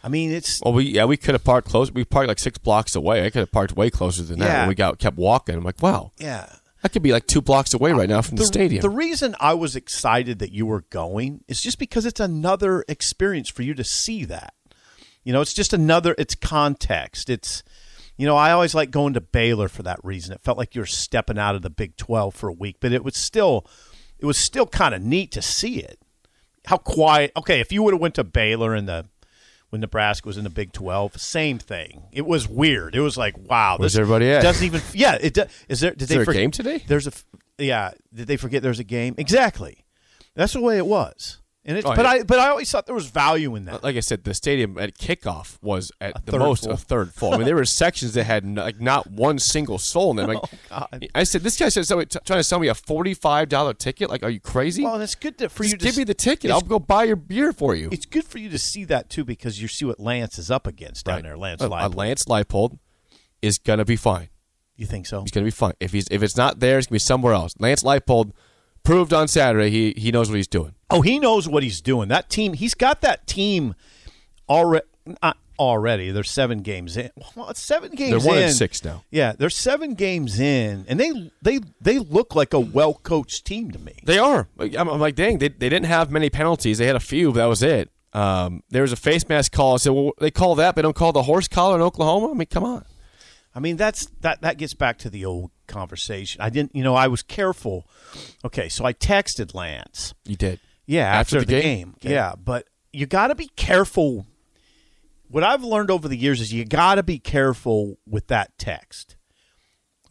I 0.03 0.07
mean, 0.07 0.31
it's 0.31 0.61
Well, 0.63 0.73
we 0.73 0.83
yeah 0.85 1.05
we 1.05 1.17
could 1.17 1.33
have 1.35 1.43
parked 1.43 1.67
close. 1.69 1.91
We 1.91 2.05
parked 2.05 2.27
like 2.27 2.39
six 2.39 2.57
blocks 2.57 2.95
away. 2.95 3.25
I 3.25 3.29
could 3.29 3.39
have 3.39 3.51
parked 3.51 3.75
way 3.75 3.89
closer 3.91 4.23
than 4.23 4.39
that. 4.39 4.45
Yeah. 4.45 4.59
And 4.61 4.69
we 4.69 4.75
got 4.75 4.97
kept 4.99 5.17
walking. 5.17 5.55
I'm 5.55 5.63
like, 5.63 5.81
wow, 5.81 6.11
yeah. 6.17 6.47
I 6.83 6.87
could 6.87 7.01
be 7.03 7.11
like 7.11 7.25
two 7.27 7.41
blocks 7.41 7.73
away 7.73 7.91
right 7.91 8.09
now 8.09 8.21
from 8.21 8.37
the, 8.37 8.41
The, 8.43 8.47
stadium. 8.47 8.81
the 8.81 8.89
reason 8.91 9.35
I 9.39 9.55
was 9.55 9.75
excited 9.75 10.37
that 10.39 10.51
you 10.51 10.65
were 10.67 10.85
going 10.91 11.43
is 11.47 11.61
just 11.61 11.77
because 11.79 12.05
it's 12.05 12.19
another 12.19 12.83
experience 12.87 13.49
for 13.49 13.61
you 13.63 13.73
to 13.75 13.83
see 13.83 14.25
that. 14.25 14.53
You 15.25 15.33
know, 15.33 15.41
it's 15.41 15.53
just 15.53 15.73
another. 15.73 16.15
It's 16.17 16.35
context. 16.35 17.29
It's, 17.29 17.63
you 18.15 18.25
know, 18.25 18.37
I 18.37 18.51
always 18.51 18.73
like 18.73 18.91
going 18.91 19.13
to 19.15 19.21
Baylor 19.21 19.67
for 19.67 19.83
that 19.83 19.99
reason. 20.03 20.33
It 20.33 20.41
felt 20.41 20.57
like 20.57 20.73
you 20.75 20.81
were 20.81 20.85
stepping 20.85 21.37
out 21.37 21.55
of 21.55 21.61
the 21.63 21.69
Big 21.69 21.97
Twelve 21.97 22.33
for 22.35 22.47
a 22.47 22.53
week, 22.53 22.77
but 22.79 22.93
it 22.93 23.03
was 23.03 23.17
still, 23.17 23.65
it 24.19 24.25
was 24.25 24.37
still 24.37 24.65
kind 24.67 24.95
of 24.95 25.01
neat 25.01 25.31
to 25.33 25.41
see 25.41 25.79
it. 25.79 25.99
How 26.67 26.77
quiet. 26.77 27.31
Okay, 27.35 27.59
if 27.59 27.71
you 27.73 27.83
would 27.83 27.93
have 27.93 28.01
went 28.01 28.15
to 28.15 28.23
Baylor 28.23 28.73
in 28.75 28.85
the 28.85 29.05
when 29.71 29.81
Nebraska 29.81 30.27
was 30.27 30.37
in 30.37 30.43
the 30.43 30.49
Big 30.49 30.71
Twelve, 30.73 31.19
same 31.19 31.57
thing. 31.59 32.03
It 32.13 32.25
was 32.25 32.47
weird. 32.47 32.95
It 32.95 33.01
was 33.01 33.17
like, 33.17 33.35
wow, 33.37 33.75
Where's 33.77 33.93
this 33.93 33.99
everybody 33.99 34.29
at? 34.31 34.41
doesn't 34.43 34.63
even. 34.65 34.81
Yeah, 34.93 35.17
it 35.19 35.33
do- 35.33 35.45
is 35.67 35.79
there. 35.81 35.91
Did 35.91 36.03
Is 36.03 36.07
they 36.09 36.15
there 36.15 36.21
a 36.21 36.25
forget- 36.25 36.41
game 36.41 36.51
today? 36.51 36.83
There's 36.87 37.07
a 37.07 37.11
yeah. 37.57 37.91
Did 38.13 38.27
they 38.27 38.37
forget 38.37 38.61
there's 38.63 38.79
a 38.79 38.83
game? 38.83 39.15
Exactly. 39.17 39.83
That's 40.35 40.53
the 40.53 40.61
way 40.61 40.77
it 40.77 40.85
was. 40.85 41.39
And 41.67 41.77
it's, 41.79 41.85
Oh, 41.87 41.95
but 41.95 42.03
yeah. 42.05 42.11
I 42.11 42.23
but 42.23 42.37
I 42.37 42.49
always 42.49 42.69
thought 42.69 42.85
there 42.85 42.93
was 42.93 43.07
value 43.07 43.55
in 43.55 43.65
that. 43.65 43.83
like 43.83 43.95
I 43.95 43.99
said, 43.99 44.23
the 44.23 44.35
stadium 44.35 44.77
at 44.77 44.97
kickoff 44.99 45.57
was 45.63 45.91
at 45.99 46.25
the 46.27 46.37
most 46.37 46.65
full. 46.65 46.73
a 46.73 46.77
third 46.77 47.11
full. 47.11 47.33
I 47.33 47.37
mean, 47.37 47.45
there 47.47 47.55
were 47.55 47.65
sections 47.65 48.13
that 48.13 48.25
had 48.25 48.45
like 48.45 48.79
not 48.79 49.09
one 49.09 49.39
single 49.39 49.79
soul 49.79 50.11
in 50.11 50.17
them. 50.17 50.27
Like, 50.35 50.43
Oh, 50.71 50.85
I 51.15 51.23
said, 51.23 51.41
this 51.41 51.57
guy 51.57 51.69
said 51.69 51.87
somebody 51.87 52.07
t- 52.07 52.19
trying 52.23 52.39
to 52.39 52.43
sell 52.43 52.59
me 52.59 52.67
a 52.67 52.75
forty-five 52.75 53.49
dollar 53.49 53.73
ticket. 53.73 54.11
Like, 54.11 54.21
are 54.21 54.29
you 54.29 54.39
crazy? 54.39 54.83
well, 54.83 55.01
it's 55.01 55.15
good 55.15 55.37
to, 55.39 55.49
for 55.49 55.63
Just 55.63 55.71
you 55.73 55.77
to 55.79 55.85
give 55.85 55.97
me 55.97 56.03
the 56.03 56.13
ticket. 56.13 56.51
I'll 56.51 56.61
go 56.61 56.77
buy 56.77 57.05
your 57.05 57.15
beer 57.15 57.51
for 57.51 57.73
you. 57.73 57.89
It's 57.91 58.05
good 58.05 58.25
for 58.25 58.37
you 58.37 58.49
to 58.49 58.59
see 58.59 58.83
that 58.85 59.09
too 59.09 59.23
because 59.25 59.59
you 59.59 59.67
see 59.67 59.85
what 59.85 59.99
Lance 59.99 60.37
is 60.37 60.51
up 60.51 60.67
against 60.67 61.05
down 61.05 61.15
Right. 61.15 61.23
there. 61.23 61.37
Lance 61.37 61.61
Uh, 61.63 61.65
uh, 61.67 61.89
Leipold. 61.89 61.95
Lance 61.95 62.25
Leipold 62.25 62.77
is 63.41 63.57
gonna 63.57 63.85
be 63.85 63.95
fine. 63.95 64.29
You 64.75 64.85
think 64.85 65.07
so? 65.07 65.21
He's 65.21 65.31
gonna 65.31 65.45
be 65.45 65.51
fine. 65.51 65.73
If 65.79 65.93
he's 65.93 66.07
if 66.11 66.21
it's 66.21 66.37
not 66.37 66.59
there, 66.59 66.77
it's 66.77 66.85
gonna 66.87 66.95
be 66.95 66.99
somewhere 66.99 67.33
else. 67.33 67.55
Lance 67.59 67.81
Leipold 67.81 68.31
proved 68.85 69.11
on 69.13 69.27
Saturday 69.27 69.69
he 69.69 69.93
he 69.97 70.11
knows 70.11 70.29
what 70.29 70.37
he's 70.37 70.47
doing. 70.47 70.75
Oh, 70.89 71.01
he 71.01 71.19
knows 71.19 71.49
what 71.49 71.63
he's 71.63 71.81
doing. 71.81 72.07
That 72.09 72.29
team, 72.29 72.53
he's 72.53 72.75
got 72.75 73.01
that 73.01 73.27
team 73.27 73.75
already. 74.47 74.85
Not 75.21 75.37
already, 75.59 76.11
they're 76.11 76.23
seven 76.23 76.59
games 76.59 76.97
in. 76.97 77.11
Well, 77.35 77.49
it's 77.49 77.61
seven 77.61 77.91
games. 77.91 78.11
They're 78.11 78.27
one 78.27 78.37
in. 78.37 78.45
and 78.45 78.53
six 78.53 78.83
now. 78.83 79.03
Yeah, 79.11 79.33
they're 79.37 79.49
seven 79.49 79.93
games 79.93 80.39
in, 80.39 80.85
and 80.87 80.99
they 80.99 81.31
they 81.41 81.59
they 81.81 81.99
look 81.99 82.35
like 82.35 82.53
a 82.53 82.59
well 82.59 82.93
coached 82.93 83.45
team 83.45 83.71
to 83.71 83.79
me. 83.79 83.93
They 84.03 84.17
are. 84.17 84.47
I'm, 84.59 84.87
I'm 84.87 84.99
like, 84.99 85.15
dang, 85.15 85.39
they, 85.39 85.49
they 85.49 85.69
didn't 85.69 85.85
have 85.85 86.11
many 86.11 86.29
penalties. 86.29 86.77
They 86.77 86.87
had 86.87 86.95
a 86.95 87.01
few, 87.01 87.31
but 87.31 87.39
that 87.39 87.45
was 87.45 87.63
it. 87.63 87.89
Um, 88.13 88.63
there 88.69 88.81
was 88.83 88.93
a 88.93 88.97
face 88.97 89.27
mask 89.27 89.51
call. 89.51 89.73
I 89.73 89.77
said, 89.77 89.91
well, 89.91 90.13
they 90.19 90.31
call 90.31 90.55
that, 90.55 90.73
but 90.73 90.77
they 90.77 90.81
don't 90.83 90.95
call 90.95 91.11
the 91.11 91.23
horse 91.23 91.49
collar 91.49 91.75
in 91.75 91.81
Oklahoma. 91.81 92.31
I 92.31 92.33
mean, 92.33 92.47
come 92.47 92.63
on. 92.63 92.85
I 93.53 93.59
mean, 93.59 93.77
that's 93.77 94.07
that 94.21 94.41
that 94.41 94.57
gets 94.57 94.73
back 94.73 94.97
to 94.99 95.09
the 95.09 95.25
old 95.25 95.51
conversation. 95.67 96.41
I 96.41 96.49
didn't, 96.49 96.75
you 96.75 96.83
know, 96.83 96.95
I 96.95 97.07
was 97.07 97.21
careful. 97.23 97.87
Okay, 98.43 98.69
so 98.69 98.85
I 98.85 98.93
texted 98.93 99.53
Lance. 99.53 100.13
You 100.25 100.35
did. 100.35 100.59
Yeah, 100.85 101.05
After 101.07 101.37
after, 101.37 101.39
the 101.41 101.45
the, 101.55 101.61
game? 101.61 101.63
game. 101.63 101.95
Okay. 102.01 102.13
Yeah, 102.13 102.33
but 102.41 102.67
you 102.93 103.05
got 103.05 103.27
to 103.27 103.35
be 103.35 103.47
careful. 103.55 104.27
What 105.27 105.43
I've 105.43 105.63
learned 105.63 105.89
over 105.89 106.07
the 106.07 106.15
years 106.17 106.39
is 106.41 106.53
you 106.53 106.65
got 106.65 106.95
to 106.95 107.03
be 107.03 107.17
careful 107.19 107.97
with 108.07 108.27
that 108.27 108.57
text. 108.57 109.15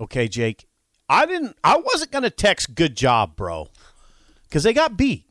Okay, 0.01 0.27
Jake. 0.29 0.67
I 1.09 1.27
didn't. 1.27 1.57
I 1.63 1.77
wasn't 1.77 2.11
going 2.11 2.23
to 2.25 2.31
text 2.31 2.75
"good 2.75 2.97
job, 2.97 3.37
bro," 3.37 3.69
because 4.45 4.63
they 4.65 4.73
got 4.73 4.97
beat. 4.97 5.27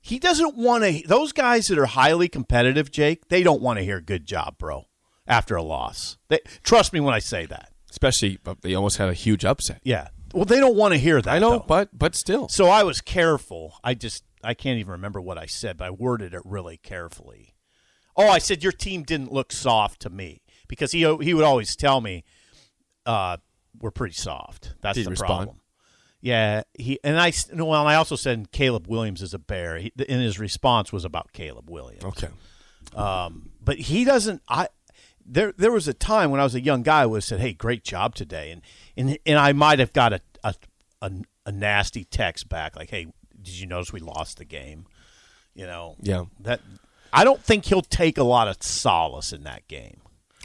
He 0.00 0.18
doesn't 0.18 0.56
want 0.56 0.84
to. 0.84 1.02
Those 1.06 1.32
guys 1.32 1.68
that 1.68 1.78
are 1.78 1.86
highly 1.86 2.28
competitive, 2.28 2.90
Jake, 2.90 3.28
they 3.28 3.42
don't 3.42 3.62
want 3.62 3.78
to 3.78 3.84
hear 3.84 4.00
"good 4.00 4.26
job, 4.26 4.58
bro" 4.58 4.86
after 5.26 5.56
a 5.56 5.62
loss. 5.62 6.18
They, 6.28 6.40
trust 6.62 6.92
me 6.92 7.00
when 7.00 7.14
I 7.14 7.20
say 7.20 7.46
that. 7.46 7.70
Especially, 7.96 8.38
but 8.44 8.60
they 8.60 8.74
almost 8.74 8.98
had 8.98 9.08
a 9.08 9.14
huge 9.14 9.42
upset. 9.42 9.80
Yeah. 9.82 10.08
Well, 10.34 10.44
they 10.44 10.60
don't 10.60 10.76
want 10.76 10.92
to 10.92 10.98
hear 10.98 11.22
that. 11.22 11.32
I 11.32 11.38
know, 11.38 11.52
though. 11.52 11.64
but 11.66 11.88
but 11.96 12.14
still. 12.14 12.46
So 12.48 12.66
I 12.66 12.82
was 12.82 13.00
careful. 13.00 13.78
I 13.82 13.94
just 13.94 14.22
I 14.44 14.52
can't 14.52 14.78
even 14.78 14.92
remember 14.92 15.18
what 15.18 15.38
I 15.38 15.46
said, 15.46 15.78
but 15.78 15.86
I 15.86 15.90
worded 15.90 16.34
it 16.34 16.42
really 16.44 16.76
carefully. 16.76 17.54
Oh, 18.14 18.28
I 18.28 18.36
said 18.38 18.62
your 18.62 18.72
team 18.72 19.02
didn't 19.02 19.32
look 19.32 19.50
soft 19.50 20.00
to 20.02 20.10
me 20.10 20.42
because 20.68 20.92
he 20.92 20.98
he 21.22 21.32
would 21.32 21.44
always 21.44 21.74
tell 21.74 22.02
me 22.02 22.24
uh, 23.06 23.38
we're 23.80 23.90
pretty 23.90 24.14
soft. 24.14 24.74
That's 24.82 24.96
Did 24.96 25.06
the 25.06 25.10
respond? 25.10 25.28
problem. 25.28 25.60
Yeah, 26.20 26.64
he 26.74 26.98
and 27.02 27.18
I 27.18 27.32
well, 27.54 27.80
and 27.80 27.88
I 27.88 27.94
also 27.94 28.16
said 28.16 28.52
Caleb 28.52 28.88
Williams 28.88 29.22
is 29.22 29.32
a 29.32 29.38
bear. 29.38 29.78
He, 29.78 29.92
and 29.96 30.20
his 30.20 30.38
response 30.38 30.92
was 30.92 31.06
about 31.06 31.32
Caleb 31.32 31.70
Williams. 31.70 32.04
Okay. 32.04 32.28
But 32.92 33.78
he 33.78 34.04
doesn't. 34.04 34.42
I 34.48 34.68
there 35.26 35.52
there 35.56 35.72
was 35.72 35.88
a 35.88 35.94
time 35.94 36.30
when 36.30 36.40
I 36.40 36.44
was 36.44 36.54
a 36.54 36.60
young 36.60 36.82
guy 36.82 37.04
who 37.04 37.20
said, 37.20 37.40
"Hey, 37.40 37.52
great 37.52 37.84
job 37.84 38.14
today," 38.14 38.50
and 38.50 38.62
and 38.96 39.18
and 39.26 39.38
I 39.38 39.52
might 39.52 39.78
have 39.78 39.92
got 39.92 40.12
a 40.12 40.20
a, 40.44 40.54
a 41.02 41.10
a 41.46 41.52
nasty 41.52 42.04
text 42.04 42.48
back 42.48 42.76
like, 42.76 42.90
"Hey, 42.90 43.06
did 43.40 43.58
you 43.58 43.66
notice 43.66 43.92
we 43.92 44.00
lost 44.00 44.38
the 44.38 44.44
game?" 44.44 44.86
You 45.54 45.66
know. 45.66 45.96
Yeah. 46.00 46.24
That 46.40 46.60
I 47.12 47.24
don't 47.24 47.42
think 47.42 47.64
he'll 47.66 47.82
take 47.82 48.18
a 48.18 48.24
lot 48.24 48.48
of 48.48 48.62
solace 48.62 49.32
in 49.32 49.44
that 49.44 49.66
game. 49.68 50.00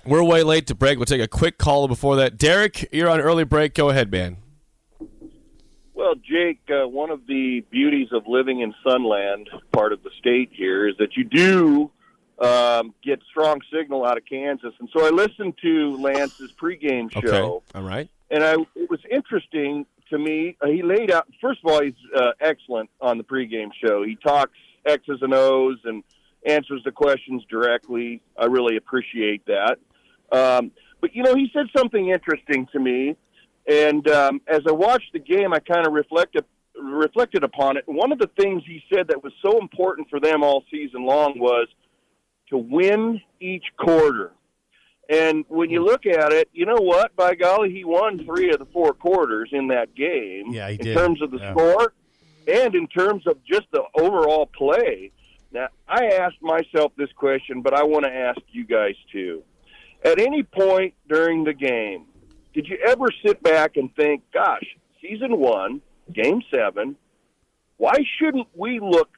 We're 0.05 0.23
way 0.23 0.41
late 0.41 0.67
to 0.67 0.75
break. 0.75 0.97
We'll 0.97 1.05
take 1.05 1.21
a 1.21 1.27
quick 1.27 1.57
call 1.57 1.87
before 1.87 2.15
that. 2.15 2.37
Derek, 2.37 2.89
you're 2.91 3.09
on 3.09 3.19
early 3.19 3.43
break. 3.43 3.75
Go 3.75 3.89
ahead, 3.89 4.11
man. 4.11 4.37
Well, 5.93 6.15
Jake, 6.15 6.61
uh, 6.69 6.87
one 6.87 7.11
of 7.11 7.27
the 7.27 7.63
beauties 7.69 8.07
of 8.11 8.23
living 8.27 8.61
in 8.61 8.73
Sunland, 8.83 9.49
part 9.71 9.93
of 9.93 10.01
the 10.01 10.09
state 10.17 10.49
here, 10.51 10.87
is 10.87 10.95
that 10.97 11.15
you 11.15 11.23
do 11.23 11.91
um, 12.41 12.93
get 13.03 13.19
strong 13.29 13.59
signal 13.71 14.05
out 14.05 14.17
of 14.17 14.25
Kansas. 14.25 14.73
And 14.79 14.89
so 14.95 15.05
I 15.05 15.09
listened 15.09 15.53
to 15.61 15.97
Lance's 16.01 16.51
pregame 16.61 17.15
Okay. 17.15 17.27
show, 17.27 17.63
All 17.75 17.83
right. 17.83 18.09
and 18.29 18.43
I 18.43 18.53
it 18.75 18.89
was 18.89 18.99
interesting 19.09 19.85
to 20.09 20.17
me. 20.17 20.57
Uh, 20.61 20.67
he 20.67 20.81
laid 20.81 21.11
out. 21.11 21.27
First 21.39 21.59
of 21.63 21.71
all, 21.71 21.81
he's 21.83 21.93
uh, 22.15 22.31
excellent 22.41 22.89
on 22.99 23.17
the 23.17 23.23
pregame 23.23 23.69
show. 23.85 24.03
He 24.03 24.15
talks 24.15 24.57
X's 24.85 25.19
and 25.21 25.33
O's 25.33 25.77
and 25.85 26.03
answers 26.45 26.81
the 26.83 26.91
questions 26.91 27.43
directly. 27.49 28.21
I 28.37 28.45
really 28.45 28.75
appreciate 28.75 29.43
that. 29.45 29.77
Um, 30.31 30.71
but 30.99 31.15
you 31.15 31.23
know, 31.23 31.35
he 31.35 31.49
said 31.53 31.67
something 31.77 32.09
interesting 32.09 32.67
to 32.73 32.79
me, 32.79 33.15
and 33.67 34.07
um, 34.09 34.41
as 34.47 34.61
I 34.67 34.71
watched 34.71 35.13
the 35.13 35.19
game, 35.19 35.53
I 35.53 35.59
kind 35.59 35.85
of 35.85 35.93
reflected 35.93 36.45
reflected 36.81 37.43
upon 37.43 37.77
it. 37.77 37.83
One 37.85 38.11
of 38.11 38.17
the 38.17 38.29
things 38.39 38.63
he 38.65 38.81
said 38.91 39.09
that 39.09 39.23
was 39.23 39.33
so 39.45 39.59
important 39.59 40.09
for 40.09 40.19
them 40.19 40.41
all 40.41 40.63
season 40.71 41.05
long 41.05 41.37
was 41.37 41.67
to 42.51 42.57
win 42.57 43.19
each 43.39 43.63
quarter. 43.77 44.31
And 45.09 45.43
when 45.49 45.69
you 45.69 45.83
look 45.83 46.05
at 46.05 46.31
it, 46.31 46.49
you 46.53 46.65
know 46.65 46.77
what? 46.79 47.15
By 47.15 47.35
golly, 47.35 47.71
he 47.71 47.83
won 47.83 48.23
three 48.23 48.51
of 48.51 48.59
the 48.59 48.65
four 48.65 48.93
quarters 48.93 49.49
in 49.51 49.67
that 49.69 49.95
game. 49.95 50.51
Yeah, 50.51 50.67
he 50.69 50.75
in 50.75 50.85
did. 50.85 50.97
terms 50.97 51.21
of 51.21 51.31
the 51.31 51.39
Yeah. 51.39 51.51
score 51.53 51.93
and 52.47 52.75
in 52.75 52.87
terms 52.87 53.25
of 53.27 53.43
just 53.43 53.67
the 53.71 53.83
overall 53.95 54.45
play. 54.47 55.11
Now, 55.51 55.67
I 55.87 56.05
asked 56.07 56.41
myself 56.41 56.93
this 56.97 57.11
question, 57.13 57.61
but 57.61 57.73
I 57.73 57.83
want 57.83 58.05
to 58.05 58.13
ask 58.13 58.39
you 58.51 58.63
guys 58.63 58.95
too. 59.11 59.43
At 60.03 60.19
any 60.19 60.43
point 60.43 60.93
during 61.09 61.43
the 61.43 61.53
game, 61.53 62.05
did 62.53 62.67
you 62.67 62.77
ever 62.85 63.07
sit 63.25 63.41
back 63.43 63.75
and 63.77 63.93
think, 63.95 64.23
gosh, 64.33 64.63
season 65.01 65.37
one, 65.37 65.81
game 66.13 66.41
seven, 66.49 66.95
why 67.77 67.95
shouldn't 68.17 68.47
we 68.55 68.79
look 68.79 69.09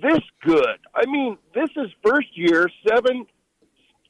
this 0.00 0.20
good? 0.42 0.78
I 0.94 1.06
mean, 1.06 1.36
this 1.54 1.68
is 1.76 1.90
first 2.04 2.28
year, 2.34 2.68
seven 2.88 3.26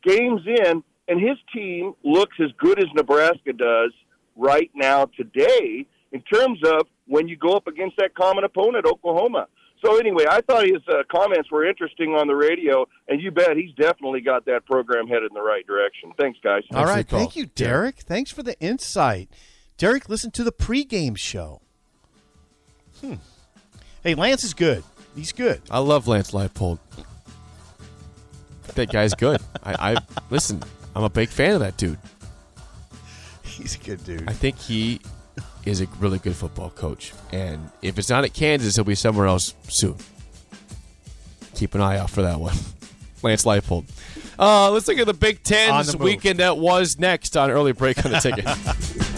games 0.04 0.42
in, 0.46 0.82
and 1.08 1.20
his 1.20 1.38
team 1.54 1.94
looks 2.04 2.36
as 2.40 2.50
good 2.58 2.78
as 2.78 2.86
Nebraska 2.94 3.52
does 3.52 3.92
right 4.36 4.70
now 4.74 5.06
today 5.16 5.86
in 6.12 6.22
terms 6.22 6.60
of 6.64 6.86
when 7.06 7.28
you 7.28 7.36
go 7.36 7.50
up 7.56 7.66
against 7.66 7.96
that 7.96 8.14
common 8.14 8.44
opponent, 8.44 8.86
Oklahoma. 8.86 9.46
So 9.84 9.98
anyway, 9.98 10.24
I 10.30 10.40
thought 10.42 10.64
his 10.64 10.82
uh, 10.88 11.02
comments 11.10 11.50
were 11.50 11.68
interesting 11.68 12.10
on 12.10 12.28
the 12.28 12.36
radio, 12.36 12.86
and 13.08 13.20
you 13.20 13.32
bet 13.32 13.56
he's 13.56 13.74
definitely 13.74 14.20
got 14.20 14.44
that 14.46 14.64
program 14.64 15.08
headed 15.08 15.30
in 15.30 15.34
the 15.34 15.42
right 15.42 15.66
direction. 15.66 16.12
Thanks, 16.18 16.38
guys. 16.42 16.62
All 16.72 16.84
for 16.84 16.88
right, 16.88 17.08
thank 17.08 17.34
you, 17.34 17.46
Derek. 17.46 17.96
Thanks 17.96 18.30
for 18.30 18.44
the 18.44 18.58
insight. 18.60 19.28
Derek, 19.78 20.08
listen 20.08 20.30
to 20.32 20.44
the 20.44 20.52
pregame 20.52 21.16
show. 21.16 21.62
Hmm. 23.00 23.14
Hey, 24.04 24.14
Lance 24.14 24.44
is 24.44 24.54
good. 24.54 24.84
He's 25.14 25.32
good. 25.32 25.60
I 25.70 25.78
love 25.78 26.08
Lance 26.08 26.30
Leipold. 26.32 26.78
That 28.74 28.90
guy's 28.90 29.14
good. 29.14 29.40
I, 29.62 29.92
I 29.92 29.96
listen. 30.30 30.62
I'm 30.94 31.04
a 31.04 31.10
big 31.10 31.28
fan 31.28 31.52
of 31.52 31.60
that 31.60 31.76
dude. 31.76 31.98
He's 33.42 33.74
a 33.76 33.78
good 33.78 34.04
dude. 34.04 34.28
I 34.28 34.32
think 34.32 34.58
he 34.58 35.00
is 35.64 35.80
a 35.80 35.86
really 36.00 36.18
good 36.18 36.34
football 36.34 36.70
coach. 36.70 37.12
And 37.32 37.70
if 37.82 37.98
it's 37.98 38.08
not 38.08 38.24
at 38.24 38.32
Kansas, 38.32 38.76
he'll 38.76 38.84
be 38.84 38.94
somewhere 38.94 39.26
else 39.26 39.54
soon. 39.68 39.96
Keep 41.54 41.74
an 41.74 41.80
eye 41.80 41.98
out 41.98 42.10
for 42.10 42.22
that 42.22 42.40
one. 42.40 42.56
Lance 43.22 43.44
Leipold. 43.44 43.84
Uh, 44.38 44.70
let's 44.70 44.88
look 44.88 44.98
at 44.98 45.06
the 45.06 45.14
Big 45.14 45.42
the 45.44 45.98
move. 45.98 46.00
weekend 46.00 46.40
that 46.40 46.56
was 46.56 46.98
next 46.98 47.36
on 47.36 47.50
early 47.50 47.72
break 47.72 48.04
on 48.04 48.10
the 48.12 48.18
ticket. 48.18 48.44